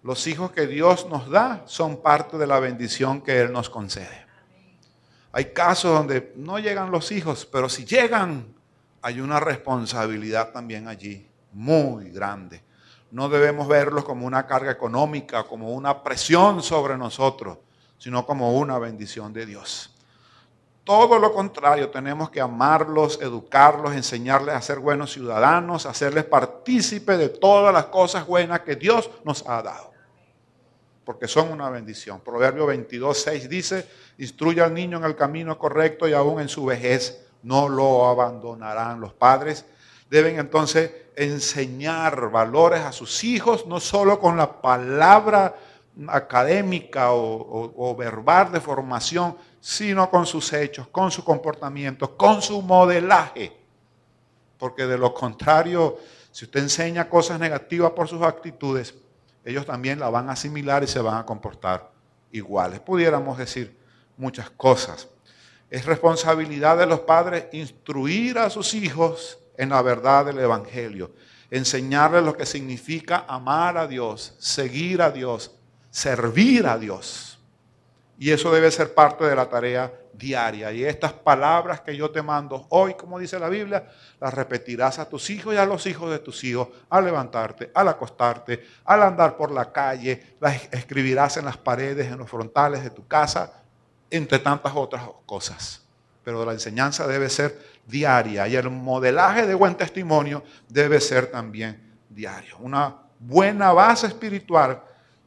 Los 0.02 0.26
hijos 0.26 0.54
que 0.54 0.66
Dios 0.66 1.08
nos 1.08 1.30
da 1.30 1.62
son 1.68 2.02
parte 2.02 2.40
de 2.40 2.48
la 2.48 2.60
bendición 2.60 3.22
que 3.22 3.42
Él 3.42 3.54
nos 3.54 3.70
concede. 3.70 4.26
Hay 5.34 5.54
casos 5.54 5.96
donde 5.96 6.34
no 6.36 6.58
llegan 6.58 6.90
los 6.90 7.12
hijos, 7.12 7.46
pero 7.46 7.70
si 7.70 7.86
llegan, 7.86 8.56
hay 9.04 9.20
una 9.22 9.40
responsabilidad 9.40 10.52
también 10.52 10.88
allí 10.88 11.30
muy 11.52 12.10
grande. 12.10 12.64
No 13.12 13.30
debemos 13.30 13.68
verlos 13.68 14.04
como 14.04 14.26
una 14.26 14.48
carga 14.48 14.72
económica, 14.72 15.44
como 15.44 15.74
una 15.74 16.02
presión 16.02 16.64
sobre 16.64 16.98
nosotros, 16.98 17.60
sino 18.04 18.26
como 18.26 18.58
una 18.58 18.78
bendición 18.80 19.32
de 19.32 19.46
Dios. 19.46 19.90
Todo 20.84 21.18
lo 21.18 21.32
contrario, 21.34 21.90
tenemos 21.90 22.30
que 22.30 22.42
amarlos, 22.42 23.18
educarlos, 23.22 23.94
enseñarles 23.94 24.56
a 24.56 24.62
ser 24.62 24.80
buenos 24.80 25.14
ciudadanos, 25.14 25.86
hacerles 25.86 26.26
partícipe 26.26 27.16
de 27.16 27.30
todas 27.30 27.74
las 27.74 27.86
cosas 27.86 28.28
buenas 28.28 28.60
que 28.60 28.76
Dios 28.76 29.10
nos 29.24 29.48
ha 29.48 29.64
dado 29.64 29.94
porque 31.06 31.30
son 31.30 31.50
una 31.52 31.70
bendición. 31.70 32.20
Proverbio 32.20 32.66
22, 32.66 33.18
6 33.18 33.50
dice, 33.50 33.88
instruye 34.18 34.62
al 34.62 34.74
niño 34.74 34.98
en 34.98 35.06
el 35.06 35.16
camino 35.16 35.58
correcto 35.58 36.06
y 36.08 36.14
aún 36.14 36.42
en 36.42 36.50
su 36.50 36.66
vejez 36.66 37.26
no 37.42 37.70
lo 37.70 38.08
abandonarán. 38.08 39.00
Los 39.00 39.14
padres 39.14 39.66
deben 40.10 40.40
entonces 40.40 40.92
enseñar 41.16 42.30
valores 42.32 42.82
a 42.82 42.92
sus 42.92 43.24
hijos, 43.24 43.66
no 43.66 43.80
solo 43.80 44.20
con 44.20 44.36
la 44.38 44.62
palabra 44.62 45.56
académica 46.08 47.10
o, 47.12 47.96
verbal 47.96 48.52
de 48.52 48.60
formación, 48.60 49.38
sino 49.60 50.10
con 50.10 50.26
sus 50.26 50.52
hechos, 50.54 50.88
con 50.88 51.12
su 51.12 51.24
comportamiento, 51.24 52.18
con 52.18 52.42
su 52.42 52.62
modelaje. 52.62 53.56
Porque 54.58 54.86
de 54.86 54.98
lo 54.98 55.14
contrario, 55.14 55.98
si 56.32 56.46
usted 56.46 56.62
enseña 56.62 57.10
cosas 57.10 57.40
negativas 57.40 57.92
por 57.92 58.08
sus 58.08 58.22
actitudes, 58.22 58.96
ellos 59.46 59.66
también 59.66 60.00
la 60.00 60.10
van 60.10 60.30
a 60.30 60.34
asimilar 60.34 60.84
y 60.84 60.88
se 60.88 61.00
van 61.00 61.18
a 61.18 61.26
comportar 61.26 61.92
iguales. 62.32 62.80
Pudiéramos 62.80 63.38
decir 63.38 63.78
muchas 64.18 64.50
cosas. 64.50 65.08
Es 65.70 65.86
responsabilidad 65.86 66.78
de 66.78 66.86
los 66.86 67.02
padres 67.02 67.46
instruir 67.52 68.38
a 68.38 68.50
sus 68.50 68.74
hijos 68.74 69.38
en 69.58 69.70
la 69.70 69.82
verdad 69.82 70.26
del 70.26 70.40
Evangelio, 70.40 71.12
enseñarles 71.50 72.24
lo 72.24 72.36
que 72.36 72.46
significa 72.46 73.26
amar 73.28 73.78
a 73.78 73.88
Dios, 73.88 74.36
seguir 74.40 75.02
a 75.02 75.12
Dios, 75.12 75.52
servir 75.94 76.66
a 76.66 76.78
Dios. 76.78 77.40
Y 78.18 78.32
eso 78.32 78.52
debe 78.52 78.72
ser 78.72 78.96
parte 78.96 79.26
de 79.26 79.36
la 79.36 79.48
tarea 79.48 79.94
diaria. 80.12 80.72
Y 80.72 80.84
estas 80.84 81.14
palabras 81.14 81.82
que 81.82 81.96
yo 81.96 82.10
te 82.10 82.24
mando 82.24 82.66
hoy, 82.70 82.96
como 82.96 83.20
dice 83.20 83.38
la 83.38 83.48
Biblia, 83.48 83.88
las 84.20 84.34
repetirás 84.34 84.98
a 84.98 85.08
tus 85.08 85.30
hijos 85.30 85.54
y 85.54 85.58
a 85.58 85.66
los 85.66 85.86
hijos 85.86 86.10
de 86.10 86.18
tus 86.18 86.44
hijos 86.44 86.70
al 86.90 87.06
levantarte, 87.06 87.72
al 87.76 87.90
acostarte, 87.90 88.66
al 88.86 89.04
andar 89.04 89.38
por 89.38 89.52
la 89.52 89.72
calle, 89.72 90.36
las 90.40 90.68
escribirás 90.74 91.38
en 91.38 91.46
las 91.46 91.58
paredes, 91.58 92.12
en 92.12 92.18
los 92.18 92.30
frontales 92.30 92.84
de 92.84 92.90
tu 92.90 93.08
casa, 93.08 93.64
entre 94.10 94.40
tantas 94.40 94.74
otras 94.76 95.04
cosas. 95.28 95.84
Pero 96.24 96.44
la 96.44 96.54
enseñanza 96.54 97.06
debe 97.06 97.30
ser 97.30 97.60
diaria 97.86 98.48
y 98.48 98.56
el 98.56 98.70
modelaje 98.72 99.46
de 99.46 99.54
buen 99.54 99.76
testimonio 99.76 100.44
debe 100.70 101.00
ser 101.00 101.28
también 101.28 101.98
diario. 102.10 102.58
Una 102.60 102.96
buena 103.20 103.74
base 103.74 104.08
espiritual 104.08 104.82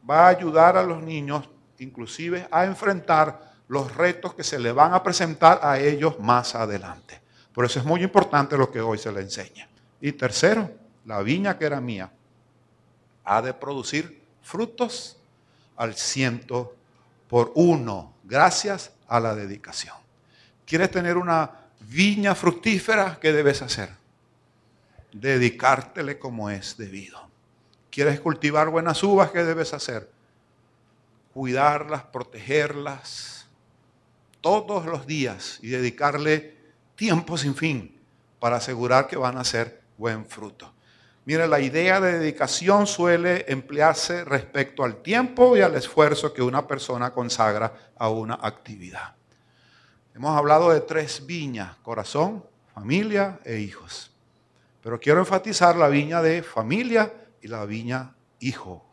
va 0.08 0.26
a 0.26 0.28
ayudar 0.28 0.76
a 0.76 0.82
los 0.82 1.02
niños 1.02 1.48
inclusive 1.78 2.48
a 2.50 2.64
enfrentar 2.64 3.54
los 3.68 3.94
retos 3.94 4.34
que 4.34 4.44
se 4.44 4.58
le 4.58 4.72
van 4.72 4.94
a 4.94 5.02
presentar 5.02 5.60
a 5.62 5.78
ellos 5.78 6.18
más 6.20 6.54
adelante. 6.54 7.20
Por 7.52 7.64
eso 7.64 7.78
es 7.78 7.84
muy 7.84 8.02
importante 8.02 8.56
lo 8.56 8.70
que 8.70 8.80
hoy 8.80 8.98
se 8.98 9.10
le 9.12 9.20
enseña. 9.20 9.68
Y 10.00 10.12
tercero, 10.12 10.70
la 11.04 11.22
viña 11.22 11.58
que 11.58 11.64
era 11.64 11.80
mía 11.80 12.10
ha 13.24 13.42
de 13.42 13.52
producir 13.52 14.22
frutos 14.42 15.16
al 15.76 15.94
ciento 15.94 16.74
por 17.28 17.52
uno, 17.56 18.14
gracias 18.24 18.92
a 19.08 19.18
la 19.18 19.34
dedicación. 19.34 19.96
¿Quieres 20.64 20.90
tener 20.90 21.16
una 21.16 21.50
viña 21.80 22.34
fructífera? 22.34 23.18
¿Qué 23.20 23.32
debes 23.32 23.62
hacer? 23.62 23.90
Dedicártele 25.12 26.18
como 26.18 26.50
es 26.50 26.76
debido. 26.76 27.25
¿Quieres 27.96 28.20
cultivar 28.20 28.68
buenas 28.68 29.02
uvas? 29.02 29.30
¿Qué 29.30 29.42
debes 29.42 29.72
hacer? 29.72 30.10
Cuidarlas, 31.32 32.02
protegerlas, 32.02 33.48
todos 34.42 34.84
los 34.84 35.06
días 35.06 35.58
y 35.62 35.68
dedicarle 35.68 36.58
tiempo 36.94 37.38
sin 37.38 37.54
fin 37.54 37.98
para 38.38 38.56
asegurar 38.56 39.06
que 39.06 39.16
van 39.16 39.38
a 39.38 39.44
ser 39.44 39.80
buen 39.96 40.26
fruto. 40.26 40.74
Mire, 41.24 41.48
la 41.48 41.58
idea 41.58 41.98
de 41.98 42.18
dedicación 42.18 42.86
suele 42.86 43.46
emplearse 43.48 44.26
respecto 44.26 44.84
al 44.84 44.96
tiempo 44.96 45.56
y 45.56 45.62
al 45.62 45.74
esfuerzo 45.74 46.34
que 46.34 46.42
una 46.42 46.66
persona 46.66 47.14
consagra 47.14 47.92
a 47.96 48.10
una 48.10 48.34
actividad. 48.42 49.14
Hemos 50.14 50.36
hablado 50.36 50.68
de 50.68 50.82
tres 50.82 51.24
viñas, 51.24 51.78
corazón, 51.78 52.44
familia 52.74 53.40
e 53.42 53.56
hijos. 53.56 54.10
Pero 54.82 55.00
quiero 55.00 55.20
enfatizar 55.20 55.76
la 55.76 55.88
viña 55.88 56.20
de 56.20 56.42
familia 56.42 57.10
y 57.42 57.48
la 57.48 57.64
viña 57.64 58.14
hijo. 58.40 58.84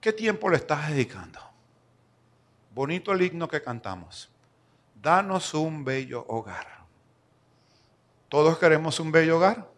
¿Qué 0.00 0.12
tiempo 0.12 0.48
le 0.48 0.56
estás 0.56 0.90
dedicando? 0.90 1.40
Bonito 2.74 3.12
el 3.12 3.22
himno 3.22 3.48
que 3.48 3.62
cantamos. 3.62 4.30
Danos 4.94 5.54
un 5.54 5.84
bello 5.84 6.24
hogar. 6.28 6.66
Todos 8.28 8.58
queremos 8.58 9.00
un 9.00 9.10
bello 9.10 9.36
hogar. 9.36 9.68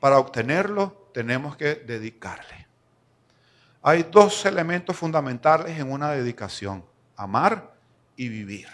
Para 0.00 0.18
obtenerlo 0.18 1.10
tenemos 1.12 1.56
que 1.56 1.74
dedicarle. 1.76 2.66
Hay 3.82 4.04
dos 4.04 4.44
elementos 4.46 4.96
fundamentales 4.96 5.78
en 5.78 5.90
una 5.90 6.10
dedicación. 6.10 6.84
Amar 7.16 7.74
y 8.16 8.28
vivir. 8.28 8.68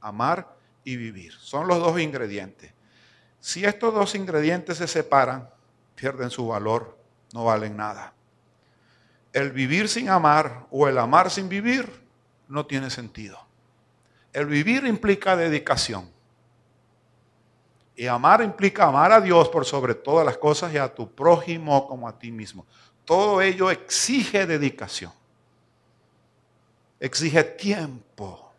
Amar 0.00 0.56
y 0.84 0.96
vivir. 0.96 1.32
Son 1.32 1.66
los 1.66 1.78
dos 1.78 2.00
ingredientes. 2.00 2.72
Si 3.40 3.64
estos 3.64 3.92
dos 3.92 4.14
ingredientes 4.14 4.78
se 4.78 4.86
separan, 4.86 5.48
pierden 5.94 6.30
su 6.30 6.46
valor, 6.46 6.98
no 7.32 7.44
valen 7.44 7.76
nada. 7.76 8.12
El 9.32 9.52
vivir 9.52 9.88
sin 9.88 10.08
amar 10.08 10.66
o 10.70 10.88
el 10.88 10.98
amar 10.98 11.30
sin 11.30 11.48
vivir 11.48 11.88
no 12.48 12.66
tiene 12.66 12.90
sentido. 12.90 13.38
El 14.32 14.46
vivir 14.46 14.84
implica 14.86 15.36
dedicación. 15.36 16.10
Y 17.94 18.06
amar 18.06 18.42
implica 18.42 18.86
amar 18.86 19.12
a 19.12 19.20
Dios 19.20 19.48
por 19.48 19.64
sobre 19.64 19.94
todas 19.94 20.24
las 20.24 20.38
cosas 20.38 20.72
y 20.72 20.78
a 20.78 20.94
tu 20.94 21.10
prójimo 21.10 21.86
como 21.86 22.08
a 22.08 22.18
ti 22.18 22.30
mismo. 22.30 22.66
Todo 23.04 23.40
ello 23.40 23.70
exige 23.70 24.46
dedicación. 24.46 25.12
Exige 26.98 27.42
tiempo. 27.44 28.52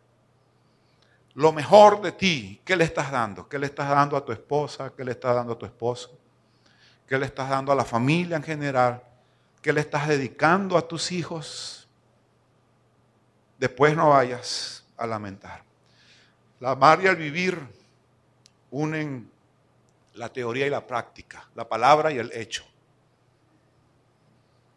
Lo 1.34 1.52
mejor 1.52 2.00
de 2.00 2.12
ti, 2.12 2.60
¿qué 2.64 2.76
le 2.76 2.84
estás 2.84 3.10
dando? 3.10 3.48
¿Qué 3.48 3.58
le 3.58 3.66
estás 3.66 3.88
dando 3.88 4.16
a 4.16 4.24
tu 4.24 4.32
esposa? 4.32 4.92
¿Qué 4.96 5.04
le 5.04 5.12
estás 5.12 5.34
dando 5.34 5.54
a 5.54 5.58
tu 5.58 5.66
esposo? 5.66 6.16
¿Qué 7.06 7.18
le 7.18 7.26
estás 7.26 7.50
dando 7.50 7.72
a 7.72 7.74
la 7.74 7.84
familia 7.84 8.36
en 8.36 8.42
general? 8.42 9.02
¿Qué 9.60 9.72
le 9.72 9.80
estás 9.80 10.08
dedicando 10.08 10.76
a 10.76 10.86
tus 10.86 11.12
hijos? 11.12 11.88
Después 13.58 13.96
no 13.96 14.10
vayas 14.10 14.84
a 14.96 15.06
lamentar. 15.06 15.62
La 16.60 16.72
amar 16.72 17.02
y 17.02 17.06
el 17.06 17.16
vivir 17.16 17.58
unen 18.70 19.30
la 20.14 20.32
teoría 20.32 20.66
y 20.66 20.70
la 20.70 20.86
práctica, 20.86 21.48
la 21.54 21.68
palabra 21.68 22.12
y 22.12 22.18
el 22.18 22.32
hecho. 22.32 22.64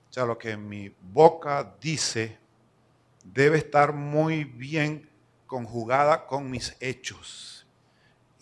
O 0.09 0.13
sea, 0.13 0.25
lo 0.25 0.37
que 0.37 0.57
mi 0.57 0.93
boca 1.01 1.75
dice 1.79 2.37
debe 3.23 3.57
estar 3.57 3.93
muy 3.93 4.45
bien 4.45 5.09
conjugada 5.45 6.25
con 6.25 6.49
mis 6.49 6.75
hechos. 6.79 7.66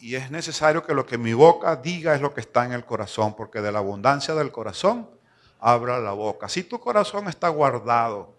Y 0.05 0.15
es 0.15 0.29
necesario 0.29 0.83
que 0.83 0.93
lo 0.93 1.03
que 1.03 1.17
mi 1.17 1.33
boca 1.33 1.75
diga 1.77 2.13
es 2.13 2.21
lo 2.21 2.31
que 2.31 2.41
está 2.41 2.63
en 2.63 2.73
el 2.73 2.85
corazón, 2.85 3.35
porque 3.35 3.59
de 3.59 3.71
la 3.71 3.79
abundancia 3.79 4.35
del 4.35 4.51
corazón 4.51 5.09
abra 5.59 5.99
la 5.99 6.11
boca. 6.11 6.47
Si 6.47 6.63
tu 6.63 6.79
corazón 6.79 7.27
está 7.27 7.49
guardado, 7.49 8.35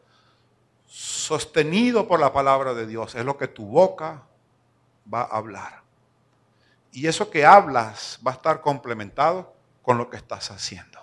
sostenido 0.86 2.06
por 2.06 2.20
la 2.20 2.32
palabra 2.32 2.72
de 2.72 2.86
Dios, 2.86 3.16
es 3.16 3.24
lo 3.24 3.36
que 3.36 3.48
tu 3.48 3.66
boca 3.66 4.22
va 5.12 5.22
a 5.22 5.38
hablar. 5.38 5.82
Y 6.92 7.08
eso 7.08 7.30
que 7.30 7.44
hablas 7.44 8.20
va 8.24 8.30
a 8.30 8.34
estar 8.34 8.60
complementado 8.60 9.52
con 9.82 9.98
lo 9.98 10.08
que 10.08 10.18
estás 10.18 10.52
haciendo. 10.52 11.00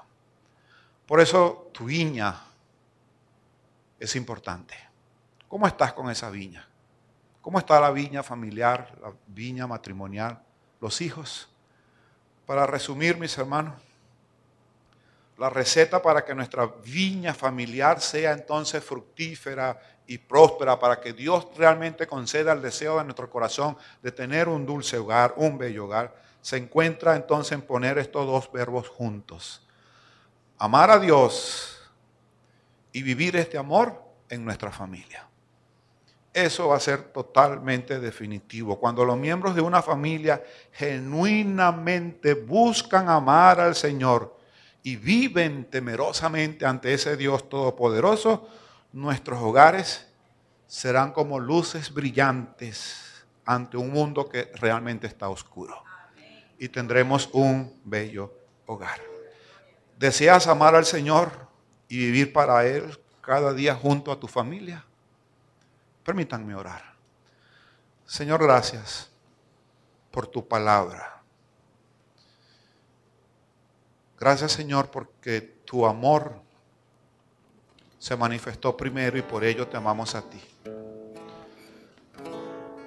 Por 1.06 1.20
eso 1.20 1.72
tu 1.74 1.84
viña 1.84 2.42
es 4.00 4.16
importante. 4.16 4.76
¿Cómo 5.50 5.68
estás 5.68 5.92
con 5.92 6.10
esa 6.10 6.30
viña? 6.30 6.66
¿Cómo 7.42 7.60
está 7.60 7.82
la 7.82 7.92
viña 7.92 8.24
familiar, 8.24 8.98
la 9.02 9.12
viña 9.28 9.68
matrimonial, 9.68 10.42
los 10.84 11.02
hijos? 11.02 11.50
Para 12.46 12.68
resumir, 12.68 13.18
mis 13.18 13.36
hermanos, 13.38 13.74
la 15.38 15.50
receta 15.50 16.02
para 16.02 16.24
que 16.24 16.36
nuestra 16.36 16.68
viña 16.68 17.34
familiar 17.34 18.00
sea 18.00 18.34
entonces 18.34 18.84
fructífera 18.84 19.80
y 20.06 20.18
próspera, 20.18 20.78
para 20.78 21.00
que 21.00 21.14
Dios 21.14 21.48
realmente 21.58 22.06
conceda 22.06 22.52
el 22.52 22.62
deseo 22.62 22.98
de 22.98 23.06
nuestro 23.06 23.30
corazón 23.30 23.78
de 24.02 24.12
tener 24.12 24.50
un 24.50 24.66
dulce 24.66 24.98
hogar, 24.98 25.34
un 25.38 25.58
bello 25.58 25.86
hogar, 25.86 26.14
se 26.42 26.58
encuentra 26.58 27.16
entonces 27.16 27.54
en 27.54 27.62
poner 27.62 27.98
estos 27.98 28.28
dos 28.28 28.52
verbos 28.52 28.90
juntos. 28.90 29.66
Amar 30.58 30.92
a 30.92 31.00
Dios 31.00 31.82
y 32.92 33.02
vivir 33.02 33.38
este 33.38 33.58
amor 33.58 34.04
en 34.30 34.44
nuestra 34.44 34.72
familia. 34.72 35.28
Eso 36.34 36.70
va 36.70 36.78
a 36.78 36.80
ser 36.80 37.04
totalmente 37.14 38.00
definitivo. 38.00 38.80
Cuando 38.80 39.06
los 39.06 39.18
miembros 39.18 39.56
de 39.56 39.62
una 39.62 39.82
familia 39.82 40.44
genuinamente 40.72 42.34
buscan 42.34 43.08
amar 43.08 43.60
al 43.60 43.76
Señor, 43.76 44.34
y 44.84 44.98
viven 44.98 45.66
temerosamente 45.70 46.66
ante 46.66 46.94
ese 46.94 47.16
Dios 47.16 47.50
todopoderoso, 47.50 48.48
nuestros 48.92 49.42
hogares 49.42 50.06
serán 50.68 51.14
como 51.14 51.40
luces 51.40 51.94
brillantes 51.94 53.26
ante 53.46 53.78
un 53.78 53.92
mundo 53.92 54.28
que 54.28 54.52
realmente 54.56 55.08
está 55.08 55.30
oscuro. 55.30 55.82
Y 56.60 56.68
tendremos 56.68 57.30
un 57.32 57.80
bello 57.86 58.34
hogar. 58.66 59.00
¿Deseas 59.98 60.48
amar 60.48 60.76
al 60.76 60.86
Señor 60.86 61.32
y 61.88 61.98
vivir 61.98 62.34
para 62.34 62.66
Él 62.66 63.00
cada 63.22 63.54
día 63.54 63.76
junto 63.76 64.12
a 64.12 64.20
tu 64.20 64.28
familia? 64.28 64.86
Permítanme 66.04 66.56
orar. 66.56 66.94
Señor, 68.06 68.44
gracias 68.44 69.10
por 70.12 70.28
tu 70.28 70.48
palabra. 70.48 71.22
Gracias 74.20 74.54
Señor 74.54 74.90
porque 74.90 75.42
tu 75.66 75.86
amor 75.86 76.42
se 78.00 78.16
manifestó 78.16 78.76
primero 78.76 79.18
y 79.18 79.22
por 79.22 79.44
ello 79.44 79.68
te 79.68 79.78
amamos 79.78 80.14
a 80.16 80.22
ti. 80.22 80.42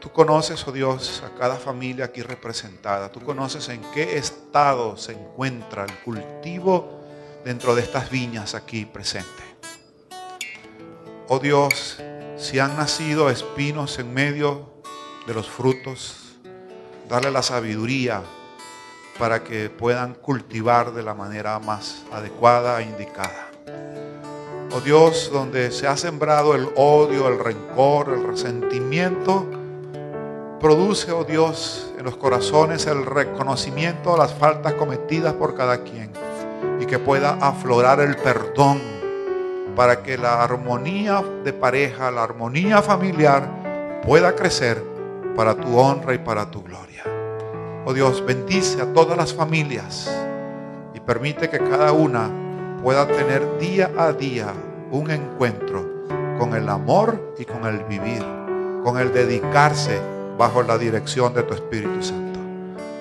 Tú 0.01 0.13
conoces, 0.13 0.67
oh 0.69 0.73
Dios, 0.73 1.23
a 1.25 1.37
cada 1.37 1.57
familia 1.57 2.05
aquí 2.05 2.23
representada. 2.23 3.11
Tú 3.11 3.21
conoces 3.21 3.69
en 3.71 3.83
qué 3.93 4.19
estado 4.19 4.97
se 4.97 5.13
encuentra 5.13 5.85
el 5.85 5.93
cultivo 6.01 7.01
dentro 7.45 7.75
de 7.75 7.83
estas 7.83 8.09
viñas 8.09 8.55
aquí 8.55 8.85
presentes. 8.85 9.45
Oh 11.29 11.41
Dios, 11.41 11.99
si 12.37 12.59
han 12.59 12.77
nacido 12.77 13.31
espinos 13.31 13.99
en 13.99 14.13
medio 14.13 14.71
de 15.27 15.35
los 15.35 15.49
frutos, 15.49 16.37
darle 17.09 17.31
la 17.31 17.43
sabiduría 17.43 18.23
para 19.19 19.43
que 19.43 19.71
puedan 19.71 20.15
cultivar 20.15 20.93
de 20.93 21.03
la 21.03 21.15
manera 21.15 21.59
más 21.59 22.05
adecuada 22.13 22.81
e 22.81 22.85
indicada. 22.85 23.49
Oh 24.75 24.81
Dios, 24.81 25.31
donde 25.33 25.71
se 25.71 25.87
ha 25.87 25.97
sembrado 25.97 26.55
el 26.55 26.69
odio, 26.77 27.29
el 27.29 27.39
rencor, 27.39 28.13
el 28.13 28.27
resentimiento, 28.27 29.47
produce, 30.61 31.13
oh 31.13 31.25
Dios, 31.25 31.93
en 31.99 32.05
los 32.05 32.17
corazones 32.17 32.87
el 32.87 33.07
reconocimiento 33.07 34.13
de 34.13 34.19
las 34.19 34.35
faltas 34.35 34.75
cometidas 34.75 35.33
por 35.35 35.55
cada 35.55 35.83
quien 35.83 36.11
y 36.81 36.85
que 36.85 36.99
pueda 36.99 37.39
aflorar 37.41 38.01
el 38.01 38.17
perdón 38.17 38.96
para 39.77 40.03
que 40.03 40.17
la 40.17 40.43
armonía 40.43 41.23
de 41.45 41.53
pareja, 41.53 42.11
la 42.11 42.25
armonía 42.25 42.81
familiar 42.81 44.01
pueda 44.03 44.35
crecer 44.35 44.83
para 45.37 45.55
tu 45.55 45.79
honra 45.79 46.15
y 46.15 46.19
para 46.19 46.51
tu 46.51 46.63
gloria. 46.63 47.05
Oh 47.85 47.93
Dios, 47.93 48.25
bendice 48.25 48.81
a 48.81 48.93
todas 48.93 49.17
las 49.19 49.35
familias 49.35 50.11
y 50.95 51.01
permite 51.01 51.51
que 51.51 51.59
cada 51.59 51.93
una 51.93 52.31
pueda 52.83 53.07
tener 53.07 53.59
día 53.59 53.93
a 53.99 54.13
día 54.13 54.53
un 54.91 55.11
encuentro 55.11 55.87
con 56.39 56.55
el 56.55 56.69
amor 56.69 57.35
y 57.39 57.45
con 57.45 57.67
el 57.67 57.85
vivir, 57.85 58.25
con 58.83 58.99
el 58.99 59.13
dedicarse 59.13 60.01
bajo 60.39 60.63
la 60.63 60.79
dirección 60.79 61.35
de 61.35 61.43
tu 61.43 61.55
Espíritu 61.55 62.03
Santo. 62.03 62.41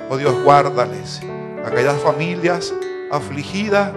Oh 0.10 0.18
Dios, 0.18 0.36
guárdales. 0.44 1.22
Aquellas 1.66 1.96
familias 2.02 2.74
afligidas, 3.12 3.92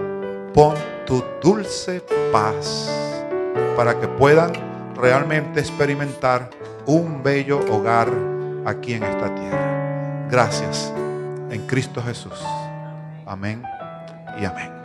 pon 0.53 0.75
tu 1.05 1.23
dulce 1.41 2.01
paz 2.31 2.89
para 3.75 3.99
que 3.99 4.07
puedan 4.07 4.51
realmente 4.95 5.59
experimentar 5.59 6.49
un 6.85 7.23
bello 7.23 7.59
hogar 7.71 8.09
aquí 8.65 8.93
en 8.93 9.03
esta 9.03 9.33
tierra. 9.33 10.27
Gracias 10.29 10.93
en 11.49 11.65
Cristo 11.65 12.01
Jesús. 12.01 12.39
Amén 13.25 13.63
y 14.39 14.45
amén. 14.45 14.78